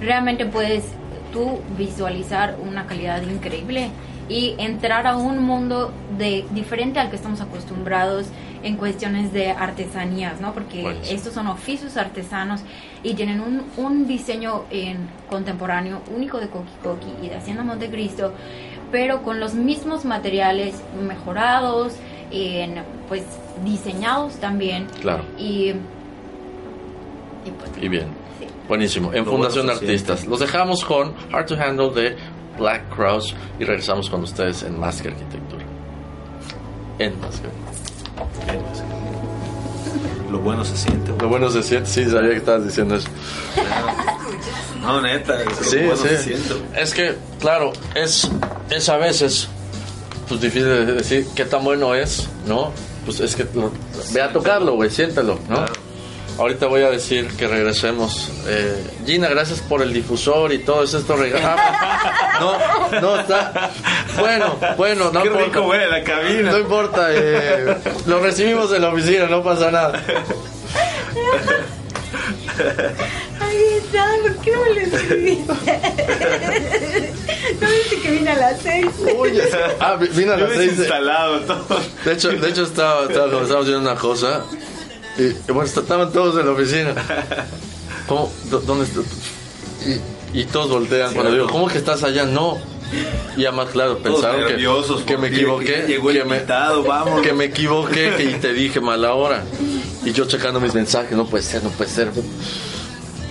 realmente 0.00 0.46
puedes 0.46 0.84
tú 1.32 1.60
visualizar 1.76 2.56
una 2.66 2.86
calidad 2.86 3.22
increíble 3.22 3.90
y 4.28 4.54
entrar 4.56 5.06
a 5.06 5.16
un 5.16 5.42
mundo 5.42 5.92
de 6.16 6.46
diferente 6.52 6.98
al 6.98 7.10
que 7.10 7.16
estamos 7.16 7.40
acostumbrados 7.40 8.28
en 8.64 8.76
cuestiones 8.76 9.32
de 9.32 9.50
artesanías, 9.50 10.40
¿no? 10.40 10.52
Porque 10.52 10.96
estos 11.08 11.34
son 11.34 11.46
oficios 11.46 11.96
artesanos 11.96 12.62
y 13.02 13.14
tienen 13.14 13.40
un, 13.40 13.62
un 13.76 14.08
diseño 14.08 14.64
en 14.70 15.06
contemporáneo 15.28 16.00
único 16.14 16.40
de 16.40 16.48
Coqui 16.48 16.72
Coqui 16.82 17.12
y 17.22 17.28
de 17.28 17.36
Hacienda 17.36 17.62
Montecristo, 17.62 18.32
pero 18.90 19.22
con 19.22 19.38
los 19.38 19.54
mismos 19.54 20.04
materiales 20.04 20.74
mejorados, 21.06 21.94
en, 22.30 22.82
pues 23.06 23.22
diseñados 23.64 24.36
también. 24.36 24.86
Claro. 25.00 25.24
Y, 25.38 25.70
y, 27.44 27.50
pues, 27.58 27.90
bien. 27.90 28.24
Buenísimo. 28.66 29.12
En 29.12 29.26
Fundación 29.26 29.68
Artistas. 29.68 30.26
Los 30.26 30.40
dejamos 30.40 30.84
con 30.84 31.14
Hard 31.32 31.46
to 31.46 31.54
Handle 31.54 31.90
de 31.90 32.16
Black 32.58 32.88
Cross 32.94 33.34
y 33.60 33.64
regresamos 33.64 34.08
con 34.08 34.22
ustedes 34.22 34.62
en 34.62 34.80
Más 34.80 35.02
que 35.02 35.08
Arquitectura. 35.08 35.64
En 36.98 37.20
Más 37.20 37.42
Lo 40.30 40.38
bueno 40.38 40.64
se 40.64 40.76
siente. 40.76 41.12
Lo 41.20 41.28
bueno 41.28 41.50
se 41.50 41.62
siente, 41.62 41.88
sí, 41.88 42.04
sabía 42.10 42.30
que 42.30 42.38
estabas 42.38 42.64
diciendo 42.64 42.96
eso. 42.96 43.08
No, 44.80 45.00
neta, 45.00 45.42
es 45.42 45.56
sí, 45.58 45.78
sí. 46.22 46.34
Es 46.76 46.92
que, 46.92 47.16
claro, 47.40 47.72
es, 47.94 48.28
es 48.68 48.88
a 48.88 48.98
veces 48.98 49.48
pues 50.28 50.40
difícil 50.40 50.68
de 50.68 50.86
decir 50.86 51.26
qué 51.34 51.44
tan 51.44 51.64
bueno 51.64 51.94
es, 51.94 52.28
¿no? 52.46 52.72
Pues 53.04 53.20
es 53.20 53.36
que 53.36 53.46
ve 54.12 54.22
a 54.22 54.32
tocarlo, 54.32 54.74
güey, 54.74 54.90
siéntelo, 54.90 55.38
¿no? 55.48 55.64
Ahorita 56.38 56.66
voy 56.66 56.82
a 56.82 56.90
decir 56.90 57.28
que 57.36 57.46
regresemos. 57.46 58.30
Eh, 58.46 58.84
Gina, 59.06 59.28
gracias 59.28 59.60
por 59.60 59.82
el 59.82 59.92
difusor 59.92 60.52
y 60.52 60.58
todo 60.58 60.82
eso, 60.82 60.98
esto 60.98 61.16
regalado. 61.16 61.58
No, 62.40 62.58
no, 63.00 63.20
está. 63.20 63.70
Bueno, 64.18 64.56
bueno, 64.76 65.12
no 65.12 65.22
Qué 65.22 65.30
rico 65.30 65.62
huele 65.62 65.86
la 65.86 66.02
cabina. 66.02 66.50
No 66.50 66.58
importa, 66.58 67.06
eh, 67.12 67.76
lo 68.06 68.18
recibimos 68.18 68.72
en 68.72 68.82
la 68.82 68.88
oficina, 68.88 69.26
no 69.26 69.40
pasa 69.40 69.70
nada. 69.70 70.02
Ahí 73.40 73.62
está, 73.78 74.08
¿por 74.20 74.36
qué 74.38 74.50
no 74.50 74.64
me 74.64 74.74
lo 74.74 74.80
escribiste? 74.80 75.52
No 77.60 77.68
viste 77.68 78.00
que 78.02 78.10
vine 78.10 78.30
a 78.30 78.36
las 78.36 78.60
seis. 78.60 78.86
Oye, 79.16 79.42
ah, 79.78 79.96
vine 79.96 80.32
a 80.32 80.36
las 80.36 80.52
seis. 80.54 80.72
instalado 80.78 81.40
todo. 81.40 81.80
De 82.04 82.12
hecho, 82.14 82.30
de 82.30 82.48
hecho 82.48 82.64
estaba, 82.64 83.02
estaba, 83.02 83.26
estábamos 83.26 83.50
haciendo 83.50 83.78
una 83.78 83.94
cosa 83.94 84.44
y, 85.18 85.52
bueno, 85.52 85.64
estaban 85.64 86.12
todos 86.12 86.38
en 86.38 86.46
la 86.46 86.52
oficina. 86.52 86.94
¿Cómo? 88.08 88.32
¿Dónde 88.50 88.84
está? 88.84 89.00
Y, 89.86 90.40
y 90.40 90.44
todos 90.46 90.68
voltean 90.70 91.14
cuando 91.14 91.32
digo, 91.32 91.48
¿cómo 91.48 91.68
que 91.68 91.78
estás 91.78 92.02
allá? 92.02 92.24
No. 92.24 92.58
Y 93.36 93.44
además, 93.44 93.70
claro, 93.70 93.98
pensaron 93.98 94.46
que, 94.46 94.56
que 95.06 95.18
me 95.18 95.28
equivoqué. 95.28 95.84
Llegó 95.86 96.10
el 96.10 96.18
que, 96.18 96.24
me, 96.24 96.40
vamos. 96.44 97.22
que 97.22 97.32
me 97.32 97.44
equivoqué 97.46 98.14
que, 98.16 98.24
y 98.24 98.34
te 98.34 98.52
dije 98.52 98.80
mala 98.80 99.14
hora. 99.14 99.44
Y 100.04 100.12
yo 100.12 100.26
checando 100.26 100.60
mis 100.60 100.74
mensajes, 100.74 101.16
no 101.16 101.26
puede 101.26 101.42
ser, 101.42 101.62
no 101.62 101.70
puede 101.70 101.90
ser. 101.90 102.10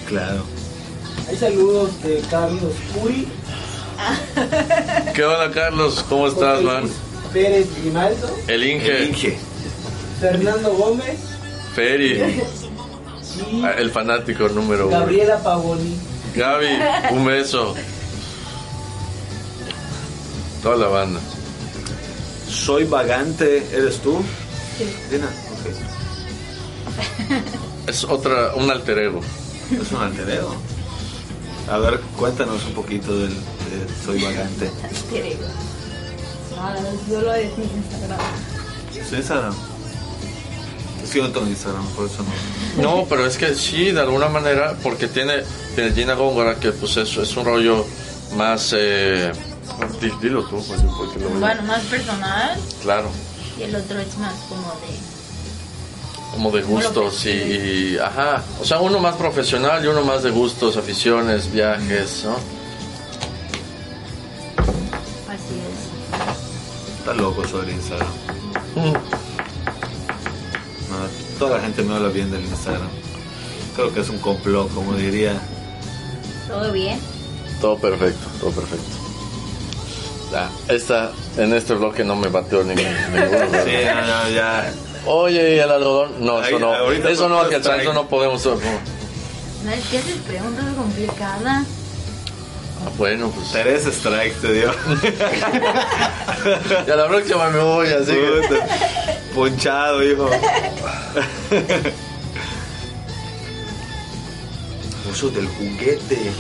Claro. 0.08 0.44
Hay 1.30 1.38
saludos 1.38 2.02
de 2.04 2.22
Carlos 2.30 2.74
Puri. 2.94 3.28
¿Qué 5.14 5.24
onda, 5.24 5.52
Carlos? 5.52 6.04
¿Cómo 6.10 6.28
estás, 6.28 6.62
man? 6.62 6.90
Pérez 7.32 7.68
Grimaldo. 7.82 8.36
El 8.48 8.64
Inge. 8.64 8.98
El 8.98 9.10
Inge. 9.10 9.38
Fernando 10.20 10.74
Gómez. 10.74 11.33
Feri. 11.76 12.42
El 13.78 13.92
fanático 13.92 14.48
número 14.50 14.88
uno. 14.88 15.00
Gabriela 15.00 15.42
Pavoni. 15.42 15.98
Gaby, 16.36 16.68
un 17.12 17.26
beso. 17.26 17.76
Toda 20.62 20.78
la 20.78 20.88
banda. 20.88 21.20
Soy 22.50 22.86
vagante, 22.86 23.66
¿eres 23.72 24.00
tú? 24.00 24.22
Sí. 24.78 24.86
Dina, 25.12 25.28
Es 27.88 28.04
otra, 28.04 28.54
un 28.56 28.70
alter 28.70 28.98
ego. 29.00 29.22
Es 29.72 29.92
un 29.92 30.02
alter 30.02 30.30
ego. 30.30 30.56
A 31.70 31.78
ver, 31.78 32.00
cuéntanos 32.18 32.64
un 32.66 32.74
poquito 32.74 33.18
del 33.18 33.34
Soy 34.06 34.22
vagante. 34.24 34.70
Alter 34.84 35.26
ego. 35.26 35.48
Nada, 36.56 36.80
yo 37.10 37.22
lo 37.22 37.36
en 37.36 37.48
Instagram. 37.50 38.20
¿Sí, 38.92 39.16
Instagram? 39.16 39.54
Sí, 41.14 41.22
no 41.22 41.30
tengo 41.30 41.46
Instagram, 41.46 41.86
por 41.90 42.08
eso 42.08 42.24
no. 42.76 42.82
No, 42.82 43.06
pero 43.08 43.28
es 43.28 43.38
que 43.38 43.54
sí, 43.54 43.92
de 43.92 44.00
alguna 44.00 44.30
manera, 44.30 44.76
porque 44.82 45.08
tiene, 45.08 45.44
tiene 45.76 45.92
Gina 45.92 46.16
Góngora, 46.16 46.56
que 46.56 46.72
pues 46.72 46.98
es, 46.98 47.16
es 47.18 47.38
un 47.38 47.46
rollo 47.46 47.86
más... 48.36 48.74
Eh, 48.76 49.32
dilo 50.20 50.44
tú, 50.46 50.56
pues, 50.66 50.82
porque 50.98 51.20
lo 51.20 51.30
Bueno, 51.30 51.62
más 51.62 51.82
personal. 51.84 52.60
Claro. 52.82 53.12
Y 53.60 53.62
el 53.62 53.76
otro 53.76 54.00
es 54.00 54.18
más 54.18 54.34
como 54.50 54.70
de 54.70 55.14
como 56.32 56.50
de 56.50 56.64
gustos 56.64 57.28
y, 57.28 57.96
ajá, 58.00 58.42
o 58.60 58.66
sea, 58.66 58.80
uno 58.80 58.98
más 58.98 59.16
profesional 59.16 59.86
y 59.86 59.88
uno 59.88 60.02
más 60.02 60.24
de 60.24 60.32
gustos, 60.32 60.78
aficiones, 60.78 61.52
viajes, 61.52 62.24
¿no? 62.26 62.32
Así 65.32 65.62
es. 65.62 66.98
Está 66.98 67.14
loco 67.14 67.48
sobre 67.48 67.74
Instagram. 67.74 68.08
Mm. 68.76 69.23
Toda 71.44 71.58
la 71.58 71.64
gente 71.64 71.84
me 71.84 71.94
habla 71.94 72.08
bien 72.08 72.32
del 72.32 72.42
Instagram. 72.46 72.88
Creo 73.76 73.94
que 73.94 74.00
es 74.00 74.10
un 74.10 74.18
complot, 74.20 74.74
como 74.74 74.94
diría. 74.94 75.34
¿Todo 76.48 76.72
bien? 76.72 77.00
Todo 77.60 77.78
perfecto, 77.78 78.26
todo 78.40 78.52
perfecto. 78.52 78.86
Ya, 80.32 80.50
esta, 80.70 81.12
en 81.38 81.54
este 81.54 81.74
bloque 81.74 82.06
no 82.06 82.16
me 82.16 82.30
batió 82.30 82.64
ningún, 82.64 82.86
ninguno. 83.14 83.40
sí, 83.66 83.72
no, 83.84 84.30
ya 84.30 84.74
Oye, 85.06 85.56
¿y 85.56 85.60
el 85.60 85.70
algodón? 85.70 86.26
No, 86.26 86.42
eso 86.42 86.60
no. 86.60 86.92
Eso 86.92 87.28
no, 87.28 87.50
que 87.50 87.58
eso 87.58 87.94
no 87.94 88.08
podemos. 88.08 88.46
No. 88.46 88.54
¿Qué 89.92 89.98
haces 89.98 90.18
preguntas 90.26 90.66
complicadas? 90.76 91.66
Ah, 91.68 91.83
bueno, 92.98 93.30
pues. 93.32 93.52
Tres 93.52 93.84
strikes 93.86 94.36
te 94.42 94.54
dio. 94.54 94.72
y 96.88 96.92
a 96.92 96.96
la 96.96 97.08
próxima 97.08 97.50
me 97.50 97.60
voy, 97.60 97.88
así. 97.88 98.14
Ponchado, 99.34 100.04
hijo. 100.04 100.30
Uso 105.12 105.30
del 105.30 105.48
juguete. 105.48 106.32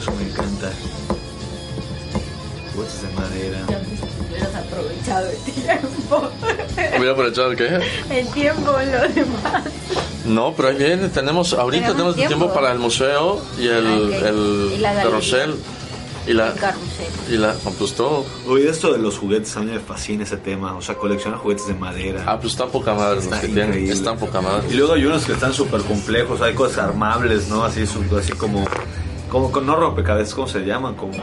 Eso 0.00 0.12
me 0.12 0.24
encanta. 0.24 0.70
Juguetes 2.74 3.02
de 3.02 3.08
madera 3.14 3.89
hubieras 4.40 4.54
aprovechado 4.54 5.28
el 5.28 5.36
tiempo. 5.38 6.30
¿Hubiera 6.96 7.12
aprovechado 7.12 7.50
el 7.52 7.56
qué? 7.56 7.80
El 8.10 8.26
tiempo, 8.28 8.72
lo 8.72 9.14
demás. 9.14 9.64
No, 10.24 10.54
pero 10.54 10.68
ahí 10.68 10.76
viene, 10.76 11.08
tenemos, 11.08 11.52
ahorita 11.52 11.92
tenemos, 11.92 12.14
tiempo. 12.14 12.36
tiempo. 12.36 12.54
para 12.54 12.72
el 12.72 12.78
museo 12.78 13.42
y 13.58 13.68
el, 13.68 13.86
el, 13.86 14.72
y 14.74 14.78
la 14.78 14.94
carrusel. 14.94 15.56
Y 16.26 16.34
la, 16.34 16.54
y 17.30 17.38
la, 17.38 17.54
pues 17.78 17.94
todo. 17.94 18.26
Oye, 18.46 18.68
esto 18.68 18.92
de 18.92 18.98
los 18.98 19.18
juguetes, 19.18 19.56
a 19.56 19.60
mí 19.60 19.72
me 19.72 19.80
fascina 19.80 20.24
ese 20.24 20.36
tema. 20.36 20.76
O 20.76 20.82
sea, 20.82 20.94
coleccionar 20.94 21.40
juguetes 21.40 21.66
de 21.66 21.74
madera. 21.74 22.22
Ah, 22.26 22.38
pues 22.38 22.52
están 22.52 22.68
poca 22.68 22.94
madre 22.94 23.16
los 23.16 23.26
que 23.38 23.48
tienen. 23.48 23.88
Están 23.88 24.18
poca 24.18 24.40
madre. 24.42 24.68
Y 24.70 24.74
luego 24.74 24.92
hay 24.92 25.06
unos 25.06 25.24
que 25.24 25.32
están 25.32 25.54
súper 25.54 25.80
complejos. 25.80 26.42
Hay 26.42 26.52
cosas 26.52 26.78
armables, 26.78 27.48
¿no? 27.48 27.64
Así, 27.64 27.82
así 27.82 28.32
como, 28.32 28.64
como, 29.30 29.50
no 29.62 29.76
rompecabezas, 29.76 30.34
¿cómo 30.34 30.46
se 30.46 30.60
llaman? 30.60 30.94
Como 30.94 31.14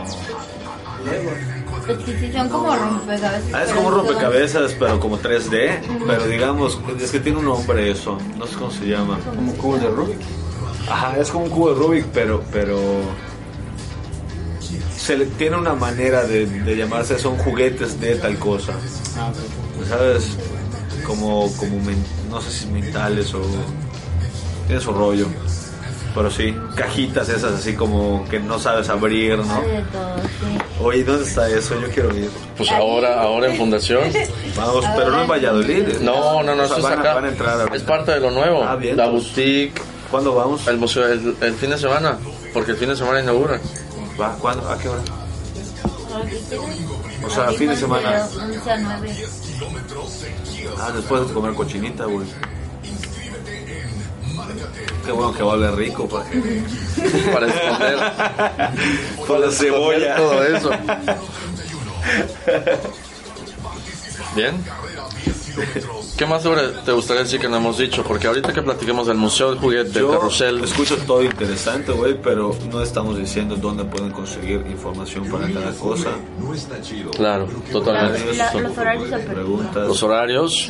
son 2.34 2.50
como 2.50 2.76
rompecabezas. 2.76 3.54
Ah, 3.54 3.64
es 3.64 3.72
como 3.72 3.92
rompecabezas, 3.92 4.76
pero 4.78 5.00
como 5.00 5.20
3D. 5.20 5.80
Pero 6.06 6.28
digamos, 6.28 6.80
es 7.00 7.12
que 7.12 7.20
tiene 7.20 7.40
un 7.40 7.46
nombre 7.46 7.90
eso. 7.92 8.18
No 8.38 8.46
sé 8.48 8.56
cómo 8.56 8.72
se 8.72 8.86
llama. 8.88 9.20
¿Como 9.26 9.52
un 9.52 9.58
cubo 9.58 9.78
de 9.78 9.90
Rubik? 9.90 10.20
Ajá, 10.90 11.18
es 11.20 11.30
como 11.30 11.46
un 11.46 11.50
cubo 11.52 11.74
de 11.74 11.76
Rubik, 11.76 12.06
pero. 12.14 12.44
pero 12.52 12.80
se 14.98 15.18
le 15.18 15.26
tiene 15.26 15.56
una 15.56 15.74
manera 15.74 16.26
de, 16.26 16.46
de 16.46 16.76
llamarse, 16.76 17.18
son 17.18 17.38
juguetes 17.38 18.00
de 18.00 18.16
tal 18.16 18.38
cosa. 18.38 18.74
Ah, 19.18 19.32
¿Sabes? 19.88 20.38
Como, 21.06 21.50
como 21.56 21.78
no 22.30 22.42
sé 22.42 22.52
si 22.52 22.68
mentales 22.68 23.34
o. 23.34 23.42
Tiene 24.68 24.82
su 24.82 24.92
rollo 24.92 25.28
pero 26.18 26.32
sí, 26.32 26.56
cajitas 26.74 27.30
esas 27.30 27.54
así 27.54 27.76
como 27.76 28.28
que 28.28 28.40
no 28.40 28.58
sabes 28.58 28.90
abrir, 28.90 29.38
¿no? 29.38 29.62
Oye, 30.82 31.04
¿dónde 31.04 31.24
está 31.24 31.48
eso? 31.48 31.80
Yo 31.80 31.88
quiero 31.92 32.18
ir. 32.18 32.32
Pues 32.58 32.72
ahora, 32.72 33.22
ahora 33.22 33.52
en 33.52 33.56
Fundación. 33.56 34.02
Vamos, 34.56 34.84
pero 34.96 35.12
no 35.12 35.22
en 35.22 35.28
Valladolid. 35.28 36.00
No, 36.02 36.42
no, 36.42 36.56
no, 36.56 36.64
eso 36.64 36.78
es 36.80 36.86
acá. 36.86 37.22
es 37.72 37.84
parte 37.84 38.14
de 38.14 38.20
lo 38.20 38.32
nuevo. 38.32 38.64
Ah, 38.64 38.76
bien, 38.76 38.98
la 38.98 39.10
boutique. 39.10 39.80
¿Cuándo 40.10 40.34
vamos? 40.34 40.68
El 40.68 40.78
museo, 40.78 41.06
el, 41.06 41.54
fin 41.54 41.70
de 41.70 41.78
semana, 41.78 42.18
porque 42.52 42.72
el 42.72 42.78
fin 42.78 42.90
de 42.90 42.96
semana 42.96 43.22
inaugura. 43.22 43.60
¿Va? 44.20 44.34
¿Cuándo? 44.40 44.68
¿A 44.68 44.78
qué 44.80 44.90
hora? 44.90 45.04
O 47.24 47.30
sea, 47.30 47.52
fin 47.52 47.70
de 47.70 47.76
semana. 47.76 48.28
Ah, 50.80 50.92
después 50.96 51.28
de 51.28 51.34
comer 51.36 51.54
cochinita, 51.54 52.06
güey. 52.06 52.26
Qué 55.08 55.14
bueno 55.14 55.34
que 55.34 55.42
vale 55.42 55.72
rico 55.72 56.06
para, 56.10 56.26
para 57.32 57.48
esconder. 57.48 57.98
para 59.26 59.40
la 59.40 59.52
cebolla. 59.52 60.18
Todo 60.18 60.44
eso. 60.44 60.70
Bien. 64.36 64.62
¿Qué 66.18 66.26
más 66.26 66.44
sobre 66.44 66.68
te 66.86 66.92
gustaría 66.92 67.24
decir 67.24 67.40
que 67.40 67.50
no 67.50 67.58
hemos 67.58 67.78
dicho? 67.78 68.04
Porque 68.04 68.28
ahorita 68.28 68.54
que 68.54 68.62
platiquemos 68.62 69.08
del 69.08 69.18
Museo 69.18 69.52
del 69.52 69.60
Juguete, 69.60 70.00
Yo 70.00 70.12
Carrusel... 70.12 70.64
escucho 70.64 70.98
todo 71.06 71.24
interesante, 71.24 71.92
güey, 71.92 72.20
pero 72.22 72.56
no 72.72 72.82
estamos 72.82 73.18
diciendo 73.18 73.56
dónde 73.56 73.86
pueden 73.86 74.12
conseguir 74.12 74.66
información 74.70 75.26
para 75.30 75.52
cada 75.52 75.72
cosa. 75.74 76.10
Claro, 77.16 77.48
totalmente. 77.72 78.34
los 78.62 78.78
horarios 78.78 79.22
Preguntas. 79.22 79.88
Los 79.88 80.04
horarios 80.04 80.70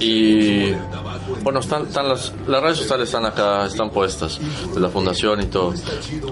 y... 0.00 0.72
Bueno, 1.42 1.60
están, 1.60 1.84
están 1.86 2.08
las, 2.08 2.32
las 2.46 2.62
redes 2.62 2.78
sociales 2.78 3.08
están 3.08 3.24
acá, 3.24 3.66
están 3.66 3.90
puestas, 3.90 4.38
de 4.74 4.80
la 4.80 4.88
fundación 4.88 5.40
y 5.40 5.46
todo. 5.46 5.72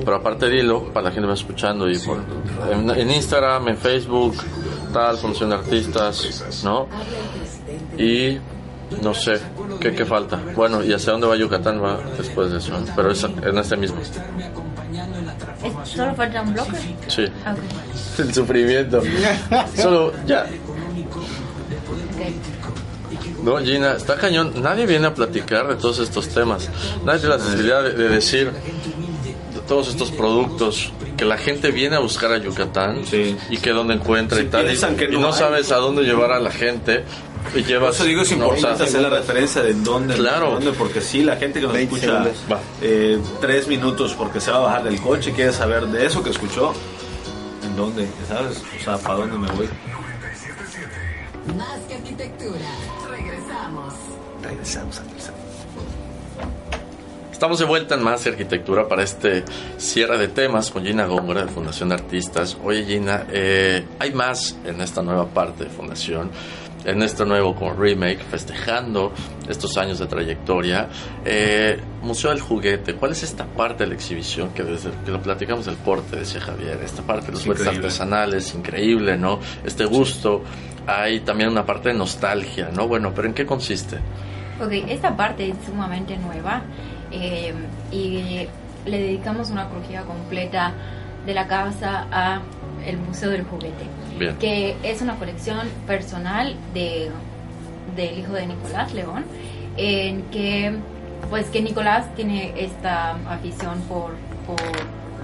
Pero 0.05 0.17
aparte 0.17 0.49
dilo, 0.49 0.93
para 0.93 1.05
la 1.05 1.11
gente 1.11 1.23
que 1.23 1.29
va 1.29 1.35
escuchando, 1.35 1.91
y 1.91 1.99
por, 1.99 2.19
en, 2.71 2.91
en 2.91 3.11
Instagram, 3.11 3.69
en 3.69 3.79
Facebook, 3.79 4.37
tal, 4.93 5.17
Fundación 5.17 5.51
de 5.51 5.57
Artistas, 5.57 6.63
¿no? 6.65 6.87
Y 7.99 8.39
no 9.03 9.15
sé, 9.15 9.41
¿qué, 9.81 9.95
¿qué, 9.95 10.05
falta? 10.05 10.41
Bueno, 10.55 10.83
¿y 10.83 10.93
hacia 10.93 11.13
dónde 11.13 11.27
va 11.27 11.37
Yucatán? 11.37 11.83
Va 11.83 11.99
después 12.17 12.51
de 12.51 12.59
eso, 12.59 12.73
pero 12.95 13.11
es 13.11 13.25
en 13.25 13.59
este 13.59 13.77
mismo. 13.77 13.99
¿Solo 15.85 16.15
falta 16.15 16.43
un 16.43 16.53
bloque? 16.53 16.77
Sí. 17.09 17.25
El 18.19 18.35
sufrimiento. 18.35 19.03
Solo, 19.77 20.13
ya. 20.27 20.47
No, 23.43 23.59
Gina, 23.59 23.95
está 23.95 24.17
cañón. 24.17 24.53
Nadie 24.63 24.87
viene 24.87 25.07
a 25.07 25.15
platicar 25.15 25.67
de 25.69 25.77
todos 25.77 25.99
estos 25.99 26.29
temas. 26.29 26.69
Nadie 27.05 27.21
tiene 27.21 27.37
la 27.37 27.41
sensibilidad 27.41 27.83
de, 27.83 27.93
de 27.95 28.09
decir 28.09 28.53
de 28.53 29.61
todos 29.67 29.89
estos 29.89 30.11
productos 30.13 30.93
que 31.17 31.25
la 31.25 31.37
gente 31.37 31.71
viene 31.71 31.97
a 31.97 31.99
buscar 32.01 32.33
a 32.33 32.39
Yucatán 32.39 33.05
sí. 33.05 33.37
y 33.51 33.59
que 33.59 33.71
donde 33.71 33.95
encuentra 33.95 34.41
y 34.41 34.47
tal. 34.47 34.71
Y, 34.71 34.79
no, 34.79 35.19
y 35.19 35.21
no 35.21 35.33
sabes 35.33 35.73
a 35.73 35.77
dónde 35.77 36.03
llevar 36.03 36.33
a 36.33 36.41
la 36.41 36.51
gente. 36.51 37.05
Y 37.55 37.65
llevas, 37.65 37.89
Por 37.89 37.95
eso 37.95 38.05
digo, 38.05 38.23
es 38.23 38.33
importante 38.33 38.85
hacer 38.85 39.03
la 39.03 39.11
referencia 39.11 39.63
de 39.63 39.75
dónde, 39.75 40.15
claro. 40.15 40.53
dónde, 40.53 40.73
porque 40.73 41.01
sí, 41.01 41.23
la 41.23 41.37
gente 41.37 41.61
que 41.61 41.67
nos 41.67 41.77
escucha 41.77 42.25
eh, 42.81 43.19
tres 43.41 43.69
minutos 43.69 44.15
porque 44.15 44.41
se 44.41 44.51
va 44.51 44.59
a 44.59 44.61
bajar 44.61 44.85
del 44.85 45.01
coche 45.01 45.33
quiere 45.33 45.53
saber 45.53 45.87
de 45.87 46.07
eso 46.07 46.23
que 46.23 46.31
escuchó, 46.31 46.73
en 47.65 47.77
dónde, 47.77 48.09
¿sabes? 48.27 48.63
O 48.81 48.85
sea, 48.85 48.97
¿para 48.99 49.17
dónde 49.17 49.39
me 49.39 49.49
voy? 49.53 49.69
Más 51.57 51.79
que 51.89 51.95
arquitectura, 51.95 52.69
regresamos. 53.11 53.95
Regresamos, 54.43 55.03
regresamos. 55.05 55.43
Estamos 57.43 57.59
de 57.59 57.65
vuelta 57.65 57.97
en 57.97 58.05
Más 58.05 58.25
Arquitectura 58.25 58.87
para 58.87 59.03
este 59.03 59.45
cierre 59.77 60.17
de 60.17 60.29
temas 60.29 60.71
con 60.71 60.85
Gina 60.85 61.07
Góngora 61.07 61.45
de 61.45 61.51
Fundación 61.51 61.89
de 61.89 61.97
Artistas. 61.97 62.57
Oye 62.63 62.85
Gina, 62.85 63.27
eh, 63.33 63.85
hay 63.99 64.13
más 64.13 64.57
en 64.65 64.81
esta 64.81 65.03
nueva 65.03 65.27
parte 65.27 65.65
de 65.65 65.71
Fundación, 65.71 66.31
en 66.85 67.03
este 67.03 67.25
nuevo 67.25 67.55
como 67.55 67.73
remake, 67.73 68.21
festejando 68.21 69.13
estos 69.49 69.77
años 69.79 69.99
de 69.99 70.07
trayectoria. 70.07 70.89
Eh, 71.25 71.81
Museo 72.03 72.31
del 72.31 72.41
Juguete, 72.41 72.95
¿cuál 72.95 73.13
es 73.13 73.23
esta 73.23 73.47
parte 73.47 73.85
de 73.85 73.91
la 73.91 73.95
exhibición 73.95 74.51
que 74.51 74.63
desde 74.63 74.91
que 75.05 75.11
lo 75.11 75.21
platicamos 75.21 75.67
del 75.67 75.77
corte, 75.77 76.17
decía 76.17 76.41
Javier, 76.41 76.81
esta 76.83 77.03
parte 77.03 77.27
de 77.27 77.33
los 77.33 77.43
juguetes 77.45 77.67
artesanales, 77.67 78.55
increíble, 78.55 79.17
¿no? 79.17 79.39
Este 79.65 79.85
gusto. 79.85 80.43
Hay 80.87 81.21
también 81.21 81.49
una 81.49 81.65
parte 81.65 81.91
de 81.91 81.95
nostalgia, 81.95 82.71
¿no? 82.75 82.89
Bueno, 82.89 83.13
pero 83.15 83.29
¿en 83.29 83.35
qué 83.35 83.47
consiste? 83.47 83.99
Ok, 84.61 84.73
esta 84.89 85.17
parte 85.17 85.49
es 85.49 85.57
sumamente 85.65 86.17
nueva. 86.17 86.63
Eh, 87.13 87.53
y 87.93 88.49
le 88.87 88.99
dedicamos 88.99 89.51
una 89.51 89.69
croquilla 89.69 90.03
completa 90.03 90.75
de 91.27 91.35
la 91.35 91.47
casa 91.47 92.07
a 92.11 92.41
el 92.87 92.99
Museo 92.99 93.31
del 93.31 93.45
Juguete, 93.45 93.85
Bien. 94.19 94.37
que 94.39 94.77
es 94.83 95.03
una 95.03 95.17
colección 95.17 95.69
personal 95.87 96.57
de 96.75 97.11
del 97.97 98.19
hijo 98.19 98.33
de 98.33 98.47
Nicolás 98.47 98.93
León, 98.95 99.25
en 99.77 100.23
que 100.31 100.75
pues 101.31 101.47
que 101.47 101.63
Nicolás 101.63 102.15
tiene 102.15 102.53
esta 102.57 103.13
afición 103.29 103.81
por, 103.83 104.15
por 104.47 104.61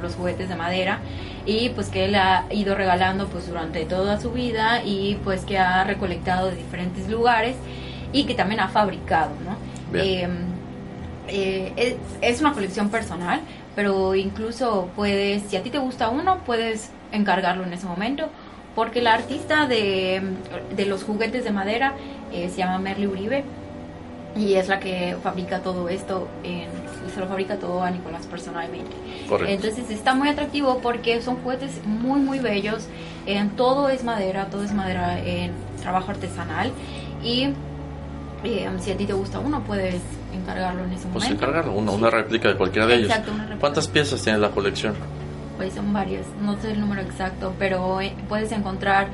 los 0.03 0.15
juguetes 0.15 0.49
de 0.49 0.57
madera 0.57 1.01
y 1.45 1.71
pues 1.71 1.89
que 1.89 2.05
él 2.05 2.15
ha 2.15 2.45
ido 2.51 2.75
regalando 2.75 3.27
pues 3.27 3.49
durante 3.49 3.85
toda 3.85 4.21
su 4.21 4.31
vida 4.31 4.83
y 4.85 5.19
pues 5.25 5.45
que 5.45 5.59
ha 5.59 5.85
recolectado 5.85 6.51
de 6.51 6.57
diferentes 6.57 7.09
lugares 7.09 7.57
y 8.13 8.25
que 8.25 8.35
también 8.35 8.61
ha 8.61 8.69
fabricado, 8.69 9.31
¿no? 9.45 9.99
Eh, 9.99 10.29
eh, 11.29 11.73
es, 11.77 11.95
es, 12.21 12.41
una 12.41 12.53
colección 12.53 12.91
personal, 12.91 13.41
pero 13.79 14.17
incluso 14.17 14.89
puedes, 14.97 15.45
si 15.45 15.57
a 15.57 15.63
ti 15.63 15.71
te 15.71 15.79
gusta 15.79 16.09
uno, 16.09 16.39
puedes 16.45 16.91
encargarlo 17.13 17.63
en 17.63 17.73
ese 17.73 17.87
momento, 17.87 18.29
porque 18.75 19.01
la 19.01 19.15
artista 19.15 19.69
de, 19.69 20.21
de 20.75 20.85
los 20.85 21.05
juguetes 21.05 21.45
de 21.45 21.53
madera 21.53 21.95
eh, 22.33 22.49
se 22.49 22.57
llama 22.57 22.81
Merly 22.81 23.07
Uribe 23.07 23.45
y 24.35 24.55
es 24.55 24.67
la 24.67 24.81
que 24.81 25.17
fabrica 25.23 25.61
todo 25.61 25.89
esto, 25.89 26.27
en, 26.43 26.67
se 27.15 27.21
lo 27.21 27.29
fabrica 27.29 27.61
todo 27.61 27.85
a 27.85 27.93
Nicolás 27.93 28.27
personalmente. 28.27 28.91
Correcto. 29.29 29.55
Entonces 29.55 29.89
está 29.93 30.13
muy 30.13 30.29
atractivo 30.29 30.81
porque 30.83 31.23
son 31.23 31.37
juguetes 31.37 31.81
muy, 31.87 32.19
muy 32.19 32.41
bellos, 32.41 32.89
en 33.27 33.51
todo 33.51 33.91
es 33.91 34.03
madera, 34.03 34.47
todo 34.47 34.65
es 34.65 34.73
madera 34.73 35.21
en 35.21 35.53
trabajo 35.81 36.11
artesanal 36.11 36.73
y 37.23 37.51
eh, 38.43 38.69
si 38.81 38.91
a 38.91 38.97
ti 38.97 39.07
te 39.07 39.13
gusta 39.13 39.39
uno, 39.39 39.63
puedes 39.63 40.03
encargarlo 40.39 40.85
en 40.85 40.93
ese 40.93 41.09
Pues 41.09 41.25
momento. 41.25 41.45
encargarlo, 41.45 41.73
una, 41.73 41.93
una 41.93 42.11
réplica 42.11 42.49
de 42.49 42.57
cualquiera 42.57 42.87
de 42.87 42.95
ellos. 42.97 43.09
Exacto, 43.11 43.33
una 43.33 43.43
réplica. 43.45 43.61
¿Cuántas 43.61 43.89
piezas 43.89 44.23
tiene 44.23 44.39
la 44.39 44.51
colección? 44.51 44.95
Pues 45.57 45.75
son 45.75 45.93
varias, 45.93 46.25
no 46.41 46.57
sé 46.61 46.71
el 46.73 46.81
número 46.81 47.03
exacto, 47.03 47.53
pero 47.59 48.01
eh, 48.01 48.15
puedes 48.29 48.53
encontrar 48.53 49.09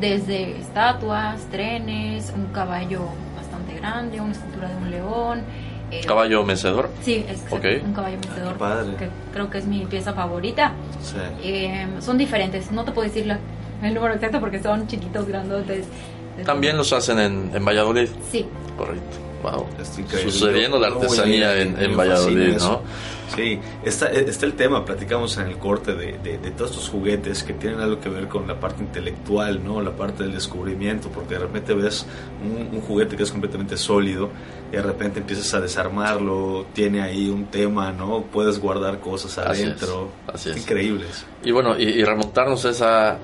desde 0.00 0.56
estatuas, 0.58 1.40
trenes, 1.50 2.32
un 2.36 2.46
caballo 2.52 3.00
bastante 3.36 3.74
grande, 3.74 4.20
una 4.20 4.32
escultura 4.32 4.68
de 4.68 4.76
un 4.76 4.90
león. 4.90 5.42
eh, 5.90 6.02
¿Caballo 6.06 6.44
mecedor? 6.44 6.88
Sí, 7.02 7.24
es 7.28 7.42
un 7.82 7.92
caballo 7.94 8.16
mecedor, 8.18 8.54
Padre. 8.58 8.94
que 8.96 9.08
creo 9.32 9.50
que 9.50 9.58
es 9.58 9.66
mi 9.66 9.86
pieza 9.86 10.12
favorita. 10.12 10.72
Sí. 11.02 11.16
Eh, 11.42 11.86
son 12.00 12.16
diferentes, 12.16 12.70
no 12.70 12.84
te 12.84 12.92
puedo 12.92 13.08
decir 13.08 13.26
la- 13.26 13.38
el 13.82 13.94
número 13.94 14.14
exacto 14.14 14.38
porque 14.40 14.62
son 14.62 14.86
chiquitos, 14.86 15.26
grandotes. 15.26 15.86
También 16.44 16.76
los 16.76 16.92
hacen 16.92 17.18
en, 17.18 17.50
en 17.52 17.64
Valladolid. 17.64 18.08
Sí, 18.30 18.46
Correcto. 18.76 19.16
Wow. 19.42 19.66
Sucediendo 20.22 20.78
la 20.78 20.88
artesanía 20.88 21.56
en, 21.60 21.96
Valladolid. 21.96 22.56
¿no? 22.58 22.82
Sí, 23.34 23.60
está, 23.84 24.10
está 24.10 24.46
el 24.46 24.54
tema, 24.54 24.84
platicamos 24.84 25.36
en 25.36 25.48
el 25.48 25.58
corte 25.58 25.94
de, 25.94 26.18
de, 26.18 26.38
de 26.38 26.50
todos 26.50 26.70
estos 26.70 26.88
juguetes 26.88 27.42
que 27.42 27.52
tienen 27.52 27.78
algo 27.80 28.00
que 28.00 28.08
ver 28.08 28.26
con 28.26 28.48
la 28.48 28.58
parte 28.58 28.82
intelectual, 28.82 29.62
¿no? 29.62 29.82
La 29.82 29.90
parte 29.90 30.22
del 30.22 30.32
descubrimiento, 30.32 31.10
porque 31.10 31.34
de 31.34 31.40
repente 31.40 31.74
ves 31.74 32.06
un, 32.42 32.74
un 32.74 32.80
juguete 32.80 33.16
que 33.16 33.24
es 33.24 33.30
completamente 33.30 33.76
sólido 33.76 34.30
y 34.72 34.76
de 34.76 34.82
repente 34.82 35.20
empiezas 35.20 35.52
a 35.54 35.60
desarmarlo, 35.60 36.66
tiene 36.72 37.02
ahí 37.02 37.28
un 37.28 37.46
tema, 37.46 37.92
¿no? 37.92 38.22
Puedes 38.22 38.58
guardar 38.58 38.98
cosas 38.98 39.36
Así 39.38 39.60
es, 39.62 39.66
adentro. 39.66 40.10
así 40.32 40.50
es. 40.50 40.56
Increíble 40.56 41.06
eso. 41.10 41.26
Y 41.44 41.50
bueno, 41.50 41.78
y, 41.78 41.84
y 41.84 42.04
remontarnos 42.04 42.64
a 42.64 42.70
esa, 42.70 43.18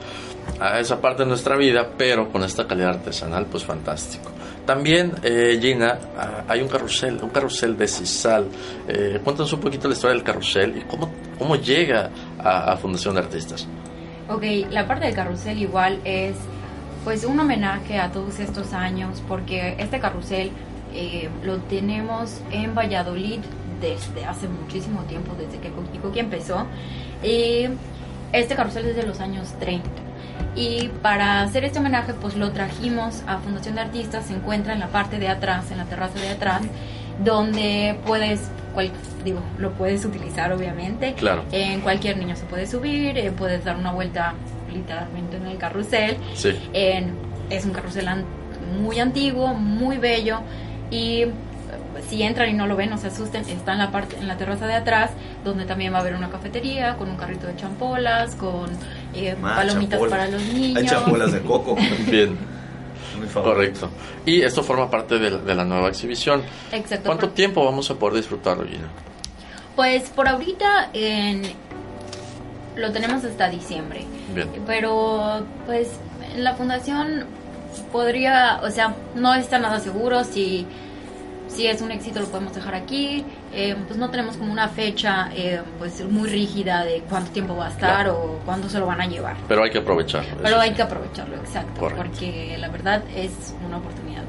a 0.61 0.81
esa 0.81 1.01
parte 1.01 1.23
de 1.23 1.31
nuestra 1.31 1.57
vida, 1.57 1.89
pero 1.97 2.31
con 2.31 2.45
esta 2.45 2.67
calidad 2.67 2.91
artesanal, 2.91 3.47
pues 3.47 3.65
fantástico. 3.65 4.31
También, 4.67 5.13
eh, 5.23 5.59
Gina, 5.61 5.99
ah, 6.17 6.45
hay 6.49 6.63
un 6.63 6.69
carrusel, 6.69 7.19
un 7.23 7.29
carrusel 7.29 7.77
de 7.77 7.87
Cisal. 7.87 8.49
Eh, 8.89 9.21
cuéntanos 9.23 9.53
un 9.53 9.61
poquito 9.61 9.89
la 9.89 9.95
historia 9.95 10.15
del 10.15 10.25
carrusel 10.25 10.79
y 10.79 10.81
cómo, 10.83 11.11
cómo 11.39 11.57
llega 11.57 12.11
a, 12.39 12.77
Fundación 12.77 13.15
de 13.15 13.21
Artistas. 13.21 13.67
Ok, 14.29 14.43
la 14.71 14.87
parte 14.87 15.05
del 15.07 15.15
carrusel 15.15 15.59
igual 15.61 16.01
es 16.05 16.37
pues 17.05 17.25
un 17.25 17.39
homenaje 17.39 17.99
a 17.99 18.11
todos 18.11 18.41
estos 18.41 18.73
años 18.73 19.23
porque 19.29 19.77
este 19.79 20.01
carrusel 20.01 20.51
eh, 20.95 21.29
lo 21.43 21.59
tenemos 21.59 22.41
en 22.51 22.75
Valladolid 22.75 23.41
desde 23.83 24.25
hace 24.25 24.49
muchísimo 24.49 25.03
tiempo, 25.03 25.35
desde 25.39 25.59
que 25.59 25.69
Coqui 25.71 25.99
Coqui 25.99 26.21
empezó. 26.21 26.67
Y 27.23 27.67
este 28.33 28.55
carrusel 28.55 28.87
es 28.87 28.97
de 28.97 29.03
los 29.03 29.21
años 29.21 29.53
30. 29.61 30.04
Y 30.57 30.89
para 31.03 31.43
hacer 31.43 31.65
este 31.65 31.79
homenaje, 31.81 32.15
pues 32.15 32.37
lo 32.37 32.53
trajimos 32.53 33.23
a 33.27 33.39
Fundación 33.39 33.75
de 33.75 33.81
Artistas, 33.83 34.27
se 34.27 34.35
encuentra 34.35 34.73
en 34.73 34.81
la 34.81 34.87
parte 34.89 35.19
de 35.19 35.29
atrás, 35.29 35.71
en 35.73 35.79
la 35.79 35.85
terraza 35.85 36.19
de 36.21 36.29
atrás, 36.31 36.63
donde 37.25 37.99
puedes, 38.07 38.41
cual- 38.73 38.91
digo, 39.25 39.41
lo 39.59 39.73
puedes 39.73 40.05
utilizar 40.05 40.53
obviamente. 40.53 41.15
Claro. 41.15 41.45
En 41.53 41.81
cualquier 41.81 42.19
niño 42.19 42.37
se 42.37 42.45
puede 42.45 42.67
subir, 42.67 43.17
eh, 43.19 43.31
puedes 43.33 43.65
dar 43.65 43.77
una 43.77 43.93
vuelta 43.93 44.35
literalmente 44.73 45.37
en 45.37 45.47
el 45.47 45.59
carrusel. 45.59 46.17
Sí. 46.35 46.51
En- 46.73 47.15
es 47.51 47.65
un 47.65 47.73
carrusel 47.73 48.09
an- 48.09 48.25
muy 48.81 48.99
antiguo, 49.01 49.55
muy 49.55 49.99
bello 49.99 50.41
y 50.91 51.23
eh, 51.23 51.31
si 52.09 52.23
entran 52.23 52.49
y 52.51 52.53
no 52.55 52.67
lo 52.67 52.77
ven, 52.77 52.91
no 52.91 52.99
se 52.99 53.07
asusten, 53.09 53.43
está 53.49 53.73
en 53.73 53.79
la 53.79 53.91
parte 53.91 54.17
en 54.19 54.27
la 54.29 54.37
terraza 54.37 54.67
de 54.67 54.75
atrás, 54.75 55.11
donde 55.45 55.65
también 55.65 55.93
va 55.93 55.99
a 55.99 56.01
haber 56.01 56.15
una 56.15 56.31
cafetería 56.31 56.97
con 56.97 57.09
un 57.11 57.17
carrito 57.17 57.47
de 57.47 57.55
champolas, 57.57 58.35
con 58.35 58.71
eh, 59.15 59.37
palomitas 59.41 60.01
para 60.09 60.29
los 60.29 60.43
niños. 60.43 60.93
Hay 60.93 61.33
de 61.33 61.41
coco. 61.41 61.77
Bien. 62.11 62.37
Correcto. 63.33 63.91
Y 64.27 64.43
esto 64.43 64.63
forma 64.63 64.91
parte 64.91 65.19
de 65.19 65.55
la, 65.55 65.65
nueva 65.65 65.89
exhibición. 65.89 66.43
Exacto. 66.73 67.07
¿Cuánto 67.07 67.31
tiempo 67.31 67.65
vamos 67.65 67.91
a 67.91 67.95
poder 67.95 68.17
disfrutarlo, 68.17 68.65
Gina? 68.67 68.89
Pues 69.77 70.11
por 70.11 70.29
ahorita 70.29 70.91
en, 70.93 71.43
lo 72.77 72.93
tenemos 72.93 73.25
hasta 73.25 73.49
diciembre. 73.49 74.05
Bien. 74.35 74.51
Pero 74.67 75.45
pues 75.67 75.91
la 76.37 76.55
fundación 76.55 77.27
podría, 77.93 78.61
o 78.63 78.71
sea, 78.71 78.95
no 79.15 79.35
está 79.35 79.59
nada 79.59 79.81
seguro 79.81 80.25
si 80.25 80.67
si 81.55 81.67
es 81.67 81.81
un 81.81 81.91
éxito 81.91 82.21
lo 82.21 82.27
podemos 82.27 82.55
dejar 82.55 82.75
aquí, 82.75 83.25
eh, 83.55 83.77
pues 83.87 83.99
no 83.99 84.11
tenemos 84.11 84.37
como 84.37 84.53
una 84.53 84.69
fecha 84.69 85.31
eh, 85.35 85.63
pues 85.79 86.05
muy 86.05 86.29
rígida 86.29 86.85
de 86.85 87.03
cuánto 87.09 87.31
tiempo 87.31 87.57
va 87.57 87.67
a 87.67 87.71
estar 87.71 88.09
o 88.09 88.41
cuándo 88.45 88.69
se 88.69 88.79
lo 88.79 88.87
van 88.87 89.01
a 89.01 89.07
llevar. 89.07 89.37
Pero 89.49 89.63
hay 89.63 89.71
que 89.71 89.79
aprovecharlo. 89.79 90.37
Pero 90.43 90.61
hay 90.61 90.73
que 90.73 90.83
aprovecharlo, 90.83 91.37
exacto, 91.37 91.89
porque 91.97 92.57
la 92.59 92.69
verdad 92.69 93.03
es 93.15 93.55
una 93.65 93.79
oportunidad 93.79 94.23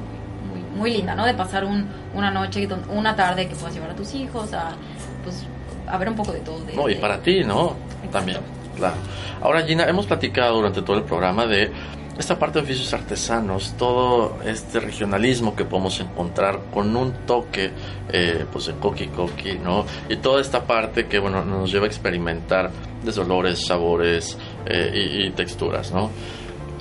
muy, 0.50 0.78
muy, 0.78 0.90
linda, 0.92 1.14
¿no? 1.14 1.26
De 1.26 1.34
pasar 1.34 1.64
un, 1.64 1.88
una 2.14 2.30
noche, 2.30 2.68
una 2.88 3.16
tarde 3.16 3.48
que 3.48 3.56
puedas 3.56 3.74
llevar 3.74 3.90
a 3.90 3.94
tus 3.94 4.14
hijos 4.14 4.52
a, 4.52 4.76
pues, 5.24 5.44
a 5.86 5.98
ver 5.98 6.08
un 6.08 6.16
poco 6.16 6.32
de 6.32 6.40
todo. 6.40 6.60
no, 6.74 6.88
y 6.88 6.94
para 6.94 7.18
ti, 7.18 7.42
¿no? 7.44 7.74
También, 8.12 8.38
claro. 8.76 8.96
Ahora, 9.42 9.62
Gina, 9.62 9.84
hemos 9.84 10.06
platicado 10.06 10.56
durante 10.56 10.82
todo 10.82 10.96
el 10.96 11.02
programa 11.02 11.46
de 11.46 11.70
esta 12.18 12.38
parte 12.38 12.58
de 12.58 12.64
oficios 12.64 12.92
artesanos, 12.94 13.74
todo 13.76 14.38
este 14.44 14.80
regionalismo 14.80 15.54
que 15.54 15.64
podemos 15.64 16.00
encontrar 16.00 16.60
con 16.72 16.96
un 16.96 17.12
toque 17.26 17.70
eh, 18.10 18.46
pues 18.50 18.66
de 18.66 18.74
coqui 18.74 19.08
coqui, 19.08 19.58
¿no? 19.58 19.84
Y 20.08 20.16
toda 20.16 20.40
esta 20.40 20.64
parte 20.64 21.06
que 21.06 21.18
bueno 21.18 21.44
nos 21.44 21.70
lleva 21.70 21.84
a 21.84 21.88
experimentar 21.88 22.70
de 23.02 23.20
olores, 23.20 23.66
sabores 23.66 24.38
eh, 24.64 25.26
y, 25.26 25.30
texturas, 25.30 25.92
¿no? 25.92 26.10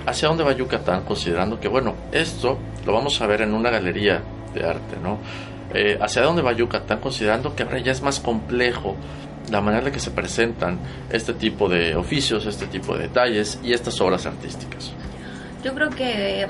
¿Hacia 0.06 0.30
dónde 0.30 0.44
va 0.44 0.54
Yucatán? 0.54 1.04
Considerando 1.04 1.60
que 1.60 1.68
bueno, 1.68 1.96
esto 2.12 2.58
lo 2.86 2.94
vamos 2.94 3.20
a 3.22 3.28
ver 3.28 3.42
en 3.42 3.54
una 3.54 3.70
galería 3.70 4.24
de 4.54 4.66
arte, 4.66 4.98
¿no? 5.02 5.20
Eh, 5.74 5.98
¿Hacia 6.00 6.22
dónde 6.22 6.42
va 6.42 6.54
Yucatán? 6.54 7.00
Considerando 7.02 7.56
que 7.56 7.64
ahora 7.64 7.80
ya 7.80 7.92
es 7.92 8.02
más 8.02 8.22
complejo 8.22 8.96
la 9.52 9.62
manera 9.62 9.88
en 9.88 9.94
que 9.94 10.00
se 10.00 10.12
presentan 10.12 10.80
este 11.10 11.34
tipo 11.34 11.68
de 11.68 11.96
oficios, 11.96 12.46
este 12.46 12.68
tipo 12.68 12.96
de 12.96 13.04
detalles 13.04 13.60
y 13.64 13.74
estas 13.74 14.00
obras 14.00 14.26
artísticas. 14.26 14.94
Yo 15.66 15.74
creo 15.74 15.90
que 15.90 16.48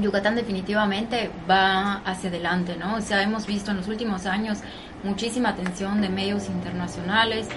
Yucatán 0.00 0.36
definitivamente 0.36 1.32
va 1.50 1.94
hacia 2.04 2.30
adelante, 2.30 2.76
¿no? 2.76 2.94
O 2.94 3.00
sea, 3.00 3.20
hemos 3.24 3.44
visto 3.44 3.72
en 3.72 3.78
los 3.78 3.88
últimos 3.88 4.24
años 4.26 4.58
muchísima 5.02 5.48
atención 5.48 6.00
de 6.00 6.10
medios 6.10 6.46
internacionales, 6.46 7.48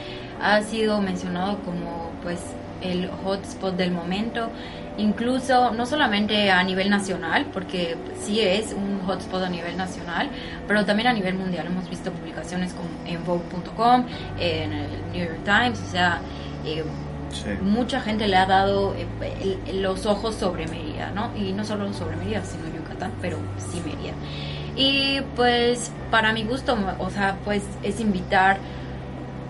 ha 0.42 0.64
sido 0.64 1.00
mencionado 1.00 1.60
como 1.60 2.10
pues 2.24 2.40
el 2.82 3.08
hotspot 3.24 3.76
del 3.76 3.92
momento, 3.92 4.50
incluso 4.98 5.74
no 5.74 5.86
solamente 5.86 6.50
a 6.50 6.64
nivel 6.64 6.90
nacional, 6.90 7.46
porque 7.54 7.96
sí 8.20 8.40
es 8.40 8.74
un 8.74 9.00
hotspot 9.06 9.44
a 9.44 9.50
nivel 9.50 9.78
nacional, 9.78 10.28
pero 10.68 10.86
también 10.86 11.10
a 11.10 11.14
nivel 11.14 11.36
mundial. 11.36 11.68
Hemos 11.68 11.88
visto 11.88 12.12
publicaciones 12.12 12.74
como 12.74 12.90
en 13.06 13.24
Vogue.com, 13.24 14.08
en 14.40 14.74
el 14.74 14.90
New 15.14 15.24
York 15.24 15.44
Times, 15.46 15.80
o 15.88 15.92
sea, 15.92 16.20
eh, 16.66 16.84
Mucha 17.62 18.02
gente 18.02 18.28
le 18.28 18.38
ha 18.38 18.46
dado 18.46 18.96
eh, 18.96 19.58
los 19.74 20.06
ojos 20.06 20.36
sobre 20.36 20.68
Mérida, 20.68 21.12
¿no? 21.12 21.36
Y 21.36 21.54
no 21.54 21.64
solo 21.64 21.92
sobre 21.94 22.16
Mérida, 22.16 22.44
sino 22.44 22.64
Yucatán, 22.76 23.12
pero 23.22 23.38
sí 23.58 23.82
Mérida. 23.86 24.14
Y 24.76 25.22
pues 25.36 25.92
para 26.12 26.34
mi 26.34 26.44
gusto, 26.44 26.78
o 27.00 27.10
sea, 27.10 27.38
pues 27.44 27.64
es 27.84 28.00
invitar 28.00 28.58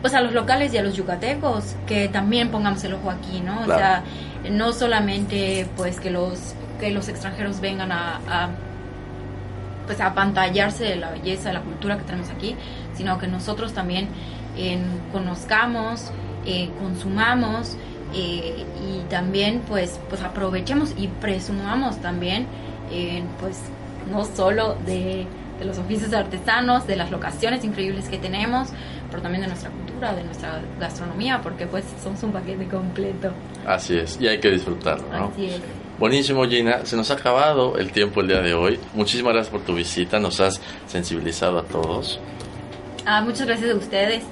pues 0.01 0.13
a 0.13 0.21
los 0.21 0.33
locales 0.33 0.73
y 0.73 0.77
a 0.77 0.83
los 0.83 0.95
yucatecos 0.95 1.75
que 1.85 2.07
también 2.07 2.49
pongamos 2.49 2.83
el 2.83 2.93
ojo 2.93 3.09
aquí, 3.09 3.41
¿no? 3.41 3.61
O 3.61 3.65
sea, 3.65 4.03
no 4.49 4.71
solamente 4.71 5.67
pues 5.75 5.99
que 5.99 6.11
los 6.11 6.55
que 6.79 6.91
los 6.91 7.09
extranjeros 7.09 7.59
vengan 7.59 7.91
a, 7.91 8.21
a 8.29 8.49
pues 9.87 9.99
a 9.99 10.13
pantallarse 10.13 10.83
de 10.83 10.95
la 10.97 11.09
belleza, 11.09 11.49
de 11.49 11.55
la 11.55 11.61
cultura 11.61 11.97
que 11.97 12.03
tenemos 12.03 12.29
aquí, 12.29 12.55
sino 12.95 13.17
que 13.17 13.27
nosotros 13.27 13.73
también 13.73 14.09
conozcamos 15.11 16.11
eh, 16.47 16.69
consumamos 16.79 17.75
eh, 18.15 18.63
y 18.81 19.01
también 19.09 19.61
pues, 19.67 19.99
pues 20.07 20.21
aprovechemos 20.21 20.93
y 20.97 21.07
presumamos 21.07 21.97
también 21.97 22.47
eh, 22.89 23.21
pues 23.41 23.59
no 24.09 24.23
solo 24.23 24.77
de, 24.85 25.27
los 25.61 25.77
oficios 25.77 26.13
artesanos, 26.13 26.87
de 26.87 26.95
las 26.95 27.11
locaciones 27.11 27.65
increíbles 27.65 28.07
que 28.07 28.17
tenemos, 28.17 28.69
pero 29.09 29.21
también 29.21 29.41
de 29.41 29.49
nuestra 29.49 29.69
cultura, 29.71 30.13
de 30.13 30.23
nuestra 30.23 30.61
gastronomía, 30.79 31.41
porque 31.41 31.67
pues 31.67 31.83
somos 32.01 32.23
un 32.23 32.31
paquete 32.31 32.65
completo. 32.67 33.31
Así 33.65 33.97
es, 33.97 34.17
y 34.21 34.27
hay 34.27 34.39
que 34.39 34.49
disfrutarlo, 34.49 35.05
¿no? 35.11 35.33
Buenísimo 35.99 36.45
Gina, 36.45 36.85
se 36.85 36.95
nos 36.95 37.11
ha 37.11 37.15
acabado 37.15 37.77
el 37.77 37.91
tiempo 37.91 38.21
el 38.21 38.27
día 38.29 38.41
de 38.41 38.53
hoy. 38.53 38.79
Muchísimas 38.93 39.33
gracias 39.33 39.51
por 39.51 39.65
tu 39.65 39.75
visita, 39.75 40.17
nos 40.17 40.39
has 40.39 40.61
sensibilizado 40.85 41.59
a 41.59 41.63
todos. 41.63 42.21
Ah, 43.05 43.21
muchas 43.21 43.47
gracias 43.47 43.71
a 43.71 43.75
ustedes. 43.75 44.23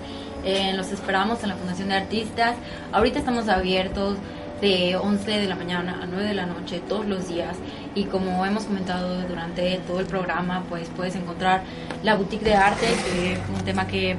Eh, 0.45 0.73
los 0.75 0.91
esperamos 0.91 1.41
en 1.41 1.49
la 1.49 1.55
Fundación 1.55 1.89
de 1.89 1.95
Artistas. 1.95 2.55
Ahorita 2.91 3.17
estamos 3.17 3.49
abiertos 3.49 4.17
de 4.61 4.95
11 4.95 5.31
de 5.31 5.47
la 5.47 5.55
mañana 5.55 5.99
a 6.03 6.05
9 6.05 6.23
de 6.23 6.33
la 6.35 6.45
noche 6.45 6.81
todos 6.87 7.07
los 7.07 7.27
días 7.27 7.57
y 7.95 8.03
como 8.05 8.45
hemos 8.45 8.65
comentado 8.65 9.21
durante 9.23 9.79
todo 9.87 9.99
el 9.99 10.05
programa 10.05 10.63
pues 10.69 10.89
puedes 10.95 11.15
encontrar 11.15 11.63
la 12.03 12.15
boutique 12.15 12.43
de 12.43 12.53
arte 12.53 12.85
que 12.85 13.33
es 13.33 13.39
un 13.53 13.65
tema 13.65 13.85
que, 13.85 14.15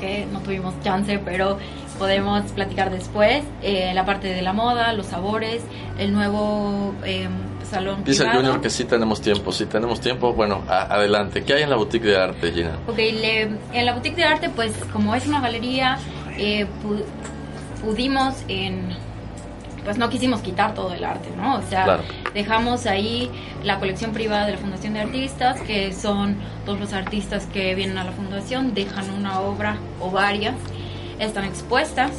que 0.00 0.26
no 0.32 0.40
tuvimos 0.40 0.80
chance 0.82 1.20
pero 1.24 1.58
podemos 1.94 2.42
platicar 2.52 2.90
después 2.90 3.44
eh, 3.62 3.92
la 3.94 4.04
parte 4.04 4.28
de 4.28 4.42
la 4.42 4.52
moda 4.52 4.92
los 4.92 5.06
sabores 5.06 5.62
el 5.98 6.12
nuevo 6.12 6.94
eh, 7.04 7.28
Dice 8.04 8.24
el 8.24 8.30
Junior 8.30 8.60
que 8.60 8.70
sí 8.70 8.84
tenemos 8.84 9.20
tiempo, 9.20 9.50
sí 9.50 9.66
tenemos 9.66 10.00
tiempo. 10.00 10.32
Bueno, 10.32 10.62
adelante. 10.68 11.42
¿Qué 11.42 11.54
hay 11.54 11.62
en 11.62 11.70
la 11.70 11.76
boutique 11.76 12.04
de 12.04 12.16
arte, 12.16 12.52
Gina? 12.52 12.78
Ok, 12.86 12.98
en 12.98 13.86
la 13.86 13.92
boutique 13.92 14.16
de 14.16 14.24
arte, 14.24 14.48
pues 14.48 14.72
como 14.92 15.14
es 15.14 15.26
una 15.26 15.40
galería, 15.40 15.98
eh, 16.38 16.66
pudimos 17.82 18.34
en 18.48 18.96
pues 19.84 19.98
no 19.98 20.08
quisimos 20.08 20.40
quitar 20.40 20.72
todo 20.72 20.94
el 20.94 21.04
arte, 21.04 21.28
¿no? 21.36 21.56
O 21.56 21.62
sea, 21.62 22.00
dejamos 22.32 22.86
ahí 22.86 23.30
la 23.62 23.78
colección 23.78 24.12
privada 24.12 24.46
de 24.46 24.52
la 24.52 24.58
Fundación 24.58 24.94
de 24.94 25.00
Artistas, 25.00 25.60
que 25.60 25.92
son 25.92 26.36
todos 26.64 26.80
los 26.80 26.94
artistas 26.94 27.44
que 27.52 27.74
vienen 27.74 27.98
a 27.98 28.04
la 28.04 28.12
fundación, 28.12 28.72
dejan 28.72 29.10
una 29.10 29.40
obra 29.40 29.76
o 30.00 30.10
varias, 30.10 30.54
están 31.18 31.44
expuestas, 31.44 32.10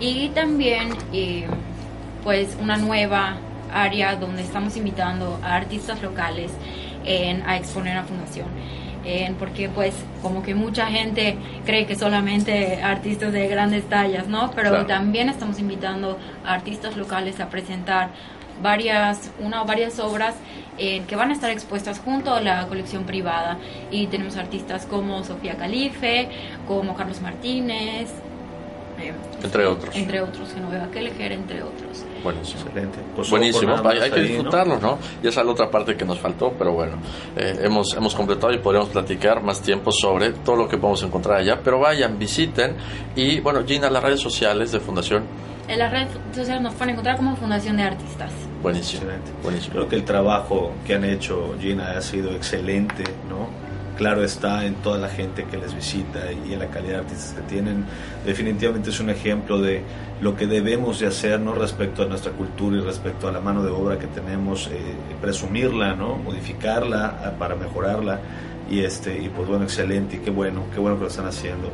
y 0.00 0.28
también 0.28 0.90
eh, 1.12 1.46
pues 2.22 2.56
una 2.60 2.76
nueva 2.76 3.36
área 3.72 4.16
donde 4.16 4.42
estamos 4.42 4.76
invitando 4.76 5.38
a 5.42 5.56
artistas 5.56 6.02
locales 6.02 6.50
a 7.46 7.56
exponer 7.56 7.96
a 7.96 8.04
Fundación. 8.04 8.46
porque 9.38 9.70
pues 9.70 9.94
como 10.20 10.42
que 10.42 10.54
mucha 10.54 10.86
gente 10.86 11.38
cree 11.64 11.86
que 11.86 11.94
solamente 11.94 12.82
artistas 12.82 13.32
de 13.32 13.48
grandes 13.48 13.88
tallas, 13.88 14.28
¿no? 14.28 14.50
Pero 14.50 14.84
también 14.84 15.30
estamos 15.30 15.58
invitando 15.58 16.18
a 16.44 16.54
artistas 16.54 16.96
locales 16.96 17.40
a 17.40 17.48
presentar 17.48 18.10
varias, 18.62 19.30
una 19.40 19.62
o 19.62 19.64
varias 19.64 19.98
obras 19.98 20.34
que 20.76 21.16
van 21.16 21.30
a 21.30 21.32
estar 21.32 21.50
expuestas 21.50 21.98
junto 21.98 22.32
a 22.32 22.40
la 22.40 22.66
colección 22.68 23.04
privada. 23.04 23.58
Y 23.90 24.06
tenemos 24.06 24.36
artistas 24.36 24.86
como 24.86 25.24
Sofía 25.24 25.56
Calife, 25.56 26.28
como 26.68 26.94
Carlos 26.94 27.20
Martínez, 27.20 28.08
entre 29.42 29.66
otros. 29.66 29.94
Entre 29.94 30.20
otros, 30.20 30.52
Genoveva 30.52 30.90
Kelleher, 30.90 31.32
entre 31.32 31.62
otros. 31.62 32.04
Buenísimo. 32.24 32.62
Excelente. 32.62 32.98
Pues 33.14 33.30
Buenísimo. 33.30 33.76
Hay, 33.84 34.10
que 34.10 34.20
disfrutarlo, 34.20 34.78
¿no? 34.80 34.98
Y 35.22 35.28
esa 35.28 35.40
es 35.40 35.46
la 35.46 35.52
otra 35.52 35.70
parte 35.70 35.96
que 35.96 36.04
nos 36.04 36.18
faltó, 36.18 36.52
pero 36.58 36.72
bueno, 36.72 36.98
eh, 37.36 37.60
hemos, 37.62 37.94
hemos 37.94 38.14
completado 38.14 38.52
y 38.52 38.58
podríamos 38.58 38.90
platicar 38.90 39.42
más 39.42 39.62
tiempo 39.62 39.92
sobre 39.92 40.32
todo 40.32 40.56
lo 40.56 40.68
que 40.68 40.76
podemos 40.76 41.02
encontrar 41.04 41.38
allá. 41.38 41.60
Pero 41.62 41.78
vayan, 41.78 42.18
visiten. 42.18 42.76
Y 43.14 43.38
bueno, 43.40 43.64
Gina, 43.64 43.88
las 43.88 44.02
redes 44.02 44.20
sociales 44.20 44.72
de 44.72 44.80
Fundación. 44.80 45.24
En 45.68 45.78
las 45.78 45.92
redes 45.92 46.08
sociales 46.34 46.62
nos 46.62 46.74
pueden 46.74 46.92
encontrar 46.92 47.18
como 47.18 47.36
Fundación 47.36 47.76
de 47.76 47.82
Artistas. 47.82 48.32
Buenísimo. 48.62 49.04
Buenísimo. 49.42 49.74
Creo 49.74 49.88
que 49.88 49.96
el 49.96 50.04
trabajo 50.04 50.72
que 50.86 50.94
han 50.94 51.04
hecho, 51.04 51.54
Gina, 51.60 51.92
ha 51.92 52.00
sido 52.00 52.32
excelente, 52.32 53.04
¿no? 53.28 53.68
claro 53.98 54.22
está 54.22 54.64
en 54.64 54.74
toda 54.76 54.96
la 54.96 55.08
gente 55.08 55.44
que 55.50 55.56
les 55.56 55.74
visita 55.74 56.20
y 56.46 56.52
en 56.52 56.60
la 56.60 56.68
calidad 56.68 56.92
de 56.92 56.98
artistas 57.00 57.32
que 57.32 57.42
tienen. 57.42 57.84
Definitivamente 58.24 58.90
es 58.90 59.00
un 59.00 59.10
ejemplo 59.10 59.60
de 59.60 59.82
lo 60.20 60.36
que 60.36 60.46
debemos 60.46 61.00
de 61.00 61.08
hacer 61.08 61.40
¿no? 61.40 61.52
respecto 61.52 62.04
a 62.04 62.06
nuestra 62.06 62.30
cultura 62.30 62.76
y 62.76 62.80
respecto 62.80 63.28
a 63.28 63.32
la 63.32 63.40
mano 63.40 63.62
de 63.62 63.70
obra 63.70 63.98
que 63.98 64.06
tenemos, 64.06 64.68
eh, 64.68 64.94
presumirla, 65.20 65.96
¿no? 65.96 66.16
modificarla 66.16 67.18
ah, 67.24 67.32
para 67.38 67.56
mejorarla 67.56 68.20
y 68.70 68.80
este 68.80 69.18
y 69.20 69.28
pues 69.30 69.48
bueno 69.48 69.64
excelente 69.64 70.16
y 70.16 70.18
qué 70.20 70.30
bueno 70.30 70.64
qué 70.72 70.78
bueno 70.78 70.96
que 70.96 71.02
lo 71.02 71.08
están 71.08 71.26
haciendo 71.26 71.70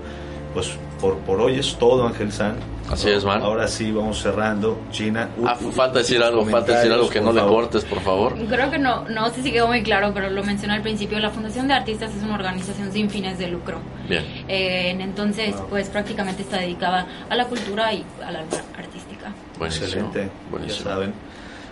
pues 0.55 0.71
por, 1.01 1.19
por 1.19 1.41
hoy 1.41 1.59
es 1.59 1.77
todo, 1.77 2.07
Ángel 2.07 2.33
San. 2.33 2.57
Así 2.91 3.11
es, 3.11 3.25
man. 3.25 3.43
Ahora 3.43 3.67
sí, 3.67 3.91
vamos 3.91 4.21
cerrando. 4.21 4.79
China. 4.91 5.29
ah, 5.45 5.57
falta 5.57 5.99
decir 5.99 6.23
algo, 6.23 6.45
falta 6.47 6.77
decir 6.77 6.93
algo 6.93 7.09
que 7.09 7.21
no 7.21 7.33
le 7.33 7.41
cortes, 7.41 7.85
por 7.85 8.01
favor. 8.01 8.35
Creo 8.47 8.71
que 8.71 8.79
no, 8.79 9.09
no 9.09 9.31
sé 9.31 9.43
si 9.43 9.53
quedó 9.53 9.67
muy 9.67 9.83
claro, 9.83 10.13
pero 10.15 10.31
lo 10.31 10.45
mencioné 10.45 10.75
al 10.75 10.83
principio. 10.83 11.19
La 11.19 11.31
Fundación 11.31 11.67
de 11.67 11.75
Artistas 11.75 12.15
es 12.15 12.23
una 12.23 12.35
organización 12.35 12.93
sin 12.93 13.11
fines 13.11 13.39
de 13.39 13.49
lucro. 13.49 13.79
Bien. 14.09 14.25
Eh, 14.49 14.97
entonces, 14.99 15.55
pues 15.69 15.89
prácticamente 15.89 16.43
está 16.43 16.59
dedicada 16.59 17.07
a 17.29 17.35
la 17.35 17.47
cultura 17.47 17.93
y 17.93 18.05
a 18.25 18.31
la 18.31 18.41
artística. 18.79 19.33
Buenísimo. 19.59 19.87
Excelente. 19.87 20.31
Buenísimo. 20.51 20.85
Ya 20.85 20.95
saben. 20.95 21.15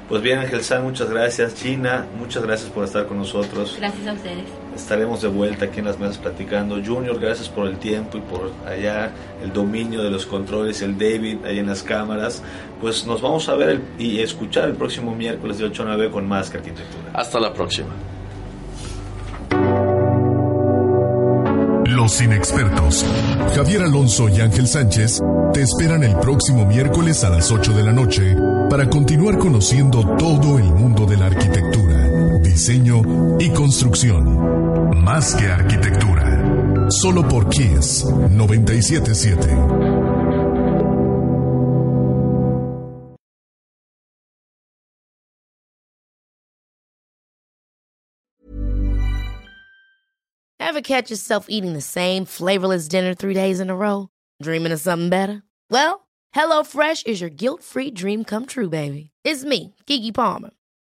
Pues 0.08 0.22
bien, 0.22 0.38
Ángel 0.38 0.62
San, 0.62 0.82
muchas 0.82 1.08
gracias. 1.08 1.54
China, 1.54 2.06
muchas 2.18 2.42
gracias 2.42 2.70
por 2.70 2.84
estar 2.84 3.06
con 3.06 3.18
nosotros. 3.18 3.76
Gracias 3.78 4.06
a 4.06 4.12
ustedes. 4.12 4.61
Estaremos 4.74 5.22
de 5.22 5.28
vuelta 5.28 5.66
aquí 5.66 5.80
en 5.80 5.86
las 5.86 5.98
mesas 5.98 6.18
platicando. 6.18 6.80
Junior, 6.84 7.18
gracias 7.18 7.48
por 7.48 7.66
el 7.68 7.78
tiempo 7.78 8.18
y 8.18 8.20
por 8.20 8.52
allá 8.66 9.12
el 9.42 9.52
dominio 9.52 10.02
de 10.02 10.10
los 10.10 10.26
controles, 10.26 10.82
el 10.82 10.98
David 10.98 11.44
ahí 11.44 11.58
en 11.58 11.66
las 11.66 11.82
cámaras. 11.82 12.42
Pues 12.80 13.06
nos 13.06 13.20
vamos 13.20 13.48
a 13.48 13.54
ver 13.54 13.80
y 13.98 14.20
escuchar 14.20 14.68
el 14.68 14.74
próximo 14.74 15.14
miércoles 15.14 15.58
de 15.58 15.64
8 15.64 15.82
a 15.82 15.86
9 15.86 16.10
con 16.10 16.26
más 16.26 16.50
que 16.50 16.58
arquitectura. 16.58 17.10
Hasta 17.12 17.38
la 17.38 17.52
próxima. 17.52 17.90
Los 21.86 22.20
inexpertos, 22.22 23.04
Javier 23.54 23.82
Alonso 23.82 24.28
y 24.28 24.40
Ángel 24.40 24.66
Sánchez, 24.66 25.20
te 25.52 25.62
esperan 25.62 26.02
el 26.02 26.16
próximo 26.16 26.64
miércoles 26.64 27.22
a 27.22 27.30
las 27.30 27.52
8 27.52 27.74
de 27.74 27.82
la 27.82 27.92
noche 27.92 28.34
para 28.70 28.88
continuar 28.88 29.38
conociendo 29.38 30.16
todo 30.16 30.58
el 30.58 30.64
mundo 30.64 31.04
de 31.04 31.18
la 31.18 31.26
arquitectura, 31.26 32.01
diseño 32.52 33.02
y 33.40 33.50
construcción. 33.50 35.02
Más 35.02 35.34
que 35.34 35.46
arquitectura. 35.46 36.90
Solo 36.90 37.26
por 37.26 37.48
Kiss 37.48 38.04
977. 38.04 39.48
Ever 50.60 50.80
catch 50.82 51.10
yourself 51.10 51.46
eating 51.48 51.72
the 51.74 51.80
same 51.80 52.24
flavorless 52.24 52.88
dinner 52.88 53.14
three 53.14 53.34
days 53.34 53.60
in 53.60 53.68
a 53.68 53.76
row? 53.76 54.08
Dreaming 54.42 54.72
of 54.72 54.80
something 54.80 55.10
better? 55.10 55.42
Well, 55.70 56.06
HelloFresh 56.34 57.06
is 57.06 57.20
your 57.20 57.30
guilt-free 57.30 57.92
dream 57.92 58.24
come 58.24 58.46
true, 58.46 58.70
baby. 58.70 59.10
It's 59.24 59.44
me, 59.44 59.74
Kiki 59.86 60.12
Palmer. 60.12 60.50